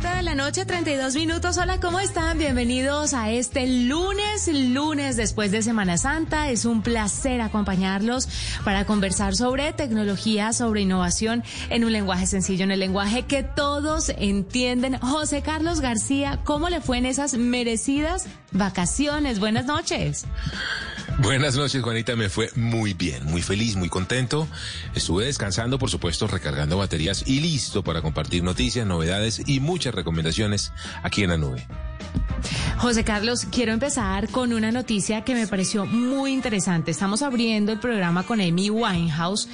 7 0.00 0.16
de 0.16 0.22
la 0.22 0.34
noche, 0.36 0.64
32 0.64 1.16
minutos. 1.16 1.58
Hola, 1.58 1.80
¿cómo 1.80 1.98
están? 1.98 2.38
Bienvenidos 2.38 3.14
a 3.14 3.30
este 3.30 3.66
lunes, 3.66 4.46
lunes 4.46 5.16
después 5.16 5.50
de 5.50 5.60
Semana 5.62 5.98
Santa. 5.98 6.50
Es 6.50 6.64
un 6.64 6.82
placer 6.82 7.40
acompañarlos 7.40 8.28
para 8.64 8.84
conversar 8.84 9.34
sobre 9.34 9.72
tecnología, 9.72 10.52
sobre 10.52 10.82
innovación 10.82 11.42
en 11.70 11.84
un 11.84 11.92
lenguaje 11.92 12.28
sencillo, 12.28 12.64
en 12.64 12.70
el 12.70 12.80
lenguaje 12.80 13.24
que 13.24 13.42
todos 13.42 14.10
entienden. 14.10 14.98
José 14.98 15.42
Carlos 15.42 15.80
García, 15.80 16.40
¿cómo 16.44 16.68
le 16.68 16.80
fue 16.80 16.98
en 16.98 17.06
esas 17.06 17.34
merecidas 17.34 18.26
vacaciones? 18.52 19.40
Buenas 19.40 19.64
noches. 19.64 20.26
Buenas 21.20 21.56
noches, 21.56 21.82
Juanita. 21.82 22.14
Me 22.14 22.28
fue 22.28 22.48
muy 22.54 22.94
bien, 22.94 23.24
muy 23.24 23.42
feliz, 23.42 23.74
muy 23.74 23.88
contento. 23.88 24.46
Estuve 24.94 25.24
descansando, 25.24 25.76
por 25.76 25.90
supuesto, 25.90 26.28
recargando 26.28 26.78
baterías 26.78 27.26
y 27.26 27.40
listo 27.40 27.82
para 27.82 28.02
compartir 28.02 28.44
noticias, 28.44 28.86
novedades 28.86 29.42
y 29.44 29.58
muchas 29.58 29.96
recomendaciones 29.96 30.72
aquí 31.02 31.24
en 31.24 31.30
la 31.30 31.36
nube. 31.36 31.66
José 32.78 33.02
Carlos, 33.02 33.44
quiero 33.50 33.72
empezar 33.72 34.28
con 34.28 34.52
una 34.52 34.70
noticia 34.70 35.24
que 35.24 35.34
me 35.34 35.48
pareció 35.48 35.84
muy 35.84 36.32
interesante. 36.32 36.92
Estamos 36.92 37.22
abriendo 37.22 37.72
el 37.72 37.80
programa 37.80 38.22
con 38.22 38.40
Amy 38.40 38.70
Winehouse. 38.70 39.48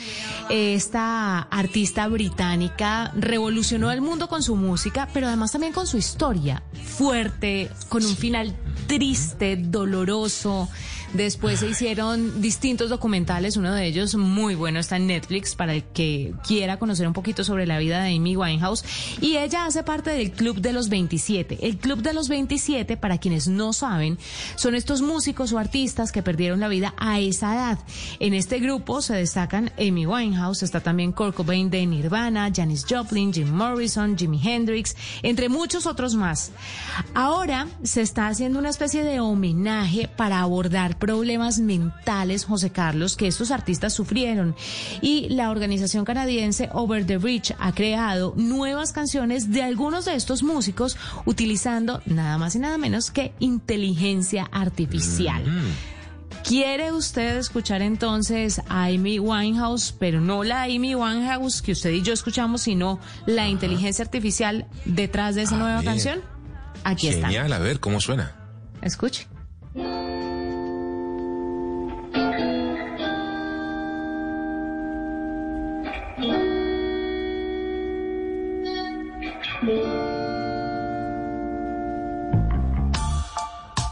Esta 0.51 1.39
artista 1.39 2.07
británica 2.09 3.13
revolucionó 3.17 3.91
el 3.91 4.03
mundo 4.03 4.29
con 4.29 4.43
su 4.43 4.57
música, 4.57 5.09
pero 5.15 5.27
además 5.27 5.53
también 5.53 5.73
con 5.73 5.87
su 5.87 5.97
historia. 5.97 6.63
Fuerte, 6.85 7.71
con 7.89 8.05
un 8.05 8.15
final 8.15 8.55
triste, 8.87 9.57
doloroso. 9.57 10.69
Después 11.15 11.61
se 11.61 11.69
hicieron 11.69 12.43
distintos 12.43 12.91
documentales, 12.91 13.57
uno 13.57 13.73
de 13.73 13.87
ellos 13.87 14.17
muy 14.17 14.57
bueno 14.57 14.81
está 14.81 14.97
en 14.97 15.07
Netflix 15.07 15.55
para 15.55 15.73
el 15.73 15.85
que 15.85 16.35
quiera 16.45 16.81
conocer 16.81 17.07
un 17.07 17.13
poquito 17.13 17.45
sobre 17.45 17.69
la 17.69 17.79
vida 17.79 18.03
de 18.03 18.17
Amy 18.17 18.37
Winehouse. 18.37 18.85
Y 19.21 19.37
ella 19.37 19.65
hace 19.65 19.85
parte 19.85 20.11
del 20.11 20.33
Club 20.33 20.61
de 20.61 20.73
los 20.73 20.89
27. 20.89 21.69
El 21.69 21.77
Club 21.77 22.03
de 22.03 22.15
los 22.15 22.29
27, 22.29 22.34
para 23.01 23.19
quienes 23.19 23.47
no 23.47 23.73
saben, 23.73 24.19
son 24.57 24.75
estos 24.75 25.01
músicos 25.01 25.53
o 25.53 25.59
artistas 25.59 26.11
que 26.11 26.23
perdieron 26.23 26.59
la 26.59 26.67
vida 26.67 26.93
a 26.99 27.21
esa 27.21 27.55
edad. 27.55 27.79
En 28.19 28.35
este 28.35 28.59
grupo 28.59 29.01
se 29.03 29.15
destacan 29.15 29.71
Amy 29.79 30.05
Winehouse, 30.05 30.65
está 30.65 30.81
también 30.81 31.13
Kurt 31.13 31.37
Cobain 31.37 31.71
de 31.71 31.87
Nirvana, 31.87 32.51
Janis 32.53 32.85
Joplin, 32.89 33.33
Jim 33.33 33.51
Morrison, 33.51 34.19
Jimi 34.19 34.41
Hendrix, 34.43 34.97
entre 35.23 35.49
muchos 35.49 35.87
otros 35.87 36.17
más. 36.17 36.51
Ahora 37.15 37.69
se 37.85 38.03
está 38.03 38.27
haciendo 38.27 38.59
una 38.59 38.71
especie 38.71 39.05
de 39.05 39.21
homenaje 39.21 40.09
para 40.09 40.41
abordar 40.41 40.99
problemas 40.99 41.61
mentales, 41.61 42.45
José 42.45 42.71
Carlos, 42.71 43.17
que 43.17 43.29
estos 43.29 43.53
artistas 43.53 43.93
sufrieron. 43.93 44.57
Y 45.01 45.29
la 45.29 45.51
organización 45.51 46.05
canadiense 46.05 46.69
Over 46.73 47.07
the 47.07 47.19
Bridge 47.19 47.55
ha 47.61 47.73
creado 47.73 48.35
nuevas 48.37 48.93
canciones 48.93 49.53
de 49.53 49.63
algunos 49.63 50.05
de 50.07 50.17
estos 50.17 50.43
músicos 50.43 50.97
utilizando 51.27 52.03
nada 52.25 52.39
más 52.39 52.55
y 52.55 52.59
nada 52.59 52.79
menos 52.79 53.11
que 53.11 53.33
inteligencia 53.39 54.49
artificial. 54.51 55.45
¿Quiere 56.43 56.93
usted 56.93 57.37
escuchar 57.39 57.81
entonces 57.81 58.61
a 58.69 58.85
Amy 58.87 59.19
Winehouse, 59.19 59.95
pero 59.99 60.21
no 60.21 60.45
la 60.45 60.65
Amy 60.65 60.95
Winehouse 60.95 61.63
que 61.63 61.73
usted 61.73 61.91
y 61.91 62.03
yo 62.03 62.13
escuchamos, 62.13 62.63
sino 62.63 62.99
la 63.25 63.49
inteligencia 63.49 64.05
artificial 64.05 64.67
detrás 64.85 65.35
de 65.37 65.43
esa 65.43 65.55
A 65.57 65.59
nueva 65.59 65.77
ver. 65.77 65.85
canción? 65.85 66.21
Aquí 66.83 67.09
está. 67.09 67.29
Genial, 67.29 67.53
a 67.53 67.59
ver 67.61 67.81
cómo 67.81 68.01
suena. 68.01 68.35
Escuche. 68.83 69.27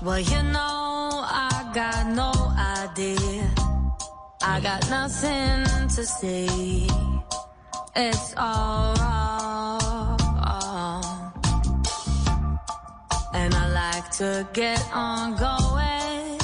Well, 0.02 0.18
you 0.18 0.42
know, 0.42 1.22
I 1.24 1.70
got 1.72 2.06
no 2.08 2.32
idea. 2.58 3.48
I 4.42 4.60
got 4.60 4.90
nothing 4.90 5.64
to 5.94 6.04
say. 6.04 6.48
It's 7.94 8.34
all 8.36 8.94
wrong. 8.96 10.18
And 13.34 13.54
I 13.54 13.68
like 13.72 14.10
to 14.18 14.46
get 14.52 14.82
on 14.92 15.36
going. 15.36 16.38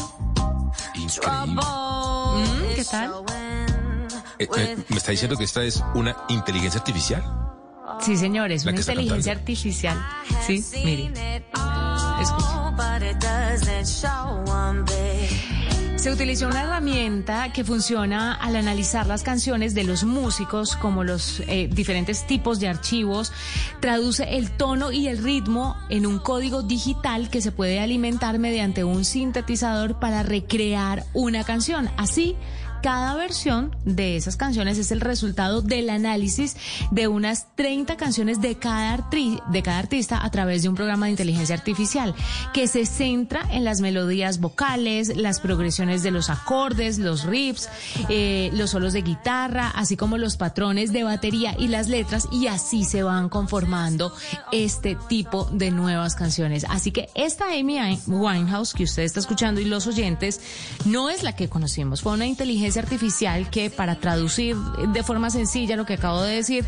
Trouble 1.08 1.62
Mm, 2.38 2.74
¿qué 2.74 2.80
is 2.80 2.88
tal? 2.90 3.24
Eh, 4.38 4.46
eh, 4.56 4.76
¿Me 4.88 4.96
está 4.98 5.10
diciendo 5.10 5.36
que 5.36 5.44
esta 5.44 5.62
es 5.64 5.82
una 5.94 6.14
inteligencia 6.28 6.78
artificial? 6.78 7.22
Sí, 8.00 8.16
señores, 8.16 8.64
una 8.66 8.76
inteligencia 8.78 9.32
cantando. 9.34 9.40
artificial. 9.40 9.98
Sí, 10.46 10.62
mire. 10.84 11.44
Escuche. 12.20 12.67
Bit. 14.84 15.58
Se 15.98 16.12
utilizó 16.12 16.46
una 16.46 16.62
herramienta 16.62 17.52
que 17.52 17.64
funciona 17.64 18.32
al 18.32 18.54
analizar 18.54 19.08
las 19.08 19.24
canciones 19.24 19.74
de 19.74 19.82
los 19.82 20.04
músicos, 20.04 20.76
como 20.76 21.02
los 21.02 21.40
eh, 21.40 21.68
diferentes 21.72 22.24
tipos 22.24 22.60
de 22.60 22.68
archivos, 22.68 23.32
traduce 23.80 24.36
el 24.36 24.52
tono 24.52 24.92
y 24.92 25.08
el 25.08 25.18
ritmo 25.18 25.76
en 25.88 26.06
un 26.06 26.20
código 26.20 26.62
digital 26.62 27.30
que 27.30 27.40
se 27.40 27.50
puede 27.50 27.80
alimentar 27.80 28.38
mediante 28.38 28.84
un 28.84 29.04
sintetizador 29.04 29.98
para 29.98 30.22
recrear 30.22 31.04
una 31.14 31.42
canción. 31.42 31.90
Así, 31.96 32.36
cada 32.82 33.14
versión 33.14 33.74
de 33.84 34.16
esas 34.16 34.36
canciones 34.36 34.78
es 34.78 34.92
el 34.92 35.00
resultado 35.00 35.62
del 35.62 35.90
análisis 35.90 36.56
de 36.90 37.08
unas 37.08 37.54
30 37.56 37.96
canciones 37.96 38.40
de 38.40 38.56
cada, 38.56 38.92
artista 38.94 40.24
a 40.24 40.30
través 40.30 40.62
de 40.62 40.68
un 40.68 40.74
programa 40.74 41.06
de 41.06 41.12
inteligencia 41.12 41.54
artificial 41.54 42.14
que 42.54 42.68
se 42.68 42.86
centra 42.86 43.42
en 43.50 43.64
las 43.64 43.80
melodías 43.80 44.40
vocales, 44.40 45.16
las 45.16 45.40
progresiones 45.40 46.02
de 46.02 46.10
los 46.10 46.30
acordes, 46.30 46.98
los 46.98 47.24
riffs, 47.24 47.68
eh, 48.08 48.50
los 48.54 48.70
solos 48.70 48.92
de 48.92 49.02
guitarra, 49.02 49.68
así 49.68 49.96
como 49.96 50.18
los 50.18 50.36
patrones 50.36 50.92
de 50.92 51.04
batería 51.04 51.56
y 51.58 51.68
las 51.68 51.88
letras 51.88 52.28
y 52.30 52.46
así 52.46 52.84
se 52.84 53.02
van 53.02 53.28
conformando 53.28 54.12
este 54.52 54.96
tipo 55.08 55.48
de 55.52 55.70
nuevas 55.70 56.14
canciones. 56.14 56.64
Así 56.68 56.92
que 56.92 57.08
esta 57.14 57.46
Amy 57.46 57.98
Winehouse 58.06 58.74
que 58.74 58.84
usted 58.84 59.02
está 59.02 59.20
escuchando 59.20 59.60
y 59.60 59.64
los 59.64 59.86
oyentes 59.86 60.40
no 60.84 61.10
es 61.10 61.22
la 61.22 61.34
que 61.34 61.48
conocimos, 61.48 62.02
fue 62.02 62.12
una 62.12 62.26
inteligencia 62.26 62.67
artificial 62.76 63.50
que 63.50 63.70
para 63.70 63.96
traducir 63.96 64.56
de 64.56 65.02
forma 65.02 65.30
sencilla 65.30 65.76
lo 65.76 65.86
que 65.86 65.94
acabo 65.94 66.22
de 66.22 66.36
decir, 66.36 66.64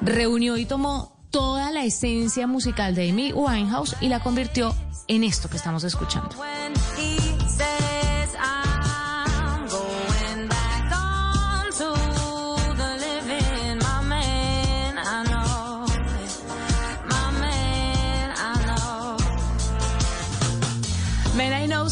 reunió 0.00 0.56
y 0.56 0.66
tomó 0.66 1.16
toda 1.30 1.70
la 1.70 1.84
esencia 1.84 2.46
musical 2.46 2.94
de 2.94 3.10
Amy 3.10 3.32
Winehouse 3.32 3.96
y 4.00 4.08
la 4.08 4.20
convirtió 4.20 4.74
en 5.08 5.24
esto 5.24 5.48
que 5.48 5.56
estamos 5.56 5.84
escuchando. 5.84 6.30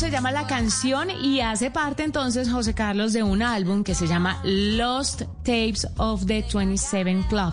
Se 0.08 0.12
llama 0.12 0.32
la 0.32 0.46
canción 0.46 1.10
y 1.10 1.43
hace 1.43 1.70
parte 1.70 2.02
entonces, 2.02 2.50
José 2.50 2.72
Carlos, 2.72 3.12
de 3.12 3.22
un 3.22 3.43
álbum 3.43 3.84
que 3.84 3.94
se 3.94 4.06
llama 4.06 4.40
Lost 4.43 5.25
Tapes 5.44 5.87
of 5.99 6.25
the 6.25 6.43
27 6.50 7.26
Club. 7.28 7.52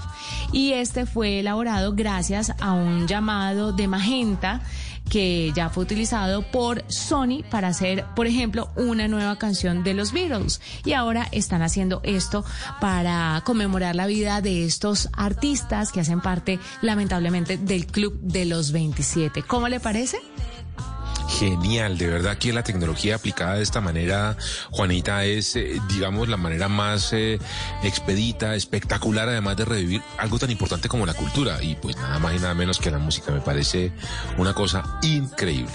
Y 0.53 0.71
este 0.71 1.05
fue 1.05 1.41
elaborado 1.41 1.95
gracias 1.95 2.53
a 2.61 2.71
un 2.71 3.07
llamado 3.07 3.73
de 3.73 3.89
Magenta 3.89 4.61
que 5.09 5.51
ya 5.53 5.69
fue 5.69 5.83
utilizado 5.83 6.43
por 6.49 6.85
Sony 6.87 7.43
para 7.51 7.67
hacer, 7.67 8.05
por 8.15 8.25
ejemplo, 8.25 8.71
una 8.77 9.09
nueva 9.09 9.37
canción 9.37 9.83
de 9.83 9.93
los 9.93 10.13
Beatles. 10.13 10.61
Y 10.85 10.93
ahora 10.93 11.27
están 11.33 11.61
haciendo 11.61 11.99
esto 12.03 12.45
para 12.79 13.41
conmemorar 13.45 13.97
la 13.97 14.07
vida 14.07 14.39
de 14.39 14.63
estos 14.63 15.09
artistas 15.11 15.91
que 15.91 15.99
hacen 15.99 16.21
parte, 16.21 16.61
lamentablemente, 16.81 17.57
del 17.57 17.85
Club 17.85 18.17
de 18.21 18.45
los 18.45 18.71
27. 18.71 19.43
¿Cómo 19.43 19.67
le 19.67 19.81
parece? 19.81 20.19
Genial, 21.37 21.97
de 21.97 22.07
verdad 22.07 22.37
que 22.37 22.53
la 22.53 22.63
tecnología 22.63 23.15
aplicada 23.15 23.55
de 23.55 23.63
esta 23.63 23.81
manera, 23.81 24.37
Juanita, 24.71 25.25
es, 25.25 25.57
eh, 25.57 25.81
digamos, 25.89 26.29
la 26.29 26.37
manera 26.37 26.69
más 26.69 27.11
eh, 27.11 27.39
expedita, 27.83 28.55
espectacular, 28.55 29.27
además 29.27 29.57
de 29.57 29.65
revivir 29.65 30.01
algo 30.17 30.39
tan 30.39 30.49
importante 30.49 30.87
como 30.87 31.05
la 31.05 31.13
cultura. 31.13 31.61
Y 31.61 31.75
pues 31.75 31.97
nada 31.97 32.19
más 32.19 32.35
y 32.35 32.39
nada 32.39 32.53
menos 32.53 32.79
que 32.79 32.89
la 32.89 32.99
música, 32.99 33.33
me 33.33 33.41
parece 33.41 33.91
una 34.37 34.53
cosa 34.53 34.97
increíble. 35.01 35.73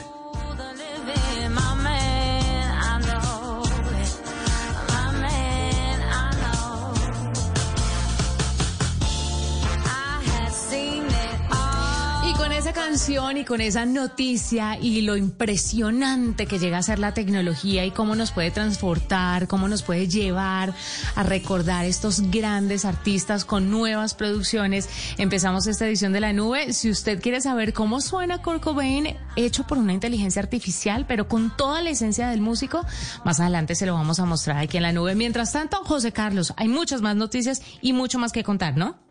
Y 12.91 13.45
con 13.45 13.61
esa 13.61 13.87
noticia 13.87 14.77
y 14.77 15.03
lo 15.03 15.17
impresionante 15.17 16.47
que 16.47 16.59
llega 16.59 16.79
a 16.79 16.83
ser 16.83 16.99
la 16.99 17.15
tecnología 17.15 17.85
y 17.85 17.93
cómo 17.93 18.17
nos 18.17 18.33
puede 18.33 18.51
transportar, 18.51 19.47
cómo 19.47 19.69
nos 19.69 19.83
puede 19.83 20.09
llevar 20.09 20.75
a 21.15 21.23
recordar 21.23 21.85
estos 21.85 22.21
grandes 22.33 22.85
artistas 22.85 23.45
con 23.45 23.71
nuevas 23.71 24.15
producciones, 24.15 24.89
empezamos 25.19 25.69
esta 25.69 25.87
edición 25.87 26.13
de 26.13 26.19
la 26.19 26.33
nube. 26.33 26.73
Si 26.73 26.91
usted 26.91 27.23
quiere 27.23 27.41
saber 27.41 27.73
cómo 27.73 28.01
suena 28.01 28.43
Kurt 28.43 28.61
Cobain, 28.61 29.17
hecho 29.37 29.69
por 29.69 29.79
una 29.79 29.93
inteligencia 29.93 30.43
artificial, 30.43 31.07
pero 31.07 31.29
con 31.29 31.57
toda 31.57 31.83
la 31.83 31.91
esencia 31.91 32.29
del 32.29 32.41
músico, 32.41 32.85
más 33.25 33.39
adelante 33.39 33.77
se 33.77 33.87
lo 33.87 33.95
vamos 33.95 34.19
a 34.19 34.25
mostrar 34.25 34.59
aquí 34.59 34.79
en 34.79 34.83
la 34.83 34.93
nube. 34.93 35.15
Mientras 35.15 35.53
tanto, 35.53 35.77
José 35.85 36.11
Carlos, 36.11 36.55
hay 36.57 36.67
muchas 36.67 37.03
más 37.03 37.15
noticias 37.15 37.63
y 37.81 37.93
mucho 37.93 38.19
más 38.19 38.33
que 38.33 38.43
contar, 38.43 38.77
¿no? 38.77 39.10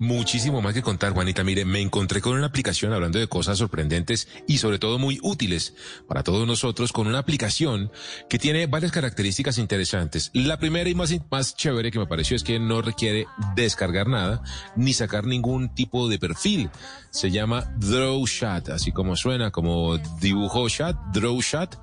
Muchísimo 0.00 0.62
más 0.62 0.74
que 0.74 0.82
contar, 0.82 1.12
Juanita. 1.12 1.42
Mire, 1.42 1.64
me 1.64 1.80
encontré 1.80 2.20
con 2.20 2.36
una 2.36 2.46
aplicación 2.46 2.92
hablando 2.92 3.18
de 3.18 3.26
cosas 3.26 3.58
sorprendentes 3.58 4.28
y 4.46 4.58
sobre 4.58 4.78
todo 4.78 4.96
muy 4.96 5.18
útiles 5.24 5.74
para 6.06 6.22
todos 6.22 6.46
nosotros, 6.46 6.92
con 6.92 7.08
una 7.08 7.18
aplicación 7.18 7.90
que 8.28 8.38
tiene 8.38 8.68
varias 8.68 8.92
características 8.92 9.58
interesantes. 9.58 10.30
La 10.34 10.60
primera 10.60 10.88
y 10.88 10.94
más, 10.94 11.12
más 11.32 11.56
chévere 11.56 11.90
que 11.90 11.98
me 11.98 12.06
pareció 12.06 12.36
es 12.36 12.44
que 12.44 12.60
no 12.60 12.80
requiere 12.80 13.26
descargar 13.56 14.06
nada 14.06 14.40
ni 14.76 14.92
sacar 14.92 15.26
ningún 15.26 15.74
tipo 15.74 16.08
de 16.08 16.20
perfil. 16.20 16.70
Se 17.10 17.32
llama 17.32 17.68
DrawShot, 17.78 18.68
así 18.68 18.92
como 18.92 19.16
suena, 19.16 19.50
como 19.50 19.98
dibujo 20.20 20.68
chat, 20.68 20.96
DrawShot, 21.12 21.76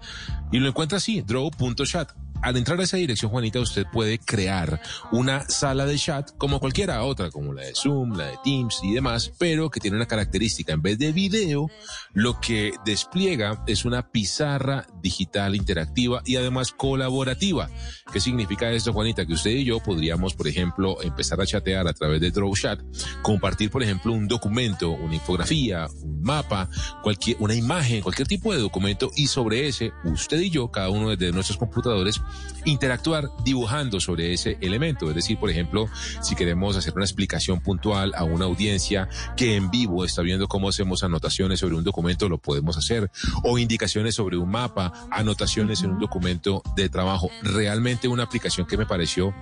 y 0.54 0.60
lo 0.60 0.70
encuentra 0.70 1.00
así, 1.00 1.22
draw.shot 1.22 2.25
al 2.42 2.58
entrar 2.58 2.80
a 2.80 2.84
esa 2.84 2.98
dirección, 2.98 3.32
Juanita, 3.32 3.60
usted 3.60 3.86
puede 3.92 4.20
crear 4.20 4.82
una 5.12 5.48
sala 5.50 5.86
de 5.86 5.98
chat 5.98 6.32
como 6.38 6.60
cualquiera 6.60 7.04
otra, 7.04 7.32
como 7.32 7.54
la 7.54 7.64
de 7.64 7.74
Zoom, 7.76 8.16
la 8.18 8.28
de 8.28 8.38
Teams 8.44 8.80
y 8.84 8.94
demás, 8.94 9.32
pero 9.38 9.70
que 9.70 9.80
tiene 9.80 9.98
una 9.98 10.06
característica. 10.06 10.74
En 10.74 10.82
vez 10.82 10.98
de 11.00 11.12
video, 11.12 11.70
lo 12.14 12.40
que 12.40 12.74
despliega 12.86 13.64
es 13.68 13.86
una 13.86 14.12
pizarra 14.12 14.86
digital 15.02 15.56
interactiva 15.56 16.22
y 16.26 16.36
además 16.36 16.72
colaborativa. 16.72 17.70
¿Qué 18.12 18.20
significa 18.20 18.72
esto, 18.72 18.94
Juanita? 18.94 19.26
Que 19.26 19.34
usted 19.34 19.52
y 19.52 19.66
yo 19.66 19.80
podríamos, 19.80 20.34
por 20.34 20.48
ejemplo, 20.48 21.02
empezar 21.02 21.42
a 21.42 21.46
chatear 21.46 21.88
a 21.88 21.94
través 21.94 22.22
de 22.22 22.32
DrawChat, 22.32 22.80
compartir, 23.22 23.72
por 23.72 23.84
ejemplo, 23.84 24.14
un 24.14 24.28
documento, 24.28 24.92
una 24.92 25.16
infografía, 25.16 25.88
un 26.04 26.22
mapa, 26.22 26.70
cualquier, 27.02 27.38
una 27.40 27.56
imagen, 27.56 28.02
cualquier 28.02 28.28
tipo 28.28 28.54
de 28.54 28.60
documento 28.60 29.12
y 29.16 29.28
sobre 29.28 29.68
ese, 29.68 29.92
usted 30.04 30.40
y 30.40 30.50
yo, 30.50 30.72
cada 30.72 30.90
uno 30.90 31.10
desde 31.10 31.32
nuestros 31.32 31.58
computadores, 31.58 32.22
interactuar 32.66 33.30
dibujando 33.44 34.00
sobre 34.00 34.34
ese 34.34 34.58
elemento. 34.62 35.10
Es 35.10 35.16
decir, 35.16 35.38
por 35.38 35.50
ejemplo, 35.50 35.88
si 36.22 36.36
queremos 36.36 36.76
hacer 36.76 36.94
una 36.96 37.06
explicación 37.06 37.62
puntual 37.62 38.14
a 38.16 38.24
una 38.24 38.46
audiencia 38.46 39.08
que 39.38 39.56
en 39.56 39.70
vivo 39.70 40.04
está 40.04 40.22
viendo 40.22 40.48
cómo 40.48 40.70
hacemos 40.70 41.04
anotaciones 41.04 41.60
sobre 41.60 41.76
un 41.76 41.84
documento, 41.84 42.28
lo 42.28 42.38
podemos 42.38 42.78
hacer. 42.78 43.12
O 43.44 43.58
indicaciones 43.58 44.16
sobre 44.16 44.38
un 44.38 44.50
mapa, 44.50 44.92
anotaciones 45.12 45.84
en 45.84 45.92
un 45.92 46.00
documento 46.00 46.62
de 46.76 46.90
trabajo. 46.90 47.30
Realmente 47.42 48.08
una 48.08 48.24
aplicación 48.24 48.68
que 48.68 48.78
me 48.78 48.86
pareció 48.86 49.34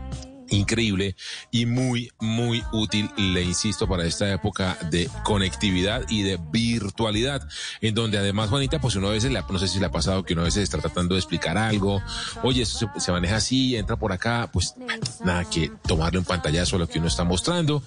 increíble 0.53 1.15
y 1.51 1.65
muy, 1.65 2.11
muy 2.19 2.63
útil, 2.71 3.09
le 3.17 3.43
insisto, 3.43 3.87
para 3.87 4.05
esta 4.05 4.31
época 4.31 4.77
de 4.89 5.09
conectividad 5.23 6.03
y 6.09 6.23
de 6.23 6.39
virtualidad, 6.51 7.47
en 7.81 7.93
donde 7.95 8.17
además, 8.17 8.49
Juanita, 8.49 8.79
pues 8.79 8.95
uno 8.95 9.07
a 9.07 9.11
veces, 9.11 9.31
le- 9.31 9.43
no 9.49 9.59
sé 9.59 9.67
si 9.67 9.79
le 9.79 9.85
ha 9.87 9.91
pasado 9.91 10.23
que 10.23 10.33
uno 10.33 10.43
a 10.43 10.45
veces 10.45 10.63
está 10.63 10.77
tratando 10.79 11.15
de 11.15 11.19
explicar 11.19 11.57
algo, 11.57 12.01
oye, 12.43 12.61
esto 12.63 12.89
se, 12.95 12.99
se 13.01 13.11
maneja 13.11 13.37
así, 13.37 13.75
entra 13.75 13.95
por 13.97 14.11
acá, 14.11 14.49
pues 14.51 14.75
nada 15.23 15.43
que 15.49 15.71
tomarle 15.87 16.19
un 16.19 16.25
pantallazo 16.25 16.75
a 16.75 16.79
lo 16.79 16.87
que 16.87 16.99
uno 16.99 17.07
está 17.07 17.23
mostrando. 17.23 17.83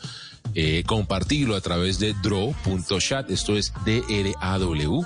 Eh, 0.54 0.82
compartirlo 0.86 1.56
a 1.56 1.60
través 1.60 1.98
de 1.98 2.14
draw.chat, 2.22 3.30
esto 3.30 3.56
es 3.56 3.72
D-R-A-W, 3.84 5.00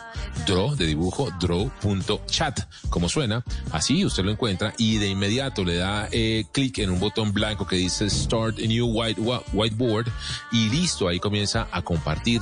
draw 0.46 0.76
de 0.76 0.86
dibujo, 0.86 1.30
draw.chat, 1.40 2.60
como 2.88 3.08
suena, 3.08 3.44
así 3.72 4.04
usted 4.04 4.24
lo 4.24 4.30
encuentra 4.30 4.74
y 4.78 4.98
de 4.98 5.08
inmediato 5.08 5.64
le 5.64 5.76
da 5.76 6.08
eh, 6.12 6.44
clic 6.52 6.78
en 6.78 6.90
un 6.90 7.00
botón 7.00 7.32
blanco 7.32 7.66
que 7.66 7.76
dice 7.76 8.08
Start 8.08 8.58
a 8.58 8.66
New 8.66 8.86
white, 8.86 9.20
Whiteboard 9.52 10.08
y 10.52 10.68
listo, 10.68 11.08
ahí 11.08 11.18
comienza 11.18 11.68
a 11.72 11.82
compartir 11.82 12.40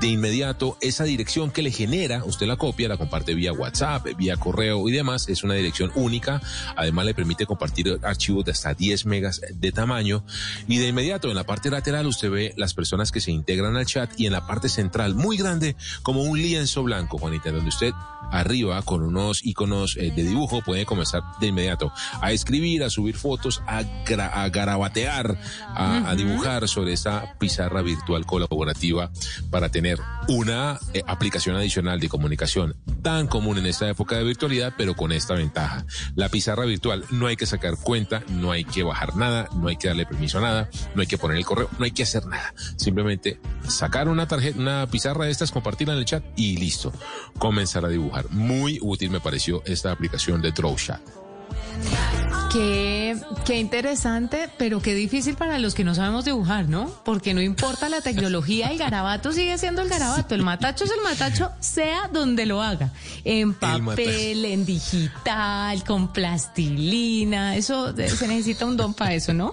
de 0.00 0.08
inmediato 0.08 0.76
esa 0.80 1.04
dirección 1.04 1.50
que 1.50 1.62
le 1.62 1.70
genera, 1.70 2.24
usted 2.24 2.46
la 2.46 2.56
copia, 2.56 2.88
la 2.88 2.96
comparte 2.96 3.34
vía 3.34 3.52
WhatsApp, 3.52 4.06
vía 4.16 4.36
correo 4.36 4.88
y 4.88 4.92
demás, 4.92 5.28
es 5.28 5.44
una 5.44 5.54
dirección 5.54 5.90
única, 5.94 6.40
además 6.76 7.06
le 7.06 7.14
permite 7.14 7.46
compartir 7.46 7.98
archivos 8.02 8.44
de 8.44 8.52
hasta 8.52 8.74
10 8.74 9.06
megas 9.06 9.40
de 9.52 9.72
tamaño. 9.72 10.24
Y 10.68 10.78
de 10.78 10.88
inmediato 10.88 11.28
en 11.28 11.34
la 11.34 11.44
parte 11.44 11.70
lateral 11.70 12.06
usted 12.06 12.30
ve 12.34 12.52
las 12.58 12.74
personas 12.74 13.10
que 13.10 13.20
se 13.20 13.32
integran 13.32 13.76
al 13.76 13.86
chat 13.86 14.10
y 14.18 14.26
en 14.26 14.32
la 14.32 14.46
parte 14.46 14.68
central 14.68 15.14
muy 15.14 15.38
grande 15.38 15.76
como 16.02 16.22
un 16.22 16.36
lienzo 16.36 16.82
blanco, 16.82 17.16
Juanita, 17.16 17.50
donde 17.50 17.70
usted 17.70 17.92
arriba 18.30 18.80
con 18.82 19.02
unos 19.02 19.44
iconos 19.44 19.96
eh, 19.96 20.12
de 20.14 20.22
dibujo 20.24 20.62
puede 20.62 20.86
comenzar 20.86 21.22
de 21.40 21.48
inmediato 21.48 21.92
a 22.20 22.32
escribir, 22.32 22.82
a 22.82 22.90
subir 22.90 23.16
fotos, 23.16 23.62
a, 23.66 23.82
gra- 24.04 24.30
a 24.32 24.48
garabatear, 24.48 25.38
a, 25.68 26.10
a 26.10 26.14
dibujar 26.14 26.68
sobre 26.68 26.92
esa 26.92 27.36
pizarra 27.38 27.82
virtual 27.82 28.26
colaborativa 28.26 29.10
para 29.50 29.68
tener 29.68 29.98
una 30.28 30.78
eh, 30.92 31.02
aplicación 31.06 31.56
adicional 31.56 32.00
de 32.00 32.08
comunicación 32.08 32.76
tan 33.02 33.26
común 33.26 33.58
en 33.58 33.66
esta 33.66 33.88
época 33.88 34.16
de 34.16 34.24
virtualidad, 34.24 34.74
pero 34.78 34.94
con 34.94 35.12
esta 35.12 35.34
ventaja. 35.34 35.84
La 36.14 36.28
pizarra 36.30 36.64
virtual 36.64 37.04
no 37.10 37.26
hay 37.26 37.36
que 37.36 37.46
sacar 37.46 37.76
cuenta, 37.76 38.22
no 38.28 38.50
hay 38.50 38.64
que 38.64 38.82
bajar 38.82 39.16
nada, 39.16 39.48
no 39.54 39.68
hay 39.68 39.76
que 39.76 39.88
darle 39.88 40.06
permiso 40.06 40.38
a 40.38 40.40
nada, 40.40 40.70
no 40.94 41.02
hay 41.02 41.06
que 41.06 41.18
poner 41.18 41.36
el 41.36 41.44
correo, 41.44 41.68
no 41.78 41.84
hay 41.84 41.90
que 41.90 42.02
hacer 42.04 42.24
nada. 42.26 42.54
Simplemente 42.76 43.38
sacar 43.68 44.08
una 44.08 44.26
tarjeta, 44.26 44.58
una 44.58 44.86
pizarra 44.86 45.26
de 45.26 45.30
estas, 45.32 45.52
compartirla 45.52 45.92
en 45.94 45.98
el 46.00 46.04
chat 46.06 46.24
y 46.36 46.56
listo. 46.56 46.92
Comenzar 47.38 47.84
a 47.84 47.88
dibujar. 47.88 48.23
Muy 48.30 48.78
útil 48.82 49.10
me 49.10 49.20
pareció 49.20 49.62
esta 49.64 49.92
aplicación 49.92 50.40
de 50.42 50.52
DrawShot. 50.52 51.00
Qué, 52.54 53.16
qué 53.44 53.58
interesante, 53.58 54.48
pero 54.56 54.80
qué 54.80 54.94
difícil 54.94 55.34
para 55.34 55.58
los 55.58 55.74
que 55.74 55.82
no 55.82 55.92
sabemos 55.92 56.24
dibujar, 56.24 56.68
¿no? 56.68 56.88
Porque 57.04 57.34
no 57.34 57.42
importa 57.42 57.88
la 57.88 58.00
tecnología, 58.00 58.70
el 58.70 58.78
garabato 58.78 59.32
sigue 59.32 59.58
siendo 59.58 59.82
el 59.82 59.88
garabato. 59.88 60.36
El 60.36 60.42
matacho 60.42 60.84
es 60.84 60.92
el 60.92 61.00
matacho, 61.02 61.50
sea 61.58 62.08
donde 62.12 62.46
lo 62.46 62.62
haga. 62.62 62.92
En 63.24 63.48
El 63.48 63.54
papel, 63.56 64.44
en 64.44 64.64
digital, 64.64 65.82
con 65.82 66.12
plastilina. 66.12 67.56
Eso 67.56 67.88
eh, 67.98 68.08
se 68.08 68.28
necesita 68.28 68.66
un 68.66 68.76
don 68.76 68.94
para 68.94 69.14
eso, 69.14 69.34
¿no? 69.34 69.50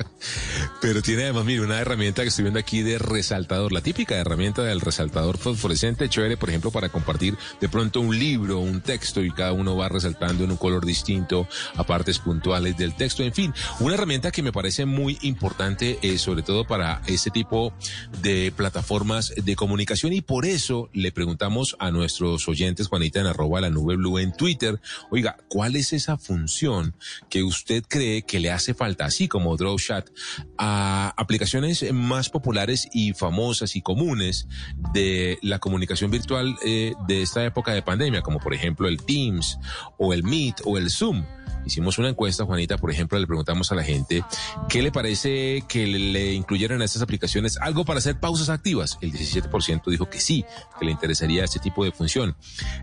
Pero 0.79 1.01
tiene 1.01 1.23
además, 1.23 1.45
mire, 1.45 1.61
una 1.61 1.79
herramienta 1.79 2.21
que 2.21 2.27
estoy 2.27 2.43
viendo 2.43 2.59
aquí 2.59 2.83
de 2.83 2.99
resaltador, 2.99 3.71
la 3.71 3.81
típica 3.81 4.15
herramienta 4.15 4.61
del 4.61 4.79
resaltador 4.79 5.39
fosforescente, 5.39 6.07
chévere, 6.07 6.37
por 6.37 6.49
ejemplo, 6.49 6.69
para 6.69 6.89
compartir 6.89 7.35
de 7.59 7.67
pronto 7.67 7.99
un 7.99 8.19
libro, 8.19 8.59
un 8.59 8.81
texto 8.81 9.23
y 9.23 9.31
cada 9.31 9.53
uno 9.53 9.75
va 9.75 9.89
resaltando 9.89 10.43
en 10.43 10.51
un 10.51 10.57
color 10.57 10.85
distinto 10.85 11.47
a 11.75 11.83
partes 11.83 12.19
puntuales 12.19 12.77
del 12.77 12.90
texto. 12.95 13.23
En 13.23 13.33
fin, 13.33 13.53
una 13.79 13.95
herramienta 13.95 14.31
que 14.31 14.43
me 14.43 14.51
parece 14.51 14.85
muy 14.85 15.17
importante, 15.21 15.99
eh, 16.01 16.17
sobre 16.17 16.43
todo 16.43 16.65
para 16.65 17.01
este 17.07 17.29
tipo 17.29 17.73
de 18.21 18.51
plataformas 18.55 19.33
de 19.35 19.55
comunicación 19.55 20.13
y 20.13 20.21
por 20.21 20.45
eso 20.45 20.89
le 20.93 21.11
preguntamos 21.11 21.75
a 21.79 21.91
nuestros 21.91 22.47
oyentes, 22.47 22.87
Juanita, 22.87 23.19
en 23.19 23.27
arroba 23.27 23.61
la 23.61 23.69
nube 23.69 23.95
blue 23.95 24.19
en 24.19 24.33
Twitter, 24.33 24.79
oiga, 25.09 25.37
¿cuál 25.47 25.75
es 25.75 25.93
esa 25.93 26.17
función 26.17 26.95
que 27.29 27.43
usted 27.43 27.83
cree 27.87 28.23
que 28.23 28.39
le 28.39 28.51
hace 28.51 28.73
falta, 28.73 29.05
así 29.05 29.27
como 29.27 29.55
DrawShot, 29.57 30.11
a 30.57 31.13
aplicaciones 31.17 31.91
más 31.93 32.29
populares 32.29 32.87
y 32.93 33.13
famosas 33.13 33.75
y 33.75 33.81
comunes 33.81 34.47
de 34.93 35.37
la 35.41 35.59
comunicación 35.59 36.11
virtual 36.11 36.55
eh, 36.65 36.93
de 37.07 37.21
esta 37.21 37.45
época 37.45 37.73
de 37.73 37.81
pandemia, 37.81 38.21
como 38.21 38.39
por 38.39 38.53
ejemplo 38.53 38.87
el 38.87 39.01
Teams 39.03 39.57
o 39.97 40.13
el 40.13 40.23
Meet 40.23 40.61
o 40.65 40.77
el 40.77 40.89
Zoom? 40.89 41.23
Hicimos 41.65 41.97
una 41.97 42.09
encuesta, 42.09 42.45
Juanita, 42.45 42.77
por 42.77 42.91
ejemplo, 42.91 43.19
le 43.19 43.27
preguntamos 43.27 43.71
a 43.71 43.75
la 43.75 43.83
gente 43.83 44.23
qué 44.69 44.81
le 44.81 44.91
parece 44.91 45.63
que 45.67 45.87
le, 45.87 46.33
incluyeran 46.33 46.81
a 46.81 46.85
estas 46.85 47.01
aplicaciones 47.01 47.57
algo 47.57 47.85
para 47.85 47.99
hacer 47.99 48.19
pausas 48.19 48.49
activas. 48.49 48.97
El 49.01 49.11
17% 49.11 49.89
dijo 49.89 50.09
que 50.09 50.19
sí, 50.19 50.45
que 50.79 50.85
le 50.85 50.91
interesaría 50.91 51.43
este 51.43 51.59
tipo 51.59 51.83
de 51.83 51.91
función. 51.91 52.35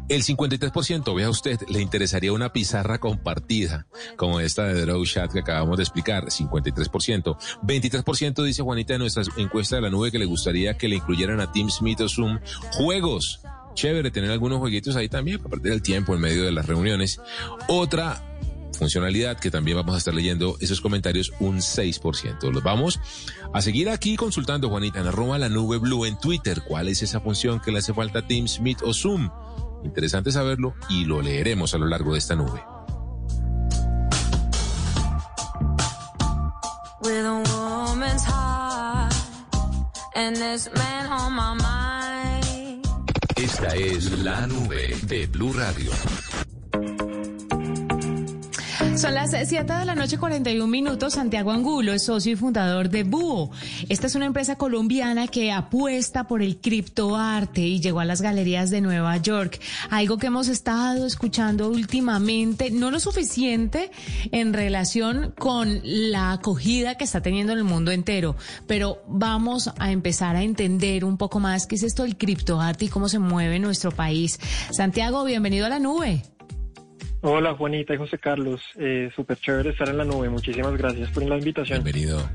El 0.08 0.22
53%, 0.22 1.14
vea 1.14 1.30
usted, 1.30 1.60
le 1.68 1.80
interesaría 1.80 2.32
una 2.32 2.52
pizarra 2.52 2.98
compartida, 2.98 3.86
como 4.16 4.40
esta 4.40 4.64
de 4.64 4.80
DrawChat 4.80 5.32
que 5.32 5.40
acabamos 5.40 5.76
de 5.76 5.82
explicar, 5.82 6.26
53%. 6.26 7.36
23% 7.62 8.44
dice 8.44 8.62
Juanita 8.62 8.94
en 8.94 9.00
nuestra 9.00 9.22
encuesta 9.36 9.76
de 9.76 9.82
la 9.82 9.90
nube 9.90 10.10
que 10.10 10.18
le 10.18 10.26
gustaría 10.26 10.76
que 10.76 10.88
le 10.88 10.96
incluyeran 10.96 11.40
a 11.40 11.52
Teams, 11.52 11.82
Meet 11.82 12.00
o 12.02 12.08
Zoom 12.08 12.38
juegos. 12.72 13.40
chévere 13.74 14.10
tener 14.10 14.30
algunos 14.30 14.58
jueguitos 14.58 14.96
ahí 14.96 15.08
también 15.08 15.38
para 15.38 15.50
perder 15.50 15.72
el 15.72 15.82
tiempo 15.82 16.14
en 16.14 16.20
medio 16.20 16.44
de 16.44 16.52
las 16.52 16.66
reuniones. 16.66 17.20
Otra 17.68 18.27
funcionalidad 18.76 19.38
que 19.38 19.50
también 19.50 19.76
vamos 19.76 19.94
a 19.94 19.98
estar 19.98 20.14
leyendo 20.14 20.56
esos 20.60 20.80
comentarios 20.80 21.32
un 21.40 21.58
6%. 21.58 22.50
Los 22.52 22.62
vamos 22.62 23.00
a 23.52 23.62
seguir 23.62 23.88
aquí 23.90 24.16
consultando, 24.16 24.68
Juanita, 24.68 25.00
en 25.00 25.06
arroba 25.06 25.38
la 25.38 25.48
nube 25.48 25.78
blue 25.78 26.04
en 26.04 26.18
Twitter. 26.18 26.62
¿Cuál 26.66 26.88
es 26.88 27.02
esa 27.02 27.20
función 27.20 27.60
que 27.60 27.72
le 27.72 27.78
hace 27.78 27.94
falta 27.94 28.20
a 28.20 28.26
Teams, 28.26 28.60
Meet 28.60 28.82
o 28.82 28.92
Zoom? 28.92 29.30
Interesante 29.84 30.32
saberlo 30.32 30.74
y 30.88 31.04
lo 31.04 31.22
leeremos 31.22 31.74
a 31.74 31.78
lo 31.78 31.86
largo 31.86 32.12
de 32.12 32.18
esta 32.18 32.34
nube. 32.34 32.60
with 37.08 37.24
a 37.24 37.36
woman's 37.88 38.24
heart 38.24 39.14
and 40.14 40.36
this 40.36 40.68
man 40.74 41.06
on 41.06 41.32
my 41.32 41.54
mind. 41.54 42.86
Esta 43.36 43.74
es 43.76 44.18
la 44.22 44.46
nube 44.46 44.94
de 45.06 45.26
Blue 45.26 45.52
Radio. 45.52 45.90
Son 48.98 49.14
las 49.14 49.30
7 49.30 49.72
de 49.74 49.84
la 49.84 49.94
noche, 49.94 50.18
41 50.18 50.66
minutos. 50.66 51.12
Santiago 51.14 51.52
Angulo 51.52 51.92
es 51.92 52.02
socio 52.02 52.32
y 52.32 52.36
fundador 52.36 52.88
de 52.88 53.04
Búho. 53.04 53.52
Esta 53.88 54.08
es 54.08 54.16
una 54.16 54.26
empresa 54.26 54.56
colombiana 54.56 55.28
que 55.28 55.52
apuesta 55.52 56.26
por 56.26 56.42
el 56.42 56.56
criptoarte 56.56 57.60
y 57.60 57.78
llegó 57.78 58.00
a 58.00 58.04
las 58.04 58.22
galerías 58.22 58.70
de 58.70 58.80
Nueva 58.80 59.16
York. 59.18 59.60
Algo 59.90 60.18
que 60.18 60.26
hemos 60.26 60.48
estado 60.48 61.06
escuchando 61.06 61.68
últimamente, 61.68 62.72
no 62.72 62.90
lo 62.90 62.98
suficiente 62.98 63.92
en 64.32 64.52
relación 64.52 65.32
con 65.38 65.80
la 65.84 66.32
acogida 66.32 66.96
que 66.96 67.04
está 67.04 67.22
teniendo 67.22 67.52
en 67.52 67.58
el 67.58 67.64
mundo 67.64 67.92
entero, 67.92 68.34
pero 68.66 69.04
vamos 69.06 69.70
a 69.78 69.92
empezar 69.92 70.34
a 70.34 70.42
entender 70.42 71.04
un 71.04 71.18
poco 71.18 71.38
más 71.38 71.68
qué 71.68 71.76
es 71.76 71.84
esto 71.84 72.02
del 72.02 72.16
criptoarte 72.16 72.86
y 72.86 72.88
cómo 72.88 73.08
se 73.08 73.20
mueve 73.20 73.60
nuestro 73.60 73.92
país. 73.92 74.40
Santiago, 74.72 75.22
bienvenido 75.22 75.66
a 75.66 75.68
la 75.68 75.78
nube. 75.78 76.24
Hola 77.20 77.54
Juanita 77.54 77.94
y 77.94 77.96
José 77.96 78.18
Carlos, 78.18 78.60
eh, 78.76 79.10
súper 79.14 79.38
chévere 79.38 79.70
estar 79.70 79.88
en 79.88 79.98
la 79.98 80.04
nube, 80.04 80.28
muchísimas 80.28 80.76
gracias 80.76 81.10
por 81.10 81.24
la 81.24 81.36
invitación. 81.36 81.82
Bienvenido. 81.82 82.28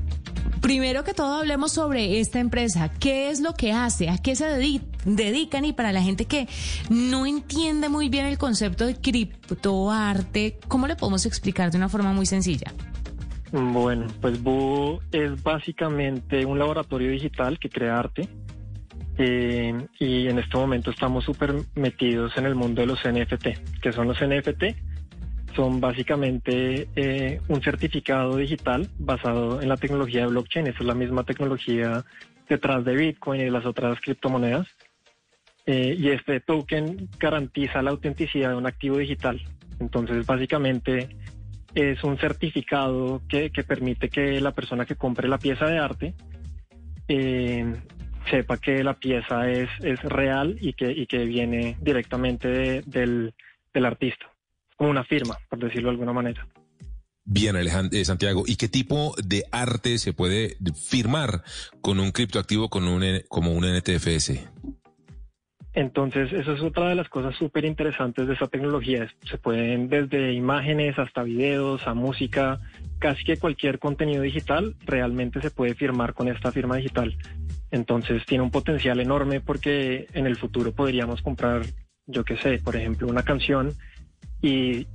Primero 0.60 1.04
que 1.04 1.14
todo 1.14 1.36
hablemos 1.40 1.72
sobre 1.72 2.20
esta 2.20 2.38
empresa, 2.38 2.90
qué 3.00 3.30
es 3.30 3.40
lo 3.40 3.54
que 3.54 3.72
hace, 3.72 4.10
a 4.10 4.18
qué 4.18 4.36
se 4.36 4.44
dedi- 4.46 4.82
dedican 5.06 5.64
y 5.64 5.72
para 5.72 5.90
la 5.92 6.02
gente 6.02 6.26
que 6.26 6.48
no 6.90 7.24
entiende 7.26 7.88
muy 7.88 8.08
bien 8.10 8.26
el 8.26 8.36
concepto 8.36 8.86
de 8.86 8.94
criptoarte, 8.94 10.58
¿cómo 10.68 10.86
le 10.86 10.96
podemos 10.96 11.24
explicar 11.26 11.70
de 11.70 11.78
una 11.78 11.88
forma 11.88 12.12
muy 12.12 12.26
sencilla? 12.26 12.72
Bueno, 13.52 14.06
pues 14.20 14.42
Boo 14.42 15.00
es 15.12 15.42
básicamente 15.42 16.44
un 16.44 16.58
laboratorio 16.58 17.10
digital 17.10 17.58
que 17.58 17.68
crea 17.70 17.98
arte 17.98 18.28
y 19.18 20.28
en 20.28 20.38
este 20.38 20.56
momento 20.56 20.90
estamos 20.90 21.24
súper 21.24 21.54
metidos 21.74 22.36
en 22.36 22.46
el 22.46 22.54
mundo 22.54 22.80
de 22.80 22.86
los 22.86 23.00
NFT. 23.04 23.80
que 23.80 23.92
son 23.92 24.08
los 24.08 24.20
NFT? 24.20 24.64
Son 25.54 25.80
básicamente 25.80 26.88
eh, 26.96 27.40
un 27.48 27.62
certificado 27.62 28.36
digital 28.36 28.88
basado 28.98 29.62
en 29.62 29.68
la 29.68 29.76
tecnología 29.76 30.22
de 30.22 30.28
blockchain. 30.28 30.66
Esa 30.66 30.78
es 30.80 30.84
la 30.84 30.94
misma 30.94 31.22
tecnología 31.22 32.04
detrás 32.48 32.84
de 32.84 32.96
Bitcoin 32.96 33.40
y 33.40 33.44
de 33.44 33.50
las 33.52 33.64
otras 33.64 34.00
criptomonedas. 34.00 34.66
Eh, 35.66 35.96
y 35.98 36.10
este 36.10 36.40
token 36.40 37.08
garantiza 37.18 37.82
la 37.82 37.90
autenticidad 37.90 38.50
de 38.50 38.56
un 38.56 38.66
activo 38.66 38.98
digital. 38.98 39.40
Entonces, 39.78 40.26
básicamente 40.26 41.16
es 41.74 42.02
un 42.02 42.18
certificado 42.18 43.22
que, 43.28 43.50
que 43.50 43.62
permite 43.62 44.08
que 44.08 44.40
la 44.40 44.52
persona 44.52 44.84
que 44.84 44.96
compre 44.96 45.28
la 45.28 45.38
pieza 45.38 45.66
de 45.66 45.78
arte 45.78 46.14
eh, 47.08 47.74
sepa 48.30 48.56
que 48.58 48.82
la 48.84 48.94
pieza 48.94 49.50
es, 49.50 49.68
es 49.82 50.00
real 50.02 50.56
y 50.60 50.72
que, 50.74 50.90
y 50.92 51.06
que 51.06 51.24
viene 51.24 51.76
directamente 51.80 52.48
de- 52.48 52.82
del, 52.86 53.34
del 53.72 53.84
artista, 53.84 54.26
como 54.76 54.90
una 54.90 55.04
firma, 55.04 55.38
por 55.48 55.58
decirlo 55.58 55.88
de 55.88 55.92
alguna 55.92 56.12
manera. 56.12 56.46
Bien, 57.26 57.56
Alejandro, 57.56 57.98
eh, 57.98 58.04
Santiago, 58.04 58.44
¿y 58.46 58.56
qué 58.56 58.68
tipo 58.68 59.14
de 59.24 59.44
arte 59.50 59.96
se 59.98 60.12
puede 60.12 60.56
firmar 60.74 61.42
con 61.80 61.98
un 61.98 62.10
criptoactivo 62.12 62.68
con 62.68 62.86
un, 62.86 63.02
como 63.28 63.52
un 63.52 63.64
NTFS? 63.64 64.46
Entonces, 65.74 66.32
eso 66.32 66.52
es 66.52 66.62
otra 66.62 66.88
de 66.88 66.94
las 66.94 67.08
cosas 67.08 67.34
súper 67.34 67.64
interesantes 67.64 68.28
de 68.28 68.34
esta 68.34 68.46
tecnología. 68.46 69.08
Se 69.28 69.38
pueden 69.38 69.88
desde 69.88 70.32
imágenes 70.32 70.96
hasta 71.00 71.24
videos, 71.24 71.84
a 71.88 71.94
música, 71.94 72.60
casi 73.00 73.24
que 73.24 73.38
cualquier 73.38 73.80
contenido 73.80 74.22
digital 74.22 74.76
realmente 74.86 75.40
se 75.40 75.50
puede 75.50 75.74
firmar 75.74 76.14
con 76.14 76.28
esta 76.28 76.52
firma 76.52 76.76
digital. 76.76 77.16
Entonces, 77.72 78.24
tiene 78.24 78.44
un 78.44 78.52
potencial 78.52 79.00
enorme 79.00 79.40
porque 79.40 80.06
en 80.12 80.26
el 80.26 80.36
futuro 80.36 80.70
podríamos 80.70 81.22
comprar, 81.22 81.62
yo 82.06 82.24
qué 82.24 82.36
sé, 82.36 82.60
por 82.62 82.76
ejemplo, 82.76 83.08
una 83.08 83.24
canción 83.24 83.72
y 84.40 84.86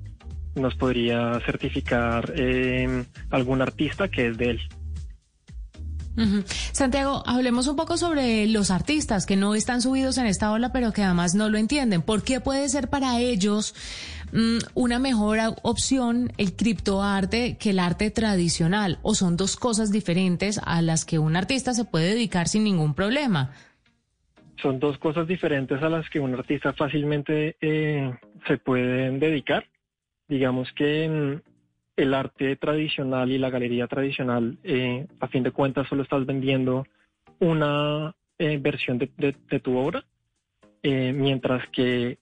nos 0.56 0.76
podría 0.76 1.42
certificar 1.46 2.32
eh, 2.38 3.04
algún 3.32 3.62
artista 3.62 4.08
que 4.08 4.28
es 4.28 4.38
de 4.38 4.52
él. 4.52 4.62
Santiago, 6.72 7.24
hablemos 7.26 7.68
un 7.68 7.76
poco 7.76 7.98
sobre 7.98 8.48
los 8.48 8.72
artistas 8.72 9.26
que 9.26 9.36
no 9.36 9.56
están 9.56 9.82
subidos 9.82 10.18
en 10.18 10.26
esta 10.26 10.52
ola, 10.52 10.72
pero 10.72 10.92
que 10.92 11.04
además 11.04 11.36
no 11.36 11.50
lo 11.50 11.58
entienden. 11.58 12.02
¿Por 12.02 12.24
qué 12.24 12.40
puede 12.40 12.68
ser 12.70 12.90
para 12.90 13.20
ellos 13.20 13.76
mm, 14.34 14.58
una 14.74 15.00
mejor 15.00 15.40
opción 15.64 16.32
el 16.38 16.56
criptoarte 16.56 17.58
que 17.58 17.72
el 17.72 17.80
arte 17.80 18.12
tradicional? 18.12 19.00
¿O 19.02 19.16
son 19.16 19.38
dos 19.38 19.56
cosas 19.56 19.92
diferentes 19.92 20.60
a 20.64 20.82
las 20.82 21.06
que 21.06 21.20
un 21.20 21.36
artista 21.36 21.74
se 21.74 21.86
puede 21.86 22.10
dedicar 22.10 22.48
sin 22.48 22.64
ningún 22.64 22.94
problema? 22.94 23.52
son 24.62 24.80
dos 24.80 24.98
cosas 24.98 25.28
diferentes 25.28 25.82
a 25.82 25.90
las 25.90 26.10
que 26.10 26.20
un 26.20 26.34
artista 26.34 26.74
fácilmente 26.74 27.56
eh, 27.62 28.14
se 28.48 28.58
pueden 28.58 29.20
dedicar. 29.20 29.66
Digamos 30.28 30.72
que 30.74 31.08
mm, 31.08 31.49
el 32.00 32.14
arte 32.14 32.56
tradicional 32.56 33.30
y 33.32 33.38
la 33.38 33.50
galería 33.50 33.88
tradicional, 33.88 34.58
eh, 34.64 35.06
a 35.20 35.28
fin 35.28 35.44
de 35.44 35.52
cuentas, 35.52 35.88
solo 35.88 36.04
estás 36.04 36.26
vendiendo 36.26 36.86
una 37.40 38.16
eh, 38.38 38.58
versión 38.58 38.98
de, 38.98 39.60
tu 39.62 39.78
obra, 39.78 40.06
eh, 40.82 41.12
mientras 41.14 41.68
que 41.70 42.18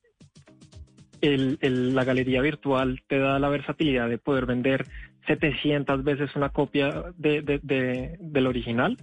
la 1.22 2.04
galería 2.04 2.42
virtual 2.42 3.02
te 3.08 3.20
da 3.20 3.40
la 3.40 3.50
versatilidad 3.50 4.10
de 4.10 4.18
poder 4.18 4.46
vender 4.46 4.86
700 5.28 6.04
veces 6.04 6.36
una 6.36 6.50
copia 6.50 7.06
de- 7.18 7.42
de- 7.42 7.60
de- 7.62 8.18
del 8.20 8.48
original 8.48 8.98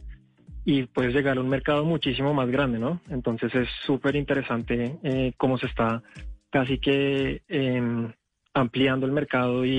y 0.65 0.85
puedes 0.85 1.15
llegar 1.15 1.37
a 1.37 1.41
un 1.41 1.49
mercado 1.49 1.85
muchísimo 1.85 2.33
más 2.33 2.49
grande, 2.51 2.79
¿no? 2.79 3.01
Entonces 3.11 3.55
es 3.55 3.69
súper 3.85 4.17
interesante 4.17 5.33
cómo 5.37 5.59
se 5.59 5.67
está 5.67 6.03
casi 6.51 6.79
que 6.79 7.43
em, 7.49 8.13
ampliando 8.55 9.05
el 9.07 9.13
mercado 9.13 9.65
y, 9.65 9.71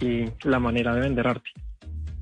y- 0.00 0.04
y 0.04 0.24
la 0.48 0.58
manera 0.58 0.94
de 0.94 1.00
vender 1.00 1.26
arte. 1.26 1.50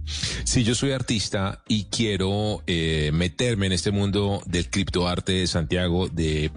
Si 0.07 0.63
yo 0.65 0.75
soy 0.75 0.93
artista 0.93 1.63
y 1.67 1.85
quiero 1.85 2.63
eh, 2.67 3.11
meterme 3.15 3.67
en 3.67 3.73
este 3.73 3.91
mundo 3.91 4.43
del 4.47 4.69
criptoarte, 4.69 5.47
Santiago, 5.47 6.09
de 6.09 6.51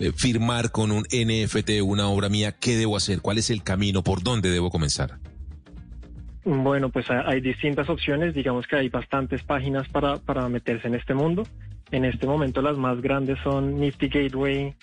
eh, 0.00 0.12
firmar 0.16 0.72
con 0.72 0.90
un 0.90 1.02
NFT 1.12 1.82
una 1.82 2.08
obra 2.08 2.30
mía, 2.30 2.52
¿qué 2.58 2.76
debo 2.76 2.96
hacer? 2.96 3.20
¿Cuál 3.20 3.36
es 3.38 3.50
el 3.50 3.62
camino? 3.62 4.02
¿Por 4.02 4.22
dónde 4.22 4.50
debo 4.50 4.70
comenzar? 4.70 5.18
Bueno, 6.46 6.88
pues 6.90 7.10
ha- 7.10 7.28
hay 7.28 7.40
distintas 7.40 7.88
opciones, 7.90 8.34
digamos 8.34 8.66
que 8.66 8.76
hay 8.76 8.88
bastantes 8.88 9.42
páginas 9.42 9.88
para, 9.88 10.16
para 10.16 10.48
meterse 10.48 10.88
en 10.88 10.94
este 10.94 11.12
mundo. 11.14 11.42
En 11.90 12.04
este 12.06 12.26
momento 12.26 12.62
las 12.62 12.76
más 12.78 13.00
grandes 13.02 13.38
son 13.44 13.78
Nifty 13.78 14.08
Gateway 14.08 14.74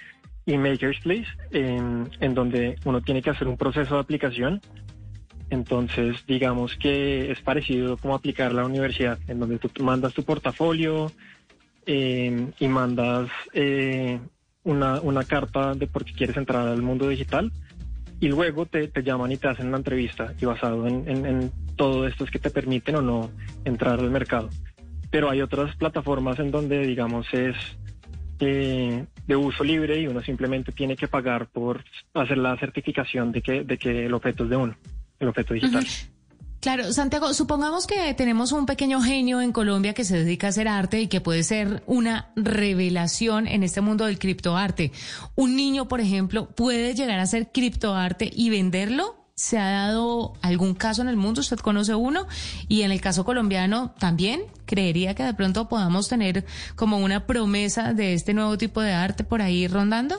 y 0.46 0.58
Makers 0.58 1.00
Place, 1.02 1.28
en, 1.52 2.10
en 2.20 2.34
donde 2.34 2.78
uno 2.86 3.02
tiene 3.02 3.22
que 3.22 3.30
hacer 3.30 3.48
un 3.48 3.58
proceso 3.58 3.96
de 3.96 4.02
aplicación. 4.02 4.62
Entonces, 5.50 6.24
digamos 6.28 6.76
que 6.78 7.32
es 7.32 7.42
parecido 7.42 7.98
como 7.98 8.16
aplicar 8.16 8.54
la 8.54 8.66
universidad, 8.66 9.20
en 9.28 9.40
donde 9.40 9.60
tú 9.60 9.84
mandas 9.84 10.14
tu 10.14 10.24
portafolio 10.24 11.12
eh, 11.86 12.48
y 12.60 12.68
mandas 12.68 13.30
eh, 13.54 14.20
una, 14.64 15.02
una 15.02 15.24
carta 15.26 15.74
de 15.74 15.88
por 15.88 16.06
qué 16.06 16.14
quieres 16.14 16.38
entrar 16.38 16.68
al 16.68 16.82
mundo 16.82 17.08
digital 17.10 17.52
y 18.20 18.28
luego 18.30 18.66
te, 18.66 18.88
te 18.88 19.04
llaman 19.04 19.32
y 19.32 19.38
te 19.38 19.48
hacen 19.50 19.68
una 19.68 19.78
entrevista 19.78 20.34
y 20.40 20.46
basado 20.46 20.88
en, 20.88 21.08
en- 21.10 21.26
en 21.26 21.52
todo 21.76 22.08
esto 22.08 22.24
es 22.24 22.30
que 22.32 22.40
te 22.40 22.52
permiten 22.52 22.96
o 22.96 23.02
no 23.02 23.32
entrar 23.66 24.00
al 24.00 24.12
mercado. 24.12 24.50
Pero 25.10 25.30
hay 25.30 25.42
otras 25.42 25.76
plataformas 25.76 26.40
en 26.40 26.52
donde, 26.52 26.86
digamos, 26.86 27.28
es 27.34 27.56
eh, 28.42 29.06
de 29.28 29.36
uso 29.36 29.64
libre 29.64 30.00
y 30.00 30.08
uno 30.08 30.22
simplemente 30.22 30.72
tiene 30.72 30.96
que 30.96 31.08
pagar 31.08 31.48
por 31.48 31.84
hacer 32.14 32.38
la 32.38 32.58
certificación 32.58 33.32
de 33.32 33.42
que, 33.42 33.64
de 33.64 33.78
que 33.78 34.06
el 34.06 34.14
objeto 34.14 34.44
es 34.44 34.50
de 34.50 34.56
uno, 34.58 34.76
el 35.20 35.28
objeto 35.28 35.54
digital. 35.54 35.86
Claro, 36.62 36.94
Santiago, 36.94 37.34
supongamos 37.34 37.88
que 37.88 38.14
tenemos 38.14 38.52
un 38.52 38.68
pequeño 38.68 39.02
genio 39.02 39.42
en 39.42 39.52
Colombia 39.52 39.96
que 39.96 40.04
se 40.04 40.20
dedica 40.20 40.46
a 40.46 40.50
hacer 40.52 40.68
arte 40.68 41.02
y 41.02 41.08
que 41.08 41.20
puede 41.20 41.44
ser 41.44 41.82
una 41.88 42.32
revelación 42.36 43.48
en 43.48 43.64
este 43.64 43.82
mundo 43.82 44.06
del 44.06 44.20
criptoarte. 44.20 44.92
Un 45.34 45.56
niño, 45.56 45.88
por 45.88 46.02
ejemplo, 46.02 46.50
puede 46.50 46.94
llegar 46.94 47.18
a 47.18 47.24
hacer 47.24 47.52
criptoarte 47.52 48.30
y 48.32 48.52
venderlo. 48.52 49.21
¿Se 49.42 49.58
ha 49.58 49.72
dado 49.72 50.34
algún 50.44 50.76
caso 50.76 51.02
en 51.02 51.08
el 51.08 51.18
mundo? 51.18 51.42
¿Usted 51.42 51.58
conoce 51.58 51.96
uno? 51.96 52.28
Y 52.68 52.84
en 52.84 52.92
el 52.92 53.02
caso 53.02 53.26
colombiano 53.26 53.92
también, 53.98 54.44
creería 54.68 55.16
que 55.16 55.24
de 55.24 55.34
pronto 55.34 55.68
podamos 55.68 56.08
tener 56.08 56.46
como 56.76 57.00
una 57.00 57.26
promesa 57.26 57.96
de 57.96 58.14
este 58.14 58.36
nuevo 58.36 58.56
tipo 58.60 58.82
de 58.82 58.94
arte 58.94 59.24
por 59.24 59.42
ahí 59.42 59.68
rondando. 59.68 60.18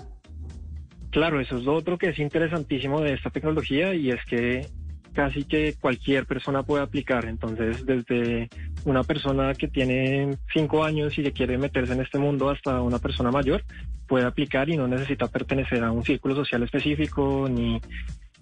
Claro, 1.10 1.40
eso 1.40 1.56
es 1.56 1.62
lo 1.62 1.76
otro 1.76 1.98
que 1.98 2.08
es 2.08 2.18
interesantísimo 2.18 3.00
de 3.00 3.14
esta 3.14 3.30
tecnología 3.30 3.94
y 3.94 4.10
es 4.10 4.18
que 4.28 4.66
casi 5.12 5.44
que 5.44 5.76
cualquier 5.80 6.26
persona 6.26 6.64
puede 6.64 6.82
aplicar. 6.82 7.24
Entonces, 7.24 7.86
desde 7.86 8.48
una 8.84 9.04
persona 9.04 9.54
que 9.54 9.68
tiene 9.68 10.36
cinco 10.52 10.82
años 10.82 11.16
y 11.16 11.22
que 11.22 11.32
quiere 11.32 11.58
meterse 11.58 11.92
en 11.92 12.00
este 12.00 12.18
mundo 12.18 12.50
hasta 12.50 12.82
una 12.82 12.98
persona 12.98 13.30
mayor, 13.30 13.62
puede 14.08 14.26
aplicar 14.26 14.68
y 14.68 14.76
no 14.76 14.88
necesita 14.88 15.28
pertenecer 15.28 15.84
a 15.84 15.92
un 15.92 16.02
círculo 16.02 16.34
social 16.34 16.64
específico 16.64 17.48
ni, 17.48 17.80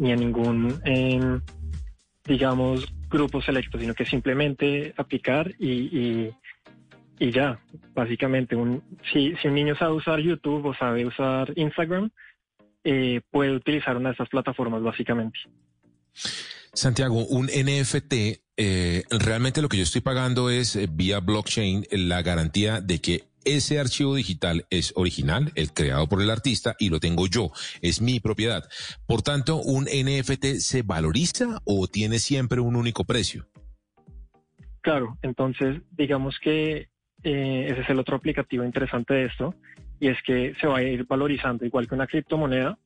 ni 0.00 0.12
a 0.12 0.16
ningún, 0.16 0.80
eh, 0.86 1.20
digamos, 2.24 2.86
grupo 3.10 3.42
selecto, 3.42 3.78
sino 3.78 3.94
que 3.94 4.06
simplemente 4.06 4.94
aplicar 4.96 5.52
y, 5.58 5.70
y, 5.70 6.30
y 7.18 7.30
ya, 7.30 7.60
básicamente, 7.92 8.56
un, 8.56 8.82
si, 9.12 9.34
si 9.36 9.48
un 9.48 9.54
niño 9.54 9.76
sabe 9.76 9.92
usar 9.92 10.18
YouTube 10.20 10.64
o 10.64 10.74
sabe 10.74 11.04
usar 11.04 11.52
Instagram, 11.54 12.10
eh, 12.82 13.20
puede 13.30 13.54
utilizar 13.54 13.94
una 13.98 14.08
de 14.08 14.12
estas 14.12 14.30
plataformas, 14.30 14.82
básicamente. 14.82 15.38
Santiago, 16.72 17.26
un 17.26 17.46
NFT, 17.46 18.14
eh, 18.56 19.04
realmente 19.10 19.60
lo 19.60 19.68
que 19.68 19.76
yo 19.76 19.82
estoy 19.82 20.00
pagando 20.00 20.48
es 20.48 20.76
eh, 20.76 20.88
vía 20.90 21.20
blockchain 21.20 21.86
la 21.90 22.22
garantía 22.22 22.80
de 22.80 23.02
que 23.02 23.24
ese 23.44 23.78
archivo 23.78 24.14
digital 24.14 24.66
es 24.70 24.92
original, 24.96 25.52
el 25.54 25.72
creado 25.72 26.08
por 26.08 26.22
el 26.22 26.30
artista 26.30 26.76
y 26.78 26.88
lo 26.88 27.00
tengo 27.00 27.26
yo, 27.26 27.50
es 27.82 28.00
mi 28.00 28.20
propiedad. 28.20 28.68
Por 29.06 29.22
tanto, 29.22 29.56
¿un 29.56 29.84
NFT 29.84 30.58
se 30.58 30.82
valoriza 30.82 31.60
o 31.64 31.86
tiene 31.86 32.18
siempre 32.18 32.60
un 32.60 32.76
único 32.76 33.04
precio? 33.04 33.46
Claro, 34.80 35.18
entonces 35.22 35.82
digamos 35.90 36.38
que 36.38 36.88
eh, 37.22 37.66
ese 37.70 37.80
es 37.82 37.90
el 37.90 37.98
otro 37.98 38.16
aplicativo 38.16 38.64
interesante 38.64 39.14
de 39.14 39.26
esto 39.26 39.54
y 39.98 40.08
es 40.08 40.16
que 40.24 40.54
se 40.60 40.66
va 40.66 40.78
a 40.78 40.82
ir 40.82 41.04
valorizando 41.04 41.64
igual 41.64 41.86
que 41.86 41.94
una 41.94 42.06
criptomoneda. 42.06 42.78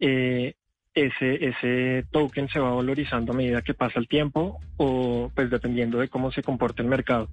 Eh, 0.00 0.54
ese, 0.94 1.46
ese 1.46 2.06
token 2.10 2.48
se 2.48 2.58
va 2.58 2.70
valorizando 2.70 3.32
a 3.32 3.36
medida 3.36 3.60
que 3.60 3.74
pasa 3.74 3.98
el 3.98 4.08
tiempo 4.08 4.58
o 4.78 5.30
pues 5.34 5.50
dependiendo 5.50 5.98
de 5.98 6.08
cómo 6.08 6.32
se 6.32 6.42
comporte 6.42 6.80
el 6.80 6.88
mercado. 6.88 7.28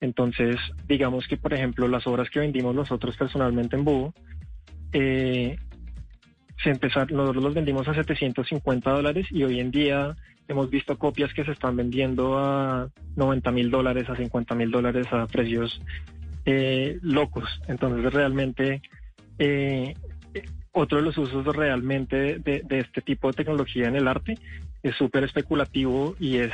Entonces, 0.00 0.56
digamos 0.86 1.26
que, 1.26 1.36
por 1.36 1.52
ejemplo, 1.52 1.88
las 1.88 2.06
obras 2.06 2.30
que 2.30 2.40
vendimos 2.40 2.74
nosotros 2.74 3.16
personalmente 3.16 3.76
en 3.76 3.84
Búho, 3.84 4.14
eh, 4.92 5.56
se 6.62 6.70
empezaron, 6.70 7.16
nosotros 7.16 7.44
los 7.44 7.54
vendimos 7.54 7.86
a 7.88 7.94
750 7.94 8.90
dólares 8.90 9.26
y 9.30 9.44
hoy 9.44 9.60
en 9.60 9.70
día 9.70 10.16
hemos 10.48 10.70
visto 10.70 10.98
copias 10.98 11.32
que 11.34 11.44
se 11.44 11.52
están 11.52 11.76
vendiendo 11.76 12.38
a 12.38 12.88
90 13.16 13.50
mil 13.52 13.70
dólares, 13.70 14.08
a 14.08 14.16
50 14.16 14.54
mil 14.54 14.70
dólares 14.70 15.06
a 15.12 15.26
precios 15.26 15.80
eh, 16.44 16.98
locos. 17.02 17.60
Entonces, 17.68 18.12
realmente 18.12 18.82
eh, 19.38 19.94
otro 20.72 20.98
de 20.98 21.04
los 21.04 21.18
usos 21.18 21.44
realmente 21.44 22.38
de, 22.38 22.62
de 22.64 22.78
este 22.78 23.02
tipo 23.02 23.28
de 23.28 23.34
tecnología 23.34 23.88
en 23.88 23.96
el 23.96 24.08
arte 24.08 24.38
es 24.82 24.94
súper 24.96 25.24
especulativo 25.24 26.14
y 26.18 26.36
es 26.38 26.52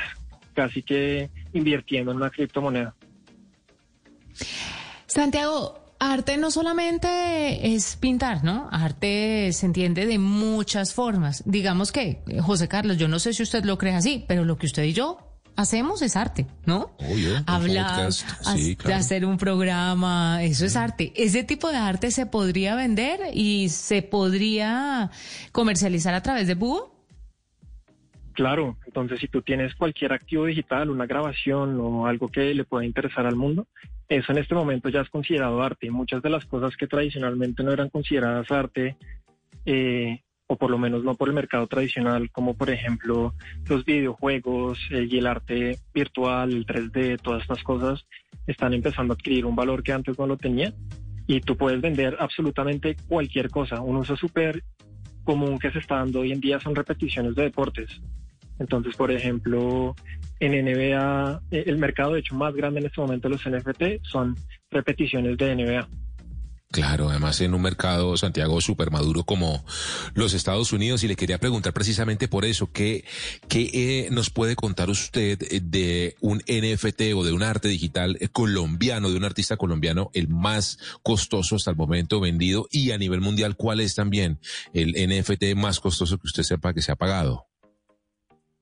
casi 0.53 0.81
que 0.81 1.29
invirtiendo 1.53 2.11
en 2.11 2.17
una 2.17 2.29
criptomoneda. 2.29 2.95
Santiago, 5.07 5.79
arte 5.99 6.37
no 6.37 6.51
solamente 6.51 7.73
es 7.73 7.95
pintar, 7.95 8.43
¿no? 8.43 8.67
Arte 8.71 9.51
se 9.53 9.65
entiende 9.65 10.05
de 10.05 10.19
muchas 10.19 10.93
formas. 10.93 11.43
Digamos 11.45 11.91
que, 11.91 12.23
eh, 12.27 12.41
José 12.41 12.67
Carlos, 12.67 12.97
yo 12.97 13.07
no 13.07 13.19
sé 13.19 13.33
si 13.33 13.43
usted 13.43 13.63
lo 13.63 13.77
cree 13.77 13.95
así, 13.95 14.25
pero 14.27 14.45
lo 14.45 14.57
que 14.57 14.65
usted 14.65 14.83
y 14.83 14.93
yo 14.93 15.19
hacemos 15.55 16.01
es 16.01 16.15
arte, 16.15 16.47
¿no? 16.65 16.91
Obvio, 16.97 17.37
un 17.37 17.43
Hablar, 17.47 18.11
sí, 18.11 18.75
claro. 18.75 18.97
hacer 18.97 19.25
un 19.25 19.37
programa, 19.37 20.43
eso 20.43 20.65
es 20.65 20.75
arte. 20.75 21.13
Ese 21.15 21.43
tipo 21.43 21.69
de 21.69 21.77
arte 21.77 22.11
se 22.11 22.25
podría 22.25 22.75
vender 22.75 23.21
y 23.33 23.69
se 23.69 24.01
podría 24.01 25.11
comercializar 25.51 26.13
a 26.13 26.21
través 26.21 26.47
de 26.47 26.55
Búho. 26.55 26.93
Claro, 28.33 28.77
entonces 28.85 29.21
si 29.21 29.29
tú 29.29 29.41
tienes 29.41 29.73
cualquier 29.75 30.11
activo 30.11 30.43
digital, 30.45 30.89
una 30.89 31.05
grabación 31.05 31.79
o 31.79 32.05
algo 32.05 32.27
que 32.27 32.53
le 32.53 32.65
pueda 32.65 32.83
interesar 32.83 33.25
al 33.25 33.37
mundo, 33.37 33.65
eso 34.07 34.31
en 34.31 34.37
este 34.37 34.55
momento 34.55 34.89
ya 34.89 35.01
es 35.01 35.09
considerado 35.09 35.61
arte. 35.61 35.89
Muchas 35.89 36.21
de 36.21 36.29
las 36.29 36.45
cosas 36.45 36.75
que 36.77 36.87
tradicionalmente 36.87 37.63
no 37.63 37.71
eran 37.71 37.89
consideradas 37.89 38.51
arte, 38.51 38.97
eh, 39.65 40.21
o 40.47 40.57
por 40.57 40.69
lo 40.69 40.77
menos 40.77 41.03
no 41.03 41.15
por 41.15 41.27
el 41.27 41.33
mercado 41.33 41.65
tradicional, 41.67 42.29
como 42.31 42.53
por 42.53 42.69
ejemplo 42.69 43.33
los 43.67 43.83
videojuegos 43.83 44.79
y 44.91 45.17
el 45.17 45.25
arte 45.25 45.79
virtual, 45.93 46.53
el 46.53 46.65
3D, 46.65 47.19
todas 47.19 47.41
estas 47.41 47.63
cosas, 47.63 48.05
están 48.45 48.73
empezando 48.73 49.13
a 49.13 49.15
adquirir 49.15 49.45
un 49.45 49.55
valor 49.55 49.81
que 49.81 49.93
antes 49.93 50.19
no 50.19 50.27
lo 50.27 50.37
tenía. 50.37 50.73
Y 51.27 51.41
tú 51.41 51.57
puedes 51.57 51.81
vender 51.81 52.15
absolutamente 52.19 52.95
cualquier 53.07 53.49
cosa. 53.49 53.81
Un 53.81 53.97
uso 53.97 54.15
súper 54.15 54.63
común 55.23 55.57
que 55.57 55.71
se 55.71 55.79
está 55.79 55.95
dando 55.95 56.19
hoy 56.19 56.31
en 56.31 56.39
día 56.39 56.59
son 56.59 56.75
repeticiones 56.75 57.33
de 57.33 57.43
deportes. 57.43 57.99
Entonces, 58.59 58.95
por 58.95 59.11
ejemplo, 59.11 59.95
en 60.39 60.65
NBA, 60.65 61.41
eh, 61.51 61.63
el 61.67 61.77
mercado 61.77 62.13
de 62.13 62.19
hecho 62.19 62.35
más 62.35 62.53
grande 62.53 62.79
en 62.79 62.87
este 62.87 63.01
momento 63.01 63.29
de 63.29 63.35
los 63.35 63.45
NFT 63.45 64.03
son 64.03 64.35
repeticiones 64.71 65.37
de 65.37 65.55
NBA. 65.55 65.87
Claro, 66.75 67.09
además 67.09 67.39
en 67.39 67.53
un 67.53 67.61
mercado, 67.61 68.17
Santiago, 68.17 68.59
súper 68.59 68.91
maduro 68.91 69.23
como 69.23 69.63
los 70.13 70.33
Estados 70.33 70.73
Unidos. 70.73 71.05
Y 71.05 71.07
le 71.07 71.15
quería 71.15 71.37
preguntar 71.37 71.71
precisamente 71.71 72.27
por 72.27 72.43
eso, 72.43 72.69
¿qué, 72.73 73.05
qué 73.47 73.69
eh, 73.73 74.09
nos 74.11 74.29
puede 74.29 74.57
contar 74.57 74.89
usted 74.89 75.41
eh, 75.43 75.61
de 75.63 76.17
un 76.19 76.39
NFT 76.39 77.13
o 77.15 77.23
de 77.23 77.31
un 77.31 77.43
arte 77.43 77.69
digital 77.69 78.17
colombiano, 78.33 79.09
de 79.09 79.15
un 79.15 79.23
artista 79.23 79.55
colombiano, 79.55 80.11
el 80.13 80.27
más 80.27 80.77
costoso 81.01 81.55
hasta 81.55 81.71
el 81.71 81.77
momento 81.77 82.19
vendido? 82.19 82.67
Y 82.69 82.91
a 82.91 82.97
nivel 82.97 83.21
mundial, 83.21 83.55
¿cuál 83.55 83.79
es 83.79 83.95
también 83.95 84.39
el 84.73 84.91
NFT 84.91 85.55
más 85.55 85.79
costoso 85.79 86.17
que 86.17 86.27
usted 86.27 86.43
sepa 86.43 86.73
que 86.73 86.81
se 86.81 86.91
ha 86.91 86.97
pagado? 86.97 87.47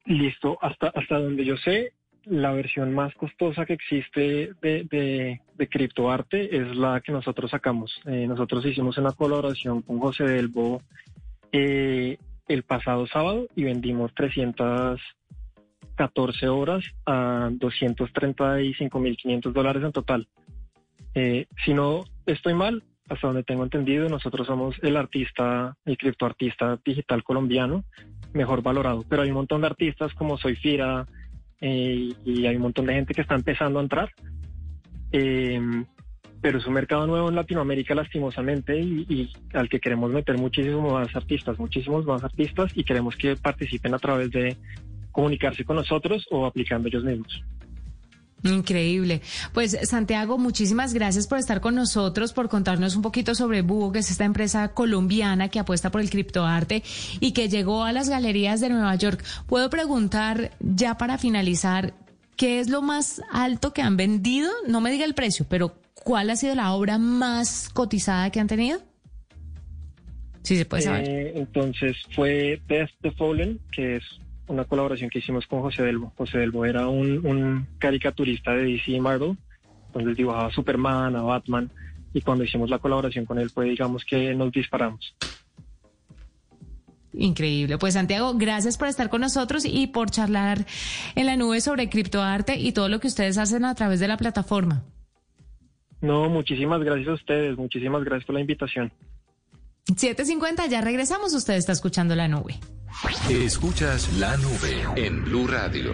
Listo, 0.06 0.58
hasta, 0.62 0.88
hasta 0.88 1.18
donde 1.18 1.46
yo 1.46 1.56
sé, 1.58 1.94
la 2.26 2.52
versión 2.52 2.94
más 2.94 3.16
costosa 3.16 3.66
que 3.66 3.74
existe 3.74 4.52
de, 4.62 5.40
de, 5.58 5.68
criptoarte 5.68 6.56
es 6.56 6.74
la 6.76 7.02
que 7.02 7.12
nosotros 7.12 7.50
sacamos. 7.52 8.00
Eh, 8.06 8.28
nosotros 8.28 8.64
hicimos 8.66 8.98
una 8.98 9.12
colaboración 9.14 9.82
con 9.82 10.00
José 10.00 10.24
Delbo 10.26 10.82
eh, 11.52 12.18
el 12.48 12.64
pasado 12.64 13.06
sábado 13.08 13.48
y 13.56 13.64
vendimos 13.64 14.14
314 14.16 16.48
horas 16.48 16.86
a 17.06 17.50
235.500 17.52 19.52
dólares 19.52 19.84
en 19.84 19.92
total. 19.92 20.28
Eh, 21.16 21.48
si 21.64 21.74
no 21.74 22.04
estoy 22.26 22.54
mal, 22.54 22.84
hasta 23.10 23.28
donde 23.28 23.44
tengo 23.44 23.64
entendido, 23.64 24.08
nosotros 24.10 24.48
somos 24.48 24.76
el 24.82 24.98
artista, 24.98 25.78
el 25.86 25.98
criptoartista 25.98 26.80
digital 26.84 27.24
colombiano 27.24 27.86
mejor 28.34 28.62
valorado. 28.62 29.04
Pero 29.08 29.22
hay 29.22 29.30
un 29.30 29.36
montón 29.36 29.62
de 29.62 29.68
artistas 29.68 30.14
como 30.14 30.38
Soy 30.38 30.56
Fira 30.56 31.06
eh, 31.62 32.10
y 32.26 32.46
hay 32.46 32.56
un 32.56 32.62
montón 32.62 32.86
de 32.86 32.94
gente 32.94 33.14
que 33.14 33.22
está 33.22 33.36
empezando 33.36 33.80
a 33.80 33.84
entrar. 33.84 34.10
Eh, 35.12 35.60
pero 36.42 36.58
es 36.58 36.68
un 36.68 36.74
mercado 36.74 37.08
nuevo 37.08 37.30
en 37.30 37.36
Latinoamérica 37.36 37.96
lastimosamente 37.96 38.78
y, 38.78 39.06
y 39.08 39.32
al 39.54 39.70
que 39.70 39.80
queremos 39.80 40.12
meter 40.12 40.38
muchísimos 40.38 40.92
más 40.92 41.16
artistas, 41.16 41.58
muchísimos 41.58 42.06
más 42.06 42.22
artistas 42.22 42.70
y 42.76 42.84
queremos 42.84 43.16
que 43.16 43.38
participen 43.38 43.94
a 43.94 44.00
través 44.00 44.30
de 44.32 44.58
comunicarse 45.14 45.64
con 45.64 45.78
nosotros 45.78 46.28
o 46.32 46.46
aplicando 46.46 46.90
ellos 46.90 47.06
mismos. 47.06 47.42
Increíble. 48.44 49.22
Pues 49.54 49.78
Santiago, 49.84 50.38
muchísimas 50.38 50.94
gracias 50.94 51.28
por 51.28 51.38
estar 51.38 51.62
con 51.62 51.76
nosotros, 51.76 52.34
por 52.34 52.50
contarnos 52.50 52.96
un 52.96 53.02
poquito 53.02 53.36
sobre 53.36 53.62
Búho, 53.62 53.92
que 53.92 54.00
es 54.00 54.12
esta 54.12 54.26
empresa 54.26 54.74
colombiana 54.74 55.50
que 55.50 55.60
apuesta 55.60 55.92
por 55.92 56.02
el 56.02 56.10
criptoarte 56.10 56.84
y 57.20 57.32
que 57.32 57.48
llegó 57.48 57.84
a 57.84 57.94
las 57.94 58.10
galerías 58.10 58.60
de 58.60 58.70
Nueva 58.70 58.96
York. 58.96 59.24
Puedo 59.48 59.70
preguntar 59.70 60.52
ya 60.60 60.98
para 60.98 61.18
finalizar, 61.18 61.94
¿qué 62.36 62.60
es 62.60 62.70
lo 62.70 62.82
más 62.82 63.22
alto 63.32 63.74
que 63.74 63.82
han 63.82 63.96
vendido? 63.96 64.52
No 64.68 64.82
me 64.82 64.92
diga 64.92 65.06
el 65.06 65.14
precio, 65.14 65.46
pero 65.48 65.76
¿cuál 65.94 66.30
ha 66.30 66.36
sido 66.36 66.56
la 66.56 66.74
obra 66.74 66.98
más 66.98 67.70
cotizada 67.70 68.30
que 68.30 68.42
han 68.42 68.48
tenido? 68.48 68.82
Sí, 70.42 70.58
se 70.58 70.66
puede 70.66 70.84
saber. 70.84 71.08
Eh, 71.08 71.34
entonces 71.36 71.96
fue 72.14 72.62
Death 72.68 72.92
the 73.02 73.12
Fallen, 73.12 73.60
que 73.72 73.96
es 73.96 74.04
una 74.48 74.66
colaboración 74.66 75.10
que 75.10 75.20
hicimos 75.20 75.48
con 75.48 75.62
José 75.62 75.84
Delbo. 75.84 76.14
José 76.18 76.40
Delbo 76.40 76.66
era 76.66 76.88
un, 76.88 77.26
un 77.26 77.68
caricaturista 77.80 78.52
de 78.52 78.64
DC 78.64 78.92
y 78.92 79.00
Marvel, 79.00 79.38
entonces 79.88 80.18
dibujaba 80.18 80.48
a 80.48 80.52
Superman, 80.52 81.16
a 81.16 81.22
Batman, 81.22 81.70
y 82.14 82.22
cuando 82.22 82.44
hicimos 82.44 82.70
la 82.70 82.80
colaboración 82.80 83.26
con 83.26 83.40
él, 83.40 83.52
pues 83.54 83.70
digamos 83.70 84.06
que 84.06 84.34
nos 84.36 84.52
disparamos. 84.52 85.16
Increíble. 87.14 87.78
Pues 87.78 87.94
Santiago, 87.94 88.34
gracias 88.36 88.78
por 88.78 88.88
estar 88.88 89.10
con 89.10 89.22
nosotros 89.22 89.66
y 89.66 89.88
por 89.88 90.10
charlar 90.10 90.66
en 91.16 91.28
la 91.28 91.38
nube 91.38 91.62
sobre 91.62 91.90
criptoarte 91.90 92.58
y 92.58 92.72
todo 92.72 92.90
lo 92.90 93.00
que 93.00 93.08
ustedes 93.08 93.38
hacen 93.38 93.66
a 93.66 93.76
través 93.76 94.00
de 94.00 94.08
la 94.08 94.18
plataforma. 94.18 94.84
No, 96.02 96.28
muchísimas 96.28 96.82
gracias 96.84 97.08
a 97.08 97.14
ustedes, 97.14 97.56
muchísimas 97.58 98.04
gracias 98.04 98.26
por 98.26 98.36
la 98.36 98.42
invitación. 98.42 98.92
750, 99.88 100.68
ya 100.68 100.82
regresamos. 100.82 101.34
Usted 101.34 101.56
está 101.56 101.72
escuchando 101.74 102.16
la 102.16 102.28
nube. 102.28 102.60
Escuchas 103.30 104.12
la 104.14 104.38
nube 104.38 104.86
en 104.96 105.24
Blue 105.26 105.48
Radio. 105.48 105.94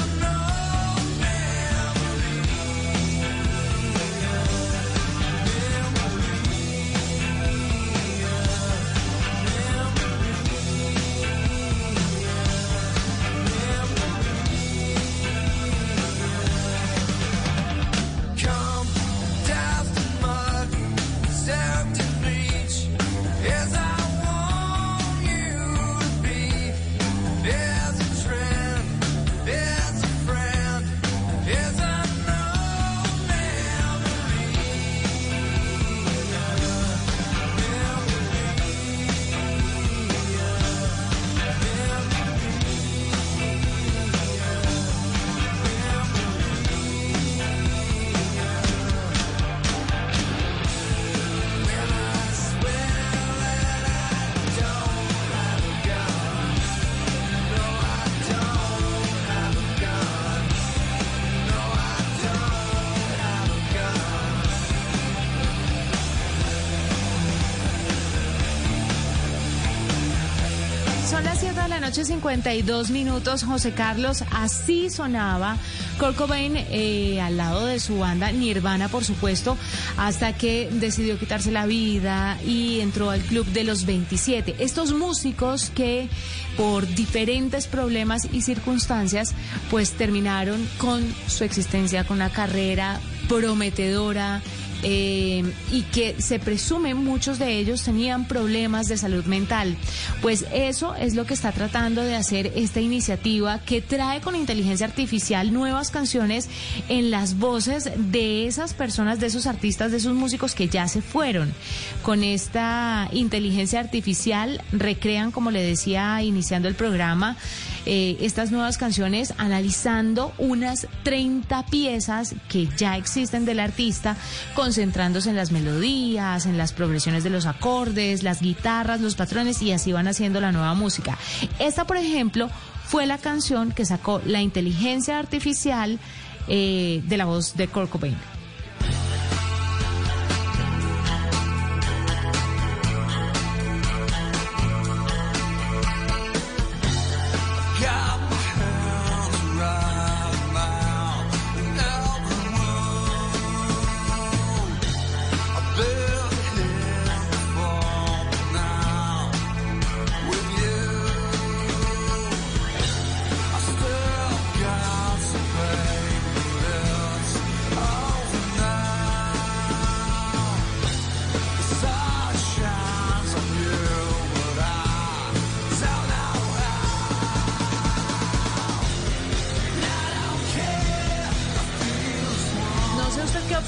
noche, 71.91 72.05
52 72.05 72.89
minutos. 72.89 73.43
José 73.43 73.73
Carlos, 73.73 74.23
así 74.31 74.89
sonaba 74.89 75.57
Kurt 75.99 76.15
eh, 76.31 77.19
al 77.19 77.35
lado 77.35 77.65
de 77.65 77.81
su 77.81 77.99
banda 77.99 78.31
Nirvana, 78.31 78.87
por 78.87 79.03
supuesto, 79.03 79.57
hasta 79.97 80.31
que 80.31 80.69
decidió 80.71 81.19
quitarse 81.19 81.51
la 81.51 81.65
vida 81.65 82.37
y 82.45 82.79
entró 82.79 83.09
al 83.09 83.19
club 83.19 83.45
de 83.47 83.65
los 83.65 83.85
27. 83.85 84.55
Estos 84.59 84.93
músicos 84.93 85.69
que 85.69 86.07
por 86.55 86.87
diferentes 86.87 87.67
problemas 87.67 88.25
y 88.31 88.41
circunstancias, 88.41 89.33
pues 89.69 89.91
terminaron 89.91 90.65
con 90.77 91.03
su 91.27 91.43
existencia, 91.43 92.05
con 92.05 92.17
una 92.17 92.29
carrera 92.29 93.01
prometedora, 93.27 94.41
eh, 94.83 95.43
y 95.71 95.81
que 95.83 96.21
se 96.21 96.39
presume 96.39 96.93
muchos 96.93 97.39
de 97.39 97.57
ellos 97.57 97.83
tenían 97.83 98.27
problemas 98.27 98.87
de 98.87 98.97
salud 98.97 99.25
mental. 99.25 99.75
Pues 100.21 100.45
eso 100.53 100.95
es 100.95 101.15
lo 101.15 101.25
que 101.25 101.33
está 101.33 101.51
tratando 101.51 102.01
de 102.01 102.15
hacer 102.15 102.51
esta 102.55 102.81
iniciativa 102.81 103.59
que 103.59 103.81
trae 103.81 104.21
con 104.21 104.35
inteligencia 104.35 104.85
artificial 104.85 105.53
nuevas 105.53 105.91
canciones 105.91 106.49
en 106.89 107.11
las 107.11 107.37
voces 107.37 107.89
de 107.95 108.47
esas 108.47 108.73
personas, 108.73 109.19
de 109.19 109.27
esos 109.27 109.47
artistas, 109.47 109.91
de 109.91 109.97
esos 109.97 110.13
músicos 110.13 110.55
que 110.55 110.67
ya 110.67 110.87
se 110.87 111.01
fueron. 111.01 111.53
Con 112.01 112.23
esta 112.23 113.09
inteligencia 113.11 113.79
artificial 113.79 114.61
recrean, 114.71 115.31
como 115.31 115.51
le 115.51 115.61
decía 115.61 116.21
iniciando 116.23 116.67
el 116.67 116.75
programa, 116.75 117.37
eh, 117.85 118.17
estas 118.21 118.51
nuevas 118.51 118.77
canciones 118.77 119.33
analizando 119.37 120.33
unas 120.37 120.87
30 121.03 121.65
piezas 121.65 122.35
que 122.47 122.67
ya 122.77 122.97
existen 122.97 123.45
del 123.45 123.59
artista, 123.59 124.15
concentrándose 124.53 125.29
en 125.29 125.35
las 125.35 125.51
melodías, 125.51 126.45
en 126.45 126.57
las 126.57 126.73
progresiones 126.73 127.23
de 127.23 127.29
los 127.29 127.45
acordes, 127.45 128.23
las 128.23 128.41
guitarras, 128.41 129.01
los 129.01 129.15
patrones 129.15 129.61
y 129.61 129.71
así 129.71 129.91
van 129.91 130.07
haciendo 130.07 130.41
la 130.41 130.51
nueva 130.51 130.73
música. 130.73 131.17
Esta, 131.59 131.85
por 131.85 131.97
ejemplo, 131.97 132.49
fue 132.85 133.05
la 133.05 133.17
canción 133.17 133.71
que 133.71 133.85
sacó 133.85 134.21
la 134.25 134.41
inteligencia 134.41 135.17
artificial 135.17 135.99
eh, 136.47 137.01
de 137.05 137.17
la 137.17 137.25
voz 137.25 137.55
de 137.55 137.67
Kurt. 137.67 137.89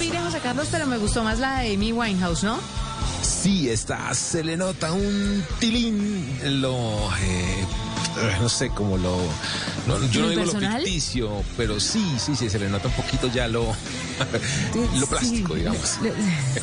Opine, 0.07 0.19
José 0.23 0.39
Carlos, 0.39 0.67
pero 0.71 0.85
me 0.87 0.97
gustó 0.97 1.23
más 1.23 1.39
la 1.39 1.59
de 1.59 1.73
Amy 1.75 1.91
Winehouse, 1.91 2.43
¿no? 2.43 2.59
Sí, 3.21 3.69
está, 3.69 4.13
se 4.13 4.43
le 4.43 4.57
nota 4.57 4.91
un 4.91 5.43
tilín, 5.59 6.27
lo, 6.61 7.09
eh, 7.21 7.65
no 8.41 8.49
sé 8.49 8.69
cómo 8.69 8.97
lo, 8.97 9.17
lo- 9.87 10.07
yo 10.09 10.21
no 10.21 10.27
¿Muy 10.27 10.35
digo 10.35 10.45
lo 10.53 10.59
ficticio, 10.59 11.43
pero 11.57 11.79
sí, 11.79 12.03
sí, 12.19 12.35
sí, 12.35 12.49
se 12.49 12.59
le 12.59 12.69
nota 12.69 12.87
un 12.89 12.93
poquito 12.95 13.27
ya 13.27 13.47
lo, 13.47 13.73
lo 14.99 15.07
plástico, 15.07 15.53
Sí, 15.53 15.59
digamos. 15.59 15.99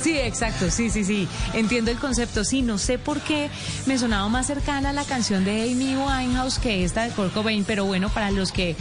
Sí, 0.03 0.17
exacto, 0.19 0.71
sí, 0.71 0.91
sí, 0.91 1.05
sí. 1.05 1.29
Entiendo 1.55 1.91
el 1.91 1.99
concepto. 1.99 2.45
Sí, 2.45 2.63
no 2.63 2.79
sé 2.79 2.99
por 2.99 3.21
qué 3.21 3.51
me 3.87 3.99
sonaba 3.99 4.29
más 4.29 4.47
cercana 4.47 4.93
la 4.93 5.05
canción 5.05 5.45
de 5.45 5.71
Amy 5.73 5.97
Winehouse 5.97 6.59
que 6.59 6.85
esta 6.85 7.03
de 7.03 7.11
Kurt 7.11 7.33
Cobain, 7.33 7.65
pero 7.65 7.85
bueno, 7.85 8.09
para 8.09 8.31
los 8.31 8.53
que 8.53 8.77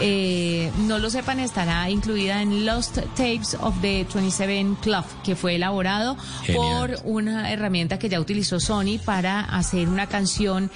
eh, 0.00 0.70
no 0.86 0.98
lo 0.98 1.10
sepan, 1.10 1.40
estará 1.40 1.88
incluida 1.90 2.42
en 2.42 2.66
Lost 2.66 2.96
Tapes 3.16 3.56
of 3.60 3.74
the 3.80 4.06
27 4.12 4.76
Club, 4.80 5.04
que 5.24 5.36
fue 5.36 5.56
elaborado 5.56 6.16
Genial. 6.44 6.62
por 6.98 7.00
una 7.04 7.52
herramienta 7.52 7.98
que 7.98 8.08
ya 8.08 8.20
utilizó 8.20 8.60
Sony 8.60 8.98
para 9.04 9.40
hacer 9.40 9.88
una 9.88 10.06
canción 10.06 10.70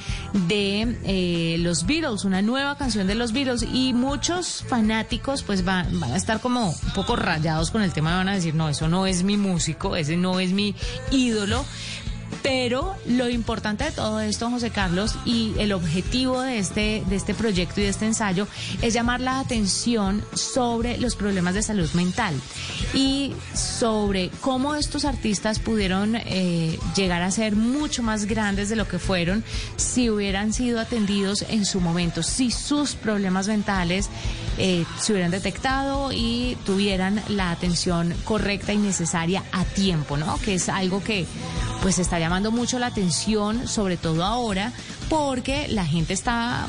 de 0.49 0.99
eh, 1.05 1.57
los 1.59 1.87
Beatles, 1.87 2.25
una 2.25 2.43
nueva 2.43 2.77
canción 2.77 3.07
de 3.07 3.15
los 3.15 3.33
Beatles 3.33 3.63
y 3.73 3.93
muchos 3.93 4.65
fanáticos 4.69 5.43
pues 5.43 5.65
van, 5.65 5.99
van 6.01 6.13
a 6.13 6.17
estar 6.17 6.41
como 6.41 6.71
un 6.71 6.93
poco 6.95 7.17
rayados 7.37 7.71
con 7.71 7.83
el 7.83 7.93
tema, 7.93 8.17
van 8.17 8.31
a 8.31 8.35
decir, 8.35 8.55
no, 8.55 8.71
eso 8.71 8.89
no 8.89 9.07
es 9.07 9.23
mi 9.23 9.37
músico, 9.37 9.95
ese 9.95 10.17
no 10.17 10.41
es 10.41 10.53
mi 10.53 10.75
ídolo. 11.11 11.67
Pero 12.47 12.95
lo 13.07 13.29
importante 13.29 13.83
de 13.83 13.91
todo 13.91 14.21
esto, 14.21 14.49
José 14.49 14.71
Carlos, 14.71 15.17
y 15.25 15.53
el 15.59 15.73
objetivo 15.73 16.43
de 16.43 16.61
este, 16.61 17.03
de 17.09 17.17
este 17.17 17.35
proyecto 17.35 17.81
y 17.81 17.85
de 17.85 17.89
este 17.89 18.07
ensayo 18.07 18.47
es 18.83 18.95
llamar 18.95 19.21
la 19.21 19.41
atención 19.41 20.25
sobre 20.33 20.97
los 20.99 21.17
problemas 21.17 21.55
de 21.55 21.63
salud 21.65 21.91
mental 21.95 22.35
y 22.95 23.33
sobre 23.53 24.31
cómo 24.41 24.77
estos 24.77 25.05
artistas 25.05 25.59
pudieron 25.59 26.15
eh, 26.15 26.79
llegar 26.95 27.23
a 27.23 27.33
ser 27.33 27.57
mucho 27.57 28.05
más 28.05 28.27
grandes 28.27 28.69
de 28.69 28.77
lo 28.77 28.87
que 28.87 29.01
fueron 29.01 29.43
si 29.75 30.09
hubieran 30.09 30.53
sido 30.53 30.79
atendidos 30.79 31.45
en 31.49 31.65
su 31.65 31.81
momento, 31.81 32.23
si 32.23 32.53
sus 32.53 32.95
problemas 32.95 33.49
mentales 33.49 34.09
eh, 34.57 34.85
se 35.01 35.13
hubieran 35.13 35.33
detectado 35.33 36.13
y 36.13 36.57
tuvieran 36.65 37.21
la 37.27 37.51
atención 37.51 38.15
correcta 38.25 38.73
y 38.73 38.79
necesaria 38.79 39.43
a 39.51 39.65
tiempo, 39.65 40.17
¿no? 40.17 40.39
Que 40.39 40.55
es 40.55 40.69
algo 40.69 41.03
que 41.03 41.27
pues 41.83 41.99
está 41.99 42.19
llamando 42.19 42.36
mucho 42.45 42.79
la 42.79 42.87
atención, 42.87 43.67
sobre 43.67 43.97
todo 43.97 44.25
ahora, 44.25 44.73
porque 45.09 45.69
la 45.69 45.85
gente 45.87 46.13
está 46.13 46.67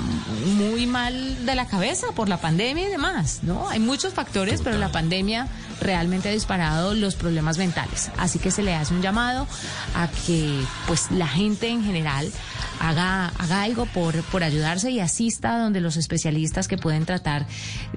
muy 0.58 0.86
mal 0.86 1.46
de 1.46 1.56
la 1.56 1.68
cabeza 1.68 2.08
por 2.16 2.30
la 2.30 2.38
pandemia 2.38 2.88
y 2.88 2.92
demás, 2.92 3.40
¿no? 3.44 3.68
Hay 3.70 3.80
muchos 3.80 4.14
factores, 4.14 4.62
pero 4.64 4.78
la 4.78 4.92
pandemia 4.92 5.48
realmente 5.82 6.30
ha 6.30 6.32
disparado 6.32 6.94
los 6.94 7.16
problemas 7.16 7.58
mentales. 7.58 8.12
Así 8.18 8.40
que 8.40 8.52
se 8.52 8.64
le 8.64 8.74
hace 8.74 8.94
un 8.94 9.02
llamado 9.02 9.48
a 9.96 10.08
que 10.26 10.64
pues 10.88 11.12
la 11.12 11.28
gente 11.28 11.70
en 11.70 11.84
general 11.84 12.32
haga, 12.80 13.28
haga 13.38 13.64
algo 13.64 13.86
por, 13.88 14.22
por 14.24 14.44
ayudarse 14.44 14.92
y 14.92 15.00
asista 15.00 15.58
donde 15.60 15.82
los 15.82 15.98
especialistas 15.98 16.68
que 16.68 16.78
pueden 16.78 17.06
tratar 17.06 17.48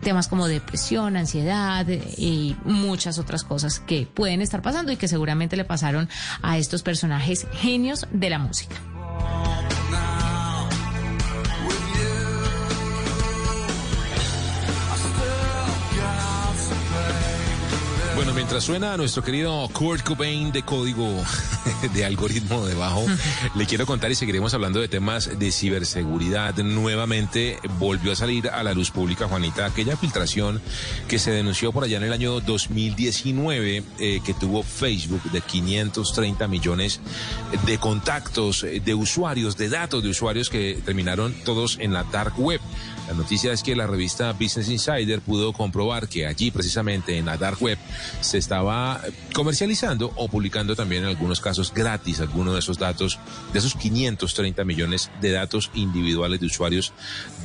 temas 0.03 0.29
como 0.29 0.49
depresión, 0.49 1.17
ansiedad 1.17 1.89
eh, 1.89 2.03
y 2.17 2.57
muchas 2.65 3.19
otras 3.19 3.45
cosas 3.45 3.81
que 3.81 4.07
pueden 4.07 4.41
estar 4.41 4.63
pasando 4.63 4.93
y 4.93 4.97
que 4.97 5.09
seguramente 5.09 5.57
le 5.57 5.65
pasaron 5.65 6.09
a 6.43 6.59
estos 6.59 6.83
personajes 6.83 7.47
genios 7.61 8.07
de 8.11 8.31
la 8.31 8.39
música. 8.39 8.75
Bueno, 18.21 18.35
mientras 18.35 18.65
suena 18.65 18.93
a 18.93 18.97
nuestro 18.99 19.25
querido 19.25 19.67
Kurt 19.73 20.03
Cobain 20.05 20.53
de 20.53 20.63
código 20.63 21.09
de 21.95 22.05
algoritmo 22.05 22.67
debajo, 22.67 23.07
le 23.55 23.65
quiero 23.65 23.87
contar 23.87 24.11
y 24.11 24.15
seguiremos 24.15 24.53
hablando 24.53 24.79
de 24.79 24.89
temas 24.89 25.39
de 25.39 25.51
ciberseguridad. 25.51 26.55
Nuevamente 26.57 27.59
volvió 27.79 28.13
a 28.13 28.17
salir 28.17 28.51
a 28.51 28.63
la 28.63 28.75
luz 28.75 28.91
pública, 28.91 29.27
Juanita, 29.27 29.65
aquella 29.65 29.97
filtración 29.97 30.61
que 31.09 31.19
se 31.19 31.31
denunció 31.31 31.73
por 31.73 31.85
allá 31.85 31.97
en 31.97 32.03
el 32.03 32.13
año 32.13 32.41
2019 32.41 33.85
eh, 33.99 34.21
que 34.23 34.35
tuvo 34.35 34.65
Facebook 34.65 35.23
de 35.33 35.41
530 35.41 36.47
millones 36.47 37.01
de 37.65 37.79
contactos 37.79 38.65
eh, 38.65 38.83
de 38.85 38.95
usuarios, 38.95 39.57
de 39.57 39.71
datos 39.71 40.03
de 40.03 40.11
usuarios 40.11 40.51
que 40.51 40.79
terminaron 40.85 41.33
todos 41.47 41.79
en 41.81 41.95
la 41.95 42.05
dark 42.05 42.39
web. 42.39 42.61
La 43.11 43.17
noticia 43.17 43.53
es 43.53 43.65
que 43.65 43.75
la 43.75 43.89
revista 43.89 44.33
Business 44.35 44.69
Insider 44.69 45.21
pudo 45.21 45.53
comprobar 45.53 46.07
que 46.07 46.29
allí, 46.29 46.53
precisamente 46.53 47.19
en 47.19 47.27
la 47.27 47.37
dark 47.37 47.61
web, 47.61 47.77
se 48.21 48.39
estaba 48.39 49.01
comercializando 49.35 50.13
o 50.15 50.29
publicando 50.29 50.77
también 50.77 51.03
en 51.03 51.09
algunos 51.09 51.41
casos 51.41 51.75
gratis 51.75 52.21
algunos 52.21 52.53
de 52.53 52.61
esos 52.61 52.79
datos, 52.79 53.19
de 53.53 53.59
esos 53.59 53.75
530 53.75 54.63
millones 54.63 55.11
de 55.21 55.33
datos 55.33 55.73
individuales 55.75 56.39
de 56.39 56.47
usuarios 56.47 56.93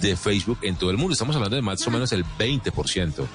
de 0.01 0.15
Facebook 0.15 0.59
en 0.61 0.75
todo 0.75 0.91
el 0.91 0.97
mundo. 0.97 1.13
Estamos 1.13 1.35
hablando 1.35 1.55
de 1.55 1.61
más 1.61 1.85
o 1.87 1.91
menos 1.91 2.11
el 2.11 2.25
20% 2.25 3.25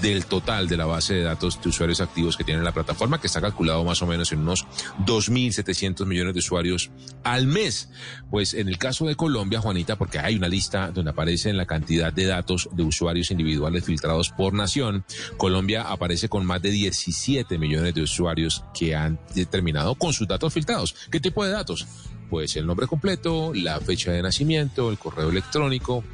del 0.00 0.26
total 0.26 0.68
de 0.68 0.76
la 0.76 0.86
base 0.86 1.14
de 1.14 1.22
datos 1.22 1.60
de 1.62 1.68
usuarios 1.68 2.00
activos 2.00 2.36
que 2.36 2.44
tiene 2.44 2.62
la 2.62 2.72
plataforma, 2.72 3.20
que 3.20 3.26
está 3.26 3.40
calculado 3.40 3.84
más 3.84 4.02
o 4.02 4.06
menos 4.06 4.32
en 4.32 4.40
unos 4.40 4.66
2.700 5.04 6.06
millones 6.06 6.34
de 6.34 6.38
usuarios 6.38 6.90
al 7.24 7.46
mes. 7.46 7.90
Pues 8.30 8.54
en 8.54 8.68
el 8.68 8.78
caso 8.78 9.06
de 9.06 9.16
Colombia, 9.16 9.60
Juanita, 9.60 9.96
porque 9.96 10.18
hay 10.18 10.36
una 10.36 10.48
lista 10.48 10.90
donde 10.90 11.10
aparece 11.10 11.50
en 11.50 11.56
la 11.56 11.66
cantidad 11.66 12.12
de 12.12 12.26
datos 12.26 12.68
de 12.72 12.82
usuarios 12.82 13.30
individuales 13.30 13.84
filtrados 13.84 14.30
por 14.30 14.54
nación, 14.54 15.04
Colombia 15.36 15.82
aparece 15.82 16.28
con 16.28 16.46
más 16.46 16.62
de 16.62 16.70
17 16.70 17.58
millones 17.58 17.94
de 17.94 18.02
usuarios 18.02 18.64
que 18.74 18.94
han 18.94 19.18
determinado 19.34 19.94
con 19.94 20.12
sus 20.12 20.28
datos 20.28 20.52
filtrados. 20.52 20.94
¿Qué 21.10 21.20
tipo 21.20 21.44
de 21.44 21.50
datos? 21.50 21.86
Pues 22.30 22.54
el 22.56 22.66
nombre 22.66 22.86
completo, 22.86 23.52
la 23.52 23.80
fecha 23.80 24.12
de 24.12 24.22
nacimiento, 24.22 24.88
el 24.88 24.98
correo 24.98 25.30
electrónico, 25.30 26.04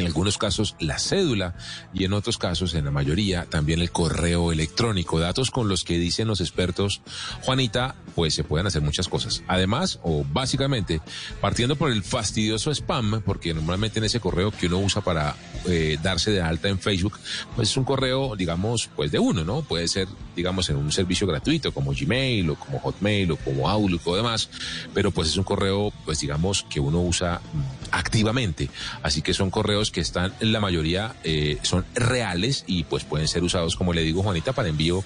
en 0.00 0.06
algunos 0.06 0.38
casos 0.38 0.76
la 0.78 0.98
cédula 0.98 1.54
y 1.92 2.04
en 2.04 2.12
otros 2.12 2.38
casos, 2.38 2.74
en 2.74 2.84
la 2.84 2.90
mayoría, 2.90 3.46
también 3.46 3.80
el 3.80 3.90
correo 3.90 4.52
electrónico, 4.52 5.20
datos 5.20 5.50
con 5.50 5.68
los 5.68 5.84
que 5.84 5.98
dicen 5.98 6.28
los 6.28 6.40
expertos, 6.40 7.02
Juanita, 7.42 7.94
pues 8.14 8.34
se 8.34 8.44
pueden 8.44 8.66
hacer 8.66 8.82
muchas 8.82 9.08
cosas. 9.08 9.42
Además, 9.48 10.00
o 10.02 10.24
básicamente, 10.32 11.00
partiendo 11.40 11.76
por 11.76 11.90
el 11.90 12.02
fastidioso 12.02 12.70
spam, 12.70 13.22
porque 13.24 13.54
normalmente 13.54 13.98
en 13.98 14.04
ese 14.04 14.20
correo 14.20 14.50
que 14.50 14.66
uno 14.66 14.78
usa 14.78 15.02
para 15.02 15.36
eh, 15.66 15.98
darse 16.02 16.30
de 16.30 16.40
alta 16.40 16.68
en 16.68 16.78
Facebook, 16.78 17.18
pues 17.54 17.70
es 17.70 17.76
un 17.76 17.84
correo, 17.84 18.36
digamos, 18.36 18.88
pues 18.94 19.10
de 19.10 19.18
uno, 19.18 19.44
¿no? 19.44 19.62
Puede 19.62 19.88
ser, 19.88 20.08
digamos, 20.36 20.68
en 20.70 20.76
un 20.76 20.92
servicio 20.92 21.26
gratuito 21.26 21.72
como 21.72 21.92
Gmail 21.92 22.50
o 22.50 22.54
como 22.56 22.78
Hotmail 22.78 23.32
o 23.32 23.36
como 23.36 23.68
Outlook 23.68 24.06
o 24.06 24.16
demás, 24.16 24.48
pero 24.92 25.10
pues 25.10 25.28
es 25.28 25.36
un 25.36 25.44
correo, 25.44 25.92
pues 26.04 26.20
digamos, 26.20 26.64
que 26.68 26.80
uno 26.80 27.00
usa 27.00 27.40
mm, 27.52 27.62
activamente. 27.92 28.68
Así 29.02 29.22
que 29.22 29.34
son 29.34 29.50
correos 29.50 29.83
que 29.90 30.00
están, 30.00 30.32
la 30.40 30.60
mayoría 30.60 31.14
eh, 31.24 31.58
son 31.62 31.84
reales 31.94 32.64
y 32.66 32.84
pues 32.84 33.04
pueden 33.04 33.28
ser 33.28 33.42
usados, 33.42 33.76
como 33.76 33.92
le 33.92 34.02
digo, 34.02 34.22
Juanita, 34.22 34.52
para 34.52 34.68
envío 34.68 35.04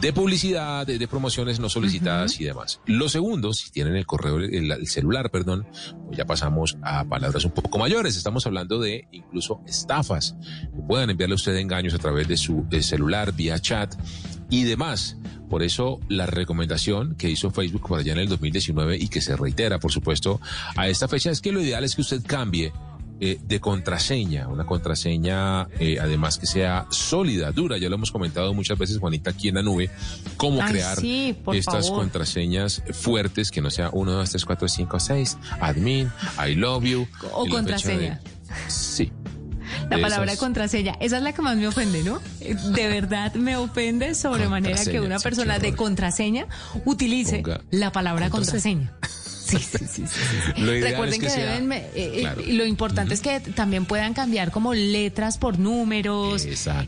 de 0.00 0.12
publicidad, 0.12 0.86
de, 0.86 0.98
de 0.98 1.08
promociones 1.08 1.60
no 1.60 1.68
solicitadas 1.68 2.40
y 2.40 2.44
demás. 2.44 2.80
Lo 2.86 3.08
segundo, 3.08 3.52
si 3.52 3.70
tienen 3.70 3.96
el 3.96 4.06
correo, 4.06 4.38
el, 4.38 4.70
el 4.70 4.86
celular, 4.86 5.30
perdón, 5.30 5.66
pues 6.06 6.16
ya 6.16 6.24
pasamos 6.24 6.76
a 6.82 7.04
palabras 7.04 7.44
un 7.44 7.52
poco 7.52 7.78
mayores. 7.78 8.16
Estamos 8.16 8.46
hablando 8.46 8.78
de 8.78 9.08
incluso 9.12 9.60
estafas. 9.66 10.36
Pueden 10.86 11.10
enviarle 11.10 11.34
a 11.34 11.36
usted 11.36 11.56
engaños 11.56 11.94
a 11.94 11.98
través 11.98 12.28
de 12.28 12.36
su 12.36 12.66
eh, 12.70 12.82
celular, 12.82 13.32
vía 13.32 13.58
chat 13.58 13.94
y 14.50 14.64
demás. 14.64 15.16
Por 15.48 15.62
eso 15.62 16.00
la 16.08 16.26
recomendación 16.26 17.14
que 17.14 17.30
hizo 17.30 17.50
Facebook 17.50 17.86
por 17.88 17.98
allá 17.98 18.12
en 18.12 18.18
el 18.18 18.28
2019 18.28 18.98
y 18.98 19.08
que 19.08 19.20
se 19.20 19.36
reitera, 19.36 19.78
por 19.78 19.92
supuesto, 19.92 20.40
a 20.76 20.88
esta 20.88 21.08
fecha 21.08 21.30
es 21.30 21.40
que 21.40 21.52
lo 21.52 21.62
ideal 21.62 21.84
es 21.84 21.94
que 21.94 22.02
usted 22.02 22.22
cambie 22.24 22.72
eh, 23.20 23.38
de 23.46 23.60
contraseña, 23.60 24.48
una 24.48 24.64
contraseña 24.66 25.68
eh, 25.80 25.98
además 26.00 26.38
que 26.38 26.46
sea 26.46 26.86
sólida, 26.90 27.50
dura. 27.52 27.78
Ya 27.78 27.88
lo 27.88 27.96
hemos 27.96 28.10
comentado 28.12 28.54
muchas 28.54 28.78
veces, 28.78 28.98
Juanita, 28.98 29.30
aquí 29.30 29.48
en 29.48 29.56
la 29.56 29.62
nube, 29.62 29.90
cómo 30.36 30.62
Ay, 30.62 30.72
crear 30.72 30.98
sí, 31.00 31.36
estas 31.52 31.86
favor. 31.88 32.00
contraseñas 32.02 32.82
fuertes, 32.92 33.50
que 33.50 33.60
no 33.60 33.70
sea 33.70 33.90
1, 33.92 34.12
2, 34.12 34.30
3, 34.30 34.44
4, 34.44 34.68
5, 34.68 35.00
6, 35.00 35.38
admin, 35.60 36.10
I 36.46 36.54
love 36.54 36.84
you. 36.84 37.06
O 37.32 37.46
contraseña. 37.48 38.20
de- 38.22 38.70
Sí. 38.70 39.12
La 39.90 40.00
palabra 40.00 40.32
esas- 40.32 40.38
contraseña, 40.38 40.94
esa 41.00 41.18
es 41.18 41.22
la 41.22 41.32
que 41.34 41.42
más 41.42 41.56
me 41.56 41.66
ofende, 41.68 42.02
¿no? 42.02 42.20
Eh, 42.40 42.54
De 42.74 42.88
verdad 42.88 43.34
me 43.34 43.56
ofende 43.56 44.14
sobremanera 44.14 44.82
que 44.84 45.00
una 45.00 45.18
persona 45.18 45.58
de 45.58 45.74
contraseña 45.74 46.46
utilice 46.86 47.40
Ponga 47.42 47.60
la 47.70 47.92
palabra 47.92 48.30
contraseña. 48.30 48.92
contraseña. 48.98 49.17
Sí, 49.48 49.58
sí, 49.58 49.86
sí. 49.88 50.02
Lo 50.58 50.72
Recuerden 50.72 51.08
es 51.08 51.14
que 51.14 51.26
que, 51.26 51.30
sea- 51.30 51.52
deben, 51.54 51.72
eh, 51.72 52.18
Claro. 52.20 52.42
lo 52.46 52.66
importante 52.66 53.14
es 53.14 53.20
que 53.20 53.40
también 53.40 53.84
puedan 53.86 54.12
cambiar 54.14 54.50
como 54.50 54.74
letras 54.74 55.38
por 55.38 55.58
números, 55.58 56.44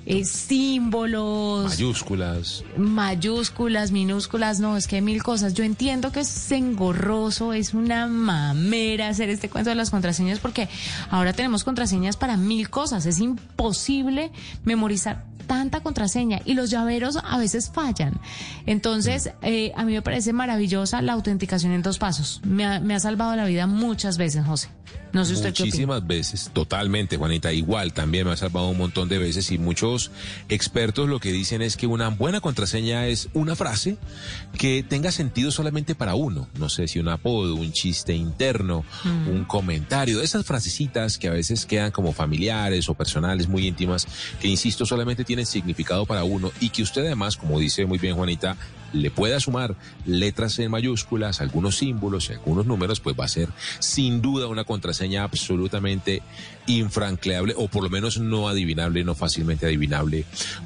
eh, 0.07 0.25
símbolos, 0.25 1.65
Mayúsculas. 1.71 2.65
mayúsculas, 2.77 3.93
minúsculas, 3.93 4.61
no, 4.61 4.77
es 4.77 4.87
que 4.87 4.97
hay 4.97 5.03
mil 5.03 5.23
cosas. 5.23 5.55
Yo 5.55 5.65
entiendo 5.65 6.13
que 6.13 6.21
es 6.21 6.53
engorroso, 6.53 7.53
es 7.53 7.75
una 7.75 8.07
mamera 8.07 9.09
hacer 9.09 9.31
este 9.31 9.49
cuento 9.49 9.71
de 9.71 9.77
las 9.77 9.91
contraseñas 9.91 10.39
porque 10.39 10.69
ahora 11.11 11.33
tenemos 11.33 11.65
contraseñas 11.65 12.17
para 12.17 12.37
mil 12.37 12.69
cosas. 12.71 13.07
Es 13.07 13.19
imposible 13.21 14.31
memorizar 14.65 15.25
tanta 15.47 15.81
contraseña 15.81 16.41
y 16.45 16.55
los 16.55 16.71
llaveros 16.71 17.19
a 17.25 17.37
veces 17.37 17.73
fallan. 17.75 18.21
Entonces, 18.67 19.31
eh, 19.43 19.73
a 19.77 19.85
mí 19.85 19.93
me 19.93 20.01
parece 20.01 20.33
maravillosa 20.33 21.03
la 21.03 21.15
autenticación 21.15 21.73
en 21.73 21.83
dos 21.83 21.99
pasos. 21.99 22.41
Me 22.51 22.67
ha, 22.67 22.81
me 22.81 22.95
ha 22.97 23.01
salvado 23.01 23.37
la 23.37 23.45
vida 23.45 23.69
muchas 23.69 24.19
veces, 24.19 24.45
José. 24.45 24.69
No 25.13 25.25
sé 25.25 25.35
usted 25.35 25.55
qué. 25.55 25.65
Muchísimas 25.65 26.05
veces, 26.05 26.51
totalmente, 26.53 27.17
Juanita. 27.17 27.53
Igual, 27.53 27.93
también 27.93 28.27
me 28.27 28.33
ha 28.33 28.37
salvado 28.37 28.69
un 28.69 28.79
montón 28.79 29.09
de 29.09 29.19
veces 29.19 29.51
y 29.53 29.59
muchos 29.59 30.11
expertos 30.49 31.09
lo 31.09 31.21
que 31.21 31.31
dicen 31.31 31.63
es 31.63 31.77
que 31.77 31.87
una 31.87 32.09
buena 32.09 32.41
contraseña 32.41 33.07
es 33.07 33.29
una 33.33 33.55
frase 33.55 33.99
que 34.59 34.83
tenga 34.83 35.13
sentido 35.13 35.53
solamente 35.53 35.95
para 35.95 36.17
uno. 36.17 36.49
No 36.59 36.69
sé 36.69 36.89
si 36.89 36.99
un 36.99 37.09
apodo, 37.09 37.55
un 37.55 37.73
chiste 37.73 38.15
interno, 38.15 38.85
un 39.05 39.45
comentario, 39.45 40.21
esas 40.21 40.45
frasecitas 40.45 41.19
que 41.19 41.29
a 41.29 41.33
veces 41.33 41.67
quedan 41.67 41.93
como 41.93 42.13
familiares 42.13 42.89
o 42.89 42.95
personales 42.95 43.49
muy 43.49 43.69
íntimas, 43.69 44.09
que 44.41 44.49
insisto, 44.49 44.85
solamente 44.85 45.25
tienen 45.25 45.47
significado 45.47 46.05
para 46.05 46.25
uno 46.25 46.51
y 46.61 46.71
que 46.71 46.83
usted 46.83 47.03
además, 47.03 47.37
como 47.37 47.61
dice 47.61 47.87
muy 47.87 47.99
bien 47.99 48.17
Juanita, 48.17 48.57
le 48.93 49.11
pueda 49.11 49.41
sumar 49.41 49.77
letras 50.07 50.59
en 50.59 50.71
mayúsculas, 50.71 51.41
algunos 51.41 51.79
símbolos 51.79 52.31
y 52.31 52.35
algunos 52.35 52.67
números, 52.67 53.01
pues 53.01 53.17
va 53.19 53.25
a 53.25 53.29
ser 53.29 53.49
sin 53.79 54.23
duda 54.23 54.47
una 54.47 54.65
contraseña 54.65 55.23
absolutamente 55.23 56.23
infranqueable 56.67 57.55
o 57.57 57.69
por 57.69 57.83
lo 57.83 57.91
menos 57.91 58.19
no 58.19 58.49
adivinable, 58.49 59.05
no 59.05 59.15
fácilmente 59.15 59.67
adivinable 59.67 60.25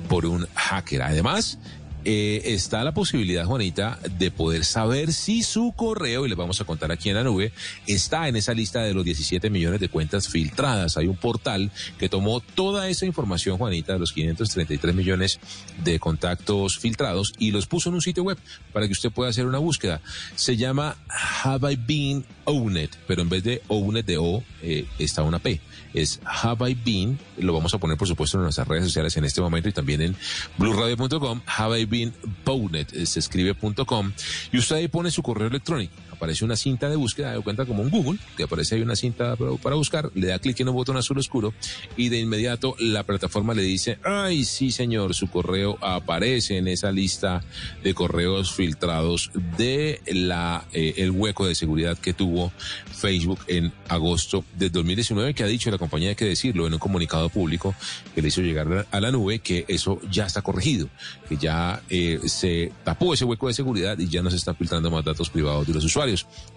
por 0.09 0.27
un 0.27 0.47
hacker. 0.55 1.03
Además, 1.03 1.59
eh, 2.05 2.43
está 2.45 2.85
la 2.85 2.93
posibilidad, 2.93 3.45
Juanita, 3.45 3.99
de 4.19 4.31
poder 4.31 4.65
saber 4.65 5.13
si 5.13 5.43
su 5.43 5.73
correo, 5.73 6.27
y 6.27 6.29
les 6.29 6.37
vamos 6.37 6.61
a 6.61 6.65
contar 6.65 6.93
aquí 6.93 7.09
en 7.09 7.17
la 7.17 7.25
nube, 7.25 7.53
está 7.87 8.29
en 8.29 8.37
esa 8.37 8.53
lista 8.53 8.83
de 8.83 8.95
los 8.95 9.05
17 9.05 9.49
millones 9.51 9.81
de 9.81 9.89
cuentas 9.89 10.29
filtradas. 10.29 10.97
Hay 10.97 11.07
un 11.07 11.17
portal 11.17 11.71
que 11.99 12.09
tomó 12.09 12.41
toda 12.41 12.89
esa 12.89 13.07
información, 13.07 13.57
Juanita, 13.59 13.95
de 13.95 13.99
los 13.99 14.13
533 14.13 14.95
millones 14.95 15.41
de 15.83 15.99
contactos 15.99 16.79
filtrados 16.79 17.33
y 17.39 17.51
los 17.51 17.67
puso 17.67 17.89
en 17.89 17.97
un 17.97 18.03
sitio 18.03 18.23
web 18.23 18.39
para 18.73 18.87
que 18.87 18.93
usted 18.93 19.11
pueda 19.11 19.31
hacer 19.31 19.47
una 19.47 19.59
búsqueda. 19.59 20.01
Se 20.35 20.57
llama 20.57 20.97
Have 21.43 21.73
I 21.73 21.77
Been 21.77 22.25
Owned, 22.45 22.91
pero 23.07 23.23
en 23.23 23.29
vez 23.29 23.43
de 23.45 23.63
Owned 23.69 24.05
de 24.05 24.19
O, 24.19 24.43
eh, 24.63 24.87
está 24.99 25.23
una 25.23 25.39
P. 25.39 25.61
Es 25.95 26.21
Have 26.25 26.71
I 26.71 26.75
Been, 26.75 27.19
lo 27.39 27.53
vamos 27.53 27.73
a 27.73 27.79
poner 27.79 27.97
por 27.97 28.09
supuesto 28.09 28.37
en 28.37 28.45
nuestras 28.45 28.67
redes 28.69 28.85
sociales 28.85 29.17
en 29.17 29.25
este 29.25 29.41
momento 29.41 29.69
y 29.69 29.73
también 29.73 30.03
en 30.03 30.17
blueradio.com, 30.59 31.41
Have 31.47 31.81
Alvin 31.95 32.13
Bownet, 32.45 32.93
eh, 32.93 33.07
se 33.07 33.21
escribe 33.21 33.55
punto 33.55 33.87
.com, 33.87 34.13
y 34.53 34.59
usted 34.59 34.77
ahí 34.77 34.89
pone 34.89 35.11
su 35.11 35.23
correo 35.23 35.47
electrónico. 35.47 35.95
Aparece 36.15 36.45
una 36.45 36.57
cinta 36.57 36.89
de 36.89 36.97
búsqueda, 36.97 37.33
de 37.33 37.41
cuenta 37.41 37.67
como 37.67 37.83
un 37.83 37.91
Google, 37.91 38.19
que 38.37 38.45
aparece 38.45 38.77
ahí 38.77 38.83
una 38.83 38.97
cinta 38.97 39.37
para, 39.37 39.75
buscar, 39.75 40.11
le 40.15 40.29
da 40.29 40.39
clic 40.39 40.61
en 40.61 40.69
un 40.69 40.75
botón 40.75 40.97
azul 40.97 41.19
oscuro 41.19 41.53
y 41.97 42.09
de 42.09 42.21
inmediato 42.21 42.77
la 42.79 43.03
plataforma 43.03 43.55
le 43.55 43.63
dice, 43.63 43.99
ay, 44.05 44.45
sí 44.45 44.71
señor, 44.71 45.15
su 45.15 45.29
correo 45.29 45.79
aparece 45.81 46.59
en 46.59 46.69
esa 46.69 46.93
lista 46.93 47.43
de 47.83 47.95
correos 47.95 48.53
filtrados 48.53 49.31
de 49.57 50.01
la 50.07 50.67
eh, 50.73 50.95
el 50.99 51.11
hueco 51.11 51.47
de 51.47 51.55
seguridad 51.55 51.99
que 51.99 52.15
tuvo 52.15 52.53
Facebook 52.93 53.41
en 53.49 53.73
agosto 53.89 54.45
del 54.57 54.71
2019, 54.71 55.35
que 55.35 55.43
ha 55.43 55.47
dicho 55.47 55.71
la 55.71 55.79
compañía, 55.79 56.11
hay 56.11 56.15
que 56.15 56.25
decirlo, 56.25 56.67
en 56.67 56.75
un 56.75 56.79
comunicado 56.79 57.29
público 57.29 57.75
que 58.15 58.23
le 58.23 58.29
hizo 58.29 58.41
llegar 58.41 58.87
a 58.91 59.01
la 59.01 59.11
nube, 59.11 59.41
que 59.41 59.65
eso 59.69 60.01
ya 60.11 60.27
está 60.27 60.43
corregido, 60.43 60.89
que 61.29 61.37
ya 61.37 61.83
eh, 61.91 62.21
se 62.27 62.73
tapó 62.85 63.15
ese 63.15 63.25
hueco 63.25 63.49
de 63.49 63.55
seguridad 63.55 63.99
y 63.99 64.09
ya 64.09 64.23
no 64.23 64.31
se 64.31 64.37
están 64.37 64.57
filtrando 64.57 64.91
más 64.91 65.05
datos 65.05 65.31
privados 65.31 65.67
de 65.67 65.75
los 65.75 65.85
usuarios. 65.85 66.04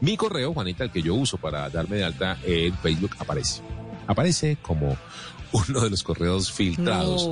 Mi 0.01 0.17
correo, 0.17 0.53
Juanita, 0.53 0.83
el 0.83 0.91
que 0.91 1.01
yo 1.01 1.15
uso 1.15 1.37
para 1.37 1.69
darme 1.69 1.97
de 1.97 2.03
alta 2.03 2.37
en 2.45 2.75
Facebook, 2.77 3.15
aparece. 3.19 3.61
Aparece 4.07 4.57
como 4.61 4.97
uno 5.51 5.81
de 5.81 5.89
los 5.89 6.03
correos 6.03 6.51
filtrados 6.51 7.29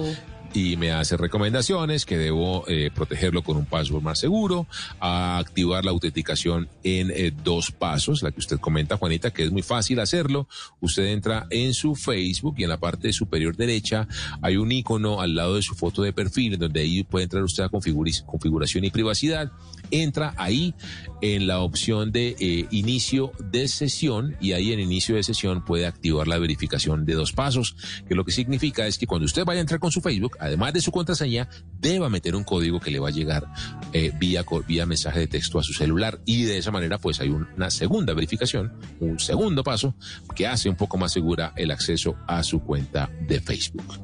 y 0.55 0.77
me 0.77 0.91
hace 0.91 1.17
recomendaciones 1.17 2.05
que 2.05 2.17
debo 2.17 2.63
eh, 2.67 2.89
protegerlo 2.93 3.43
con 3.43 3.57
un 3.57 3.65
password 3.65 4.01
más 4.01 4.19
seguro, 4.19 4.67
a 4.99 5.37
activar 5.37 5.83
la 5.83 5.91
autenticación 5.91 6.69
en 6.83 7.11
eh, 7.11 7.33
dos 7.43 7.71
pasos, 7.71 8.23
la 8.23 8.31
que 8.31 8.39
usted 8.39 8.59
comenta, 8.59 8.95
Juanita, 8.95 9.31
que 9.31 9.43
es 9.43 9.51
muy 9.51 9.63
fácil 9.63 9.99
hacerlo. 9.99 10.47
Usted 10.79 11.07
entra 11.07 11.45
en 11.49 11.73
su 11.73 11.95
Facebook 11.95 12.55
y 12.57 12.63
en 12.63 12.69
la 12.69 12.79
parte 12.79 13.11
superior 13.11 13.57
derecha 13.57 14.07
hay 14.41 14.55
un 14.55 14.71
icono 14.71 15.19
al 15.19 15.35
lado 15.35 15.55
de 15.55 15.61
su 15.61 15.75
foto 15.75 16.01
de 16.01 16.13
perfil, 16.13 16.53
en 16.53 16.61
donde 16.61 16.81
ahí 16.81 17.03
puede 17.03 17.25
entrar 17.25 17.43
usted 17.43 17.63
a 17.63 17.69
configuración 17.69 18.85
y 18.85 18.91
privacidad. 18.91 19.51
Entra 19.91 20.33
ahí 20.37 20.73
en 21.21 21.47
la 21.47 21.59
opción 21.61 22.11
de 22.11 22.35
eh, 22.39 22.67
inicio 22.71 23.31
de 23.51 23.67
sesión 23.67 24.35
y 24.39 24.51
ahí 24.53 24.73
en 24.73 24.79
inicio 24.79 25.15
de 25.15 25.23
sesión 25.23 25.63
puede 25.65 25.85
activar 25.87 26.27
la 26.27 26.37
verificación 26.37 27.05
de 27.05 27.13
dos 27.13 27.31
pasos, 27.33 27.75
que 28.07 28.15
lo 28.15 28.25
que 28.25 28.31
significa 28.31 28.85
es 28.87 28.97
que 28.97 29.07
cuando 29.07 29.25
usted 29.25 29.45
vaya 29.45 29.59
a 29.59 29.61
entrar 29.61 29.79
con 29.79 29.91
su 29.91 30.01
Facebook, 30.01 30.37
además 30.39 30.73
de 30.73 30.81
su 30.81 30.91
contraseña, 30.91 31.49
deba 31.79 32.09
meter 32.09 32.35
un 32.35 32.43
código 32.43 32.79
que 32.79 32.91
le 32.91 32.99
va 32.99 33.07
a 33.09 33.11
llegar 33.11 33.45
eh, 33.93 34.11
vía, 34.19 34.43
vía 34.67 34.85
mensaje 34.85 35.21
de 35.21 35.27
texto 35.27 35.57
a 35.59 35.63
su 35.63 35.73
celular 35.73 36.19
y 36.25 36.43
de 36.43 36.57
esa 36.57 36.71
manera 36.71 36.97
pues 36.97 37.19
hay 37.19 37.29
un- 37.29 37.47
una 37.55 37.69
segunda 37.69 38.13
verificación, 38.13 38.73
un 38.99 39.19
segundo 39.19 39.63
paso 39.63 39.95
que 40.35 40.47
hace 40.47 40.69
un 40.69 40.75
poco 40.75 40.97
más 40.97 41.13
segura 41.13 41.53
el 41.55 41.71
acceso 41.71 42.15
a 42.27 42.43
su 42.43 42.59
cuenta 42.59 43.09
de 43.27 43.39
Facebook. 43.41 43.99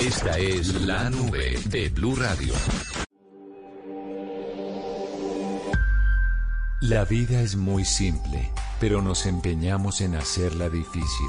Esta 0.00 0.38
es 0.38 0.82
la 0.82 1.10
nube 1.10 1.60
de 1.66 1.88
Blue 1.88 2.14
Radio. 2.14 2.54
La 6.80 7.04
vida 7.04 7.40
es 7.40 7.56
muy 7.56 7.84
simple, 7.84 8.52
pero 8.78 9.02
nos 9.02 9.26
empeñamos 9.26 10.00
en 10.00 10.14
hacerla 10.14 10.68
difícil. 10.68 11.28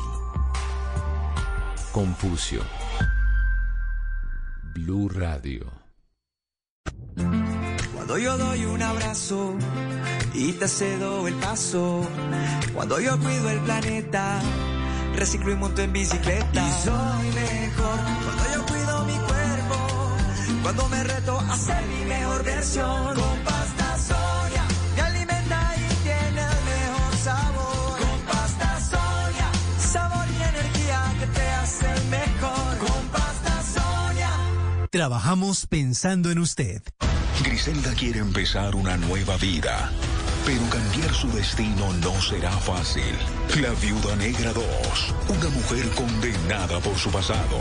Confucio. 1.92 2.62
Blue 4.76 5.10
Radio. 5.10 5.66
Cuando 7.96 8.20
yo 8.20 8.38
doy 8.38 8.66
un 8.66 8.84
abrazo 8.84 9.56
y 10.36 10.54
te 10.54 10.68
cedo 10.68 11.28
el 11.28 11.34
paso. 11.36 12.08
Cuando 12.76 13.00
yo 13.00 13.20
cuido 13.20 13.50
el 13.50 13.60
planeta, 13.62 14.40
reciclo 15.16 15.52
y 15.52 15.56
monto 15.56 15.82
en 15.82 15.92
bicicleta. 15.92 16.68
Y 16.68 16.72
soy 16.84 17.32
mejor 17.34 18.00
cuando 18.24 18.44
yo. 18.54 18.59
Cuando 20.64 20.88
me 20.90 21.04
reto 21.04 21.40
a 21.40 21.58
ser 21.58 21.86
mi 21.88 22.06
mejor 22.06 22.44
versión. 22.44 23.16
Con 23.16 23.40
pasta 23.44 23.98
soya 23.98 24.64
me 24.96 25.02
alimenta 25.02 25.74
y 25.78 25.94
tiene 26.04 26.42
el 26.42 26.60
mejor 26.72 27.16
sabor. 27.24 28.00
Con 28.00 28.20
pasta 28.28 28.80
soya, 28.82 29.52
sabor 29.80 30.26
y 30.28 30.44
energía 30.44 31.14
que 31.20 31.28
te 31.28 31.50
hacen 31.50 32.10
mejor. 32.10 32.78
Con 32.78 33.08
pasta 33.08 33.64
soya. 33.74 34.32
Trabajamos 34.90 35.66
pensando 35.66 36.32
en 36.32 36.40
usted. 36.40 36.82
Griselda 37.44 37.94
quiere 37.94 38.20
empezar 38.20 38.76
una 38.76 38.98
nueva 38.98 39.38
vida, 39.38 39.90
pero 40.50 40.68
cambiar 40.68 41.14
su 41.14 41.32
destino 41.32 41.94
no 42.02 42.20
será 42.20 42.50
fácil. 42.50 43.16
La 43.62 43.70
Viuda 43.74 44.16
Negra 44.16 44.52
2, 44.52 44.66
una 45.28 45.50
mujer 45.50 45.88
condenada 45.92 46.80
por 46.80 46.96
su 46.96 47.12
pasado. 47.12 47.60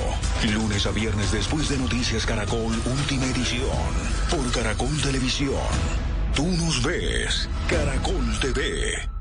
Lunes 0.55 0.87
a 0.87 0.91
viernes 0.93 1.31
después 1.31 1.69
de 1.69 1.77
Noticias 1.77 2.25
Caracol, 2.25 2.73
última 2.87 3.27
edición, 3.27 3.93
por 4.31 4.51
Caracol 4.53 4.97
Televisión. 5.03 5.61
Tú 6.35 6.47
nos 6.47 6.83
ves, 6.83 7.51
Caracol 7.69 8.25
TV. 8.41 9.18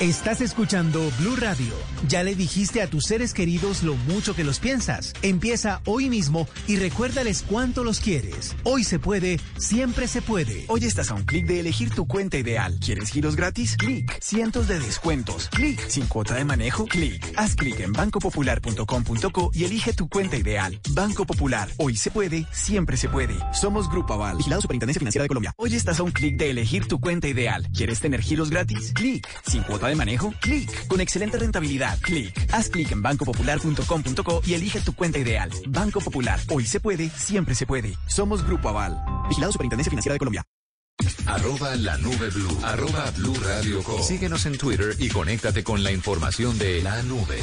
Estás 0.00 0.40
escuchando 0.40 1.12
Blue 1.18 1.36
Radio. 1.36 1.74
Ya 2.08 2.22
le 2.22 2.34
dijiste 2.34 2.80
a 2.80 2.86
tus 2.86 3.04
seres 3.04 3.34
queridos 3.34 3.82
lo 3.82 3.96
mucho 3.96 4.34
que 4.34 4.44
los 4.44 4.58
piensas. 4.58 5.12
Empieza 5.20 5.82
hoy 5.84 6.08
mismo 6.08 6.48
y 6.66 6.76
recuérdales 6.76 7.44
cuánto 7.46 7.84
los 7.84 8.00
quieres. 8.00 8.56
Hoy 8.64 8.82
se 8.82 8.98
puede, 8.98 9.38
siempre 9.58 10.08
se 10.08 10.22
puede. 10.22 10.64
Hoy 10.68 10.86
estás 10.86 11.10
a 11.10 11.14
un 11.14 11.24
clic 11.24 11.44
de 11.44 11.60
elegir 11.60 11.90
tu 11.90 12.06
cuenta 12.06 12.38
ideal. 12.38 12.78
¿Quieres 12.82 13.10
giros 13.10 13.36
gratis? 13.36 13.76
Clic. 13.76 14.18
Cientos 14.22 14.68
de 14.68 14.80
descuentos. 14.80 15.50
Clic. 15.50 15.86
Sin 15.88 16.06
cuota 16.06 16.34
de 16.34 16.46
manejo. 16.46 16.86
Clic. 16.86 17.34
Haz 17.36 17.54
clic 17.54 17.78
en 17.80 17.92
bancopopular.com.co 17.92 19.50
y 19.52 19.64
elige 19.64 19.92
tu 19.92 20.08
cuenta 20.08 20.38
ideal. 20.38 20.80
Banco 20.92 21.26
Popular. 21.26 21.68
Hoy 21.76 21.94
se 21.94 22.10
puede, 22.10 22.46
siempre 22.52 22.96
se 22.96 23.10
puede. 23.10 23.34
Somos 23.52 23.90
Grupo 23.90 24.14
Aval. 24.14 24.38
Vigilado 24.38 24.62
Superintendencia 24.62 24.98
Financiera 24.98 25.24
de 25.24 25.28
Colombia. 25.28 25.52
Hoy 25.58 25.74
estás 25.74 26.00
a 26.00 26.04
un 26.04 26.12
clic 26.12 26.38
de 26.38 26.48
elegir 26.48 26.88
tu 26.88 27.00
cuenta 27.00 27.28
ideal. 27.28 27.68
¿Quieres 27.76 28.00
tener 28.00 28.22
giros 28.22 28.48
gratis? 28.48 28.92
Clic. 28.94 29.28
Cuota 29.70 29.88
de 29.88 29.94
manejo. 29.94 30.34
Clic. 30.40 30.88
Con 30.88 31.00
excelente 31.00 31.38
rentabilidad. 31.38 31.98
Clic. 32.00 32.34
Haz 32.52 32.68
clic 32.68 32.90
en 32.92 33.02
bancopopular.com.co 33.02 34.42
y 34.44 34.54
elige 34.54 34.80
tu 34.80 34.94
cuenta 34.94 35.18
ideal. 35.18 35.50
Banco 35.68 36.00
Popular. 36.00 36.40
Hoy 36.50 36.66
se 36.66 36.80
puede, 36.80 37.08
siempre 37.10 37.54
se 37.54 37.66
puede. 37.66 37.96
Somos 38.06 38.44
Grupo 38.44 38.68
Aval. 38.68 39.00
Vigilado 39.28 39.52
Superintendencia 39.52 39.90
Financiera 39.90 40.14
de 40.14 40.18
Colombia. 40.18 40.44
Arroba 41.26 41.76
la 41.76 41.96
nube 41.98 42.28
blue. 42.30 42.58
Arroba 42.62 43.10
blue 43.16 43.34
radio 43.42 43.82
com. 43.82 44.02
Síguenos 44.02 44.44
en 44.46 44.58
Twitter 44.58 44.94
y 44.98 45.08
conéctate 45.08 45.64
con 45.64 45.82
la 45.82 45.92
información 45.92 46.58
de 46.58 46.82
la 46.82 47.02
nube. 47.02 47.38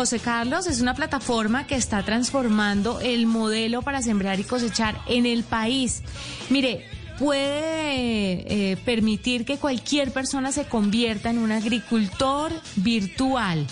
José 0.00 0.18
Carlos 0.18 0.66
es 0.66 0.80
una 0.80 0.94
plataforma 0.94 1.66
que 1.66 1.74
está 1.74 2.02
transformando 2.02 3.00
el 3.00 3.26
modelo 3.26 3.82
para 3.82 4.00
sembrar 4.00 4.40
y 4.40 4.44
cosechar 4.44 4.98
en 5.06 5.26
el 5.26 5.44
país. 5.44 6.02
Mire, 6.48 6.86
puede 7.18 8.70
eh, 8.72 8.78
permitir 8.78 9.44
que 9.44 9.58
cualquier 9.58 10.10
persona 10.10 10.52
se 10.52 10.64
convierta 10.64 11.28
en 11.28 11.36
un 11.36 11.52
agricultor 11.52 12.50
virtual. 12.76 13.66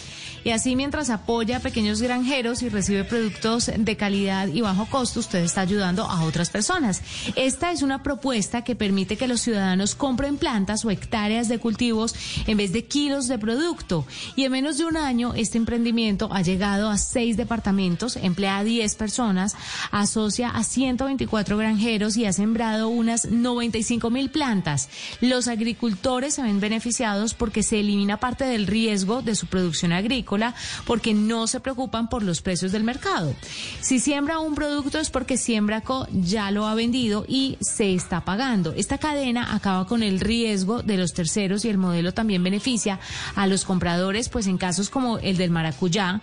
Y 0.48 0.50
así 0.50 0.76
mientras 0.76 1.10
apoya 1.10 1.58
a 1.58 1.60
pequeños 1.60 2.00
granjeros 2.00 2.62
y 2.62 2.70
recibe 2.70 3.04
productos 3.04 3.70
de 3.76 3.96
calidad 3.98 4.48
y 4.48 4.62
bajo 4.62 4.86
costo, 4.86 5.20
usted 5.20 5.40
está 5.40 5.60
ayudando 5.60 6.04
a 6.04 6.22
otras 6.22 6.48
personas. 6.48 7.02
Esta 7.36 7.70
es 7.70 7.82
una 7.82 8.02
propuesta 8.02 8.64
que 8.64 8.74
permite 8.74 9.18
que 9.18 9.28
los 9.28 9.42
ciudadanos 9.42 9.94
compren 9.94 10.38
plantas 10.38 10.86
o 10.86 10.90
hectáreas 10.90 11.48
de 11.48 11.58
cultivos 11.58 12.14
en 12.46 12.56
vez 12.56 12.72
de 12.72 12.86
kilos 12.86 13.28
de 13.28 13.38
producto. 13.38 14.06
Y 14.36 14.44
en 14.44 14.52
menos 14.52 14.78
de 14.78 14.86
un 14.86 14.96
año, 14.96 15.34
este 15.34 15.58
emprendimiento 15.58 16.30
ha 16.32 16.40
llegado 16.40 16.88
a 16.88 16.96
seis 16.96 17.36
departamentos, 17.36 18.16
emplea 18.16 18.56
a 18.56 18.64
10 18.64 18.94
personas, 18.94 19.54
asocia 19.90 20.48
a 20.48 20.64
124 20.64 21.58
granjeros 21.58 22.16
y 22.16 22.24
ha 22.24 22.32
sembrado 22.32 22.88
unas 22.88 23.26
95 23.26 24.08
mil 24.08 24.30
plantas. 24.30 24.88
Los 25.20 25.46
agricultores 25.46 26.36
se 26.36 26.42
ven 26.42 26.58
beneficiados 26.58 27.34
porque 27.34 27.62
se 27.62 27.80
elimina 27.80 28.18
parte 28.18 28.46
del 28.46 28.66
riesgo 28.66 29.20
de 29.20 29.34
su 29.34 29.46
producción 29.46 29.92
agrícola 29.92 30.37
porque 30.86 31.14
no 31.14 31.46
se 31.46 31.60
preocupan 31.60 32.08
por 32.08 32.22
los 32.22 32.40
precios 32.40 32.72
del 32.72 32.84
mercado. 32.84 33.34
Si 33.80 34.00
siembra 34.00 34.38
un 34.38 34.54
producto 34.54 34.98
es 34.98 35.10
porque 35.10 35.36
Siembraco 35.36 36.06
ya 36.12 36.50
lo 36.50 36.66
ha 36.66 36.74
vendido 36.74 37.24
y 37.28 37.56
se 37.60 37.94
está 37.94 38.24
pagando. 38.24 38.72
Esta 38.72 38.98
cadena 38.98 39.54
acaba 39.54 39.86
con 39.86 40.02
el 40.02 40.20
riesgo 40.20 40.82
de 40.82 40.96
los 40.96 41.12
terceros 41.12 41.64
y 41.64 41.68
el 41.68 41.78
modelo 41.78 42.12
también 42.12 42.42
beneficia 42.42 42.98
a 43.34 43.46
los 43.46 43.64
compradores, 43.64 44.28
pues 44.28 44.46
en 44.46 44.58
casos 44.58 44.90
como 44.90 45.18
el 45.18 45.36
del 45.36 45.50
maracuyá, 45.50 46.20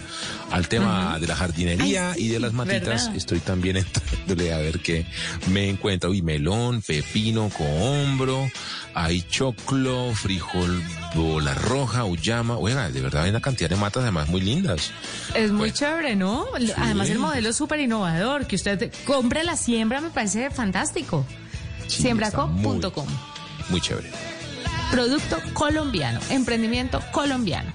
al 0.52 0.68
tema 0.68 1.18
de 1.20 1.28
la 1.28 1.36
jardinería 1.36 2.14
y 2.18 2.28
de 2.28 2.40
las 2.40 2.54
matitas. 2.54 3.10
Estoy 3.16 3.40
también 3.40 3.78
entrándole 3.78 4.54
a 4.54 4.58
ver 4.58 4.80
qué 4.80 5.06
me 5.52 5.70
encuentro. 5.70 6.12
Uy, 6.12 6.22
melón, 6.22 6.82
pepino, 6.82 7.50
cohombro, 7.50 8.50
hay 8.94 9.22
choclo, 9.24 10.14
frijol, 10.14 10.84
bola 11.16 11.54
roja, 11.54 12.06
uyama. 12.06 12.58
Oiga, 12.58 12.90
de 12.90 13.02
verdad 13.02 13.24
hay 13.24 13.30
una 13.30 13.42
cantidad 13.42 13.70
de 13.70 13.76
matas 13.76 14.04
además 14.04 14.30
muy 14.30 14.42
lindas. 14.42 14.92
Es 15.34 15.52
muy 15.52 15.72
chévere, 15.72 16.16
¿no? 16.16 16.46
Además 16.76 17.10
el 17.10 17.20
modelo 17.20 17.50
es 17.50 17.56
súper 17.56 17.80
innovador. 17.80 18.46
Que 18.48 18.56
usted 18.56 18.92
compre 19.06 19.44
la 19.44 19.56
siembra 19.56 20.02
me 20.02 20.10
parece 20.10 20.50
fantástico. 20.50 21.26
Siembraco.com. 21.88 23.08
muy 23.70 23.82
chévere. 23.82 24.37
Producto 24.92 25.38
colombiano, 25.54 26.20
emprendimiento 26.30 27.02
colombiano. 27.12 27.72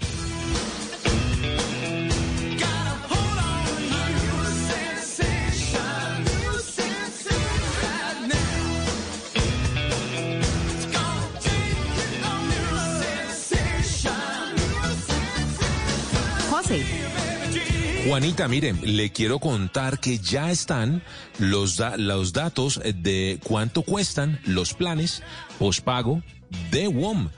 Juanita, 18.06 18.48
miren, 18.48 18.80
le 18.96 19.12
quiero 19.12 19.38
contar 19.38 20.00
que 20.00 20.18
ya 20.18 20.50
están 20.50 21.02
los, 21.38 21.80
los 21.98 22.32
datos 22.32 22.80
de 22.82 23.38
cuánto 23.44 23.82
cuestan 23.82 24.40
los 24.44 24.74
planes 24.74 25.22
pospago 25.58 26.22
de 26.70 26.88
WOM. 26.88 27.28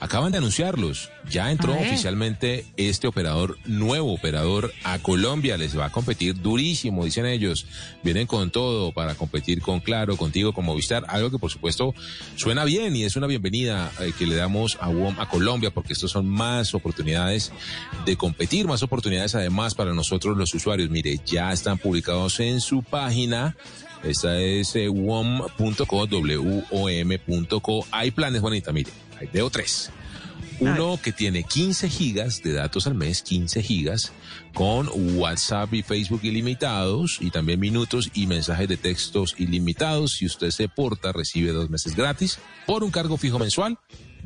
Acaban 0.00 0.30
de 0.30 0.38
anunciarlos. 0.38 1.10
Ya 1.28 1.50
entró 1.50 1.74
oficialmente 1.74 2.64
este 2.76 3.08
operador, 3.08 3.58
nuevo 3.66 4.14
operador 4.14 4.72
a 4.84 5.00
Colombia. 5.00 5.56
Les 5.56 5.76
va 5.76 5.86
a 5.86 5.90
competir 5.90 6.40
durísimo, 6.40 7.04
dicen 7.04 7.26
ellos. 7.26 7.66
Vienen 8.04 8.28
con 8.28 8.52
todo 8.52 8.92
para 8.92 9.16
competir 9.16 9.60
con 9.60 9.80
Claro, 9.80 10.16
contigo, 10.16 10.52
con 10.52 10.66
Movistar. 10.66 11.04
Algo 11.08 11.32
que 11.32 11.38
por 11.38 11.50
supuesto 11.50 11.94
suena 12.36 12.64
bien 12.64 12.94
y 12.94 13.02
es 13.02 13.16
una 13.16 13.26
bienvenida 13.26 13.90
eh, 13.98 14.12
que 14.16 14.26
le 14.26 14.36
damos 14.36 14.78
a 14.80 14.88
WOM 14.88 15.18
a 15.18 15.28
Colombia 15.28 15.72
porque 15.72 15.94
estos 15.94 16.12
son 16.12 16.28
más 16.28 16.74
oportunidades 16.74 17.50
de 18.06 18.16
competir, 18.16 18.68
más 18.68 18.84
oportunidades 18.84 19.34
además 19.34 19.74
para 19.74 19.92
nosotros 19.94 20.36
los 20.36 20.54
usuarios. 20.54 20.90
Mire, 20.90 21.20
ya 21.26 21.52
están 21.52 21.76
publicados 21.76 22.38
en 22.38 22.60
su 22.60 22.84
página 22.84 23.56
esta 24.04 24.38
es 24.38 24.74
eh, 24.76 24.88
WOM.co, 24.88 26.06
W-O-M.co. 26.06 27.86
Hay 27.90 28.10
planes, 28.10 28.40
Juanita, 28.40 28.72
mire, 28.72 28.90
hay, 29.18 29.28
veo 29.32 29.50
tres. 29.50 29.90
Uno 30.60 30.98
que 31.00 31.12
tiene 31.12 31.44
15 31.44 31.88
gigas 31.88 32.42
de 32.42 32.52
datos 32.52 32.88
al 32.88 32.94
mes, 32.94 33.22
15 33.22 33.62
gigas, 33.62 34.12
con 34.54 34.88
WhatsApp 35.16 35.72
y 35.72 35.82
Facebook 35.82 36.20
ilimitados 36.24 37.18
y 37.20 37.30
también 37.30 37.60
minutos 37.60 38.10
y 38.12 38.26
mensajes 38.26 38.68
de 38.68 38.76
textos 38.76 39.36
ilimitados. 39.38 40.14
Si 40.14 40.26
usted 40.26 40.50
se 40.50 40.68
porta, 40.68 41.12
recibe 41.12 41.52
dos 41.52 41.70
meses 41.70 41.94
gratis 41.94 42.40
por 42.66 42.82
un 42.82 42.90
cargo 42.90 43.16
fijo 43.16 43.38
mensual 43.38 43.78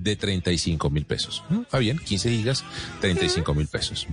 de 0.02 0.16
35 0.16 0.90
mil 0.90 1.04
pesos. 1.04 1.42
Está 1.62 1.78
bien, 1.78 1.98
15 1.98 2.30
gigas, 2.30 2.64
35 3.00 3.54
mil 3.54 3.66
pesos. 3.66 4.06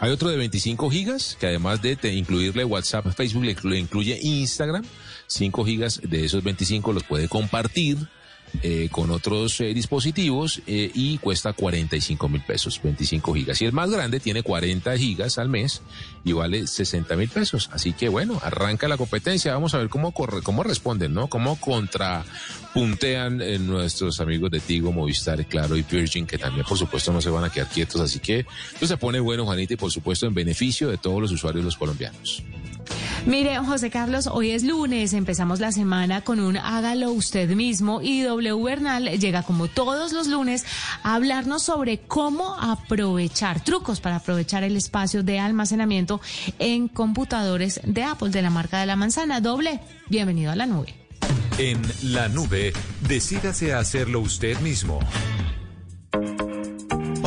Hay 0.00 0.10
otro 0.10 0.28
de 0.28 0.36
25 0.36 0.90
gigas 0.90 1.36
que 1.38 1.46
además 1.46 1.80
de 1.82 1.96
incluirle 2.14 2.64
WhatsApp, 2.64 3.06
Facebook, 3.14 3.44
le 3.64 3.78
incluye 3.78 4.18
Instagram. 4.22 4.84
5 5.26 5.64
gigas 5.64 6.00
de 6.02 6.24
esos 6.24 6.42
25 6.42 6.92
los 6.92 7.04
puede 7.04 7.28
compartir 7.28 7.96
eh, 8.60 8.88
con 8.92 9.10
otros 9.10 9.60
eh, 9.62 9.72
dispositivos 9.72 10.60
eh, 10.66 10.90
y 10.94 11.16
cuesta 11.18 11.54
45 11.54 12.28
mil 12.28 12.42
pesos, 12.42 12.80
25 12.82 13.34
gigas. 13.34 13.62
Y 13.62 13.64
el 13.64 13.72
más 13.72 13.90
grande 13.90 14.20
tiene 14.20 14.42
40 14.42 14.96
gigas 14.98 15.38
al 15.38 15.48
mes 15.48 15.80
y 16.22 16.32
vale 16.32 16.66
60 16.66 17.16
mil 17.16 17.30
pesos. 17.30 17.70
Así 17.72 17.94
que 17.94 18.10
bueno, 18.10 18.38
arranca 18.42 18.88
la 18.88 18.98
competencia. 18.98 19.54
Vamos 19.54 19.74
a 19.74 19.78
ver 19.78 19.88
cómo 19.88 20.12
corre, 20.12 20.42
cómo 20.42 20.62
responden, 20.62 21.14
¿no? 21.14 21.28
Cómo 21.28 21.58
contrapuntean 21.58 23.38
nuestros 23.66 24.20
amigos 24.20 24.50
de 24.50 24.60
Tigo, 24.60 24.92
Movistar, 24.92 25.44
Claro 25.46 25.76
y 25.76 25.82
Virgin, 25.82 26.26
que 26.26 26.36
también 26.36 26.66
por 26.66 26.76
supuesto 26.76 27.12
no 27.12 27.22
se 27.22 27.30
van 27.30 27.44
a 27.44 27.50
quedar 27.50 27.68
quietos. 27.68 28.00
Así 28.02 28.18
que 28.18 28.46
esto 28.74 28.86
se 28.86 28.96
pone 28.98 29.18
bueno, 29.18 29.44
Juanita, 29.46 29.74
y 29.74 29.76
por 29.76 29.90
supuesto 29.90 30.26
en 30.26 30.34
beneficio 30.34 30.90
de 30.90 30.98
todos 30.98 31.20
los 31.22 31.32
usuarios 31.32 31.64
los 31.64 31.76
colombianos. 31.76 32.42
Mire, 33.24 33.56
José 33.58 33.88
Carlos, 33.88 34.26
hoy 34.26 34.50
es 34.50 34.64
lunes, 34.64 35.12
empezamos 35.12 35.60
la 35.60 35.70
semana 35.70 36.22
con 36.22 36.40
un 36.40 36.56
hágalo 36.56 37.12
usted 37.12 37.48
mismo 37.54 38.02
y 38.02 38.22
W 38.22 38.60
Bernal 38.64 39.04
llega 39.20 39.44
como 39.44 39.68
todos 39.68 40.12
los 40.12 40.26
lunes 40.26 40.64
a 41.04 41.14
hablarnos 41.14 41.62
sobre 41.62 41.98
cómo 41.98 42.56
aprovechar, 42.60 43.62
trucos 43.62 44.00
para 44.00 44.16
aprovechar 44.16 44.64
el 44.64 44.76
espacio 44.76 45.22
de 45.22 45.38
almacenamiento 45.38 46.20
en 46.58 46.88
computadores 46.88 47.80
de 47.84 48.02
Apple 48.02 48.30
de 48.30 48.42
la 48.42 48.50
marca 48.50 48.80
de 48.80 48.86
la 48.86 48.96
manzana. 48.96 49.40
Doble, 49.40 49.80
bienvenido 50.08 50.50
a 50.50 50.56
la 50.56 50.66
nube. 50.66 50.92
En 51.58 51.80
la 52.02 52.28
nube, 52.28 52.72
decídase 53.06 53.72
a 53.72 53.78
hacerlo 53.78 54.18
usted 54.18 54.58
mismo. 54.60 54.98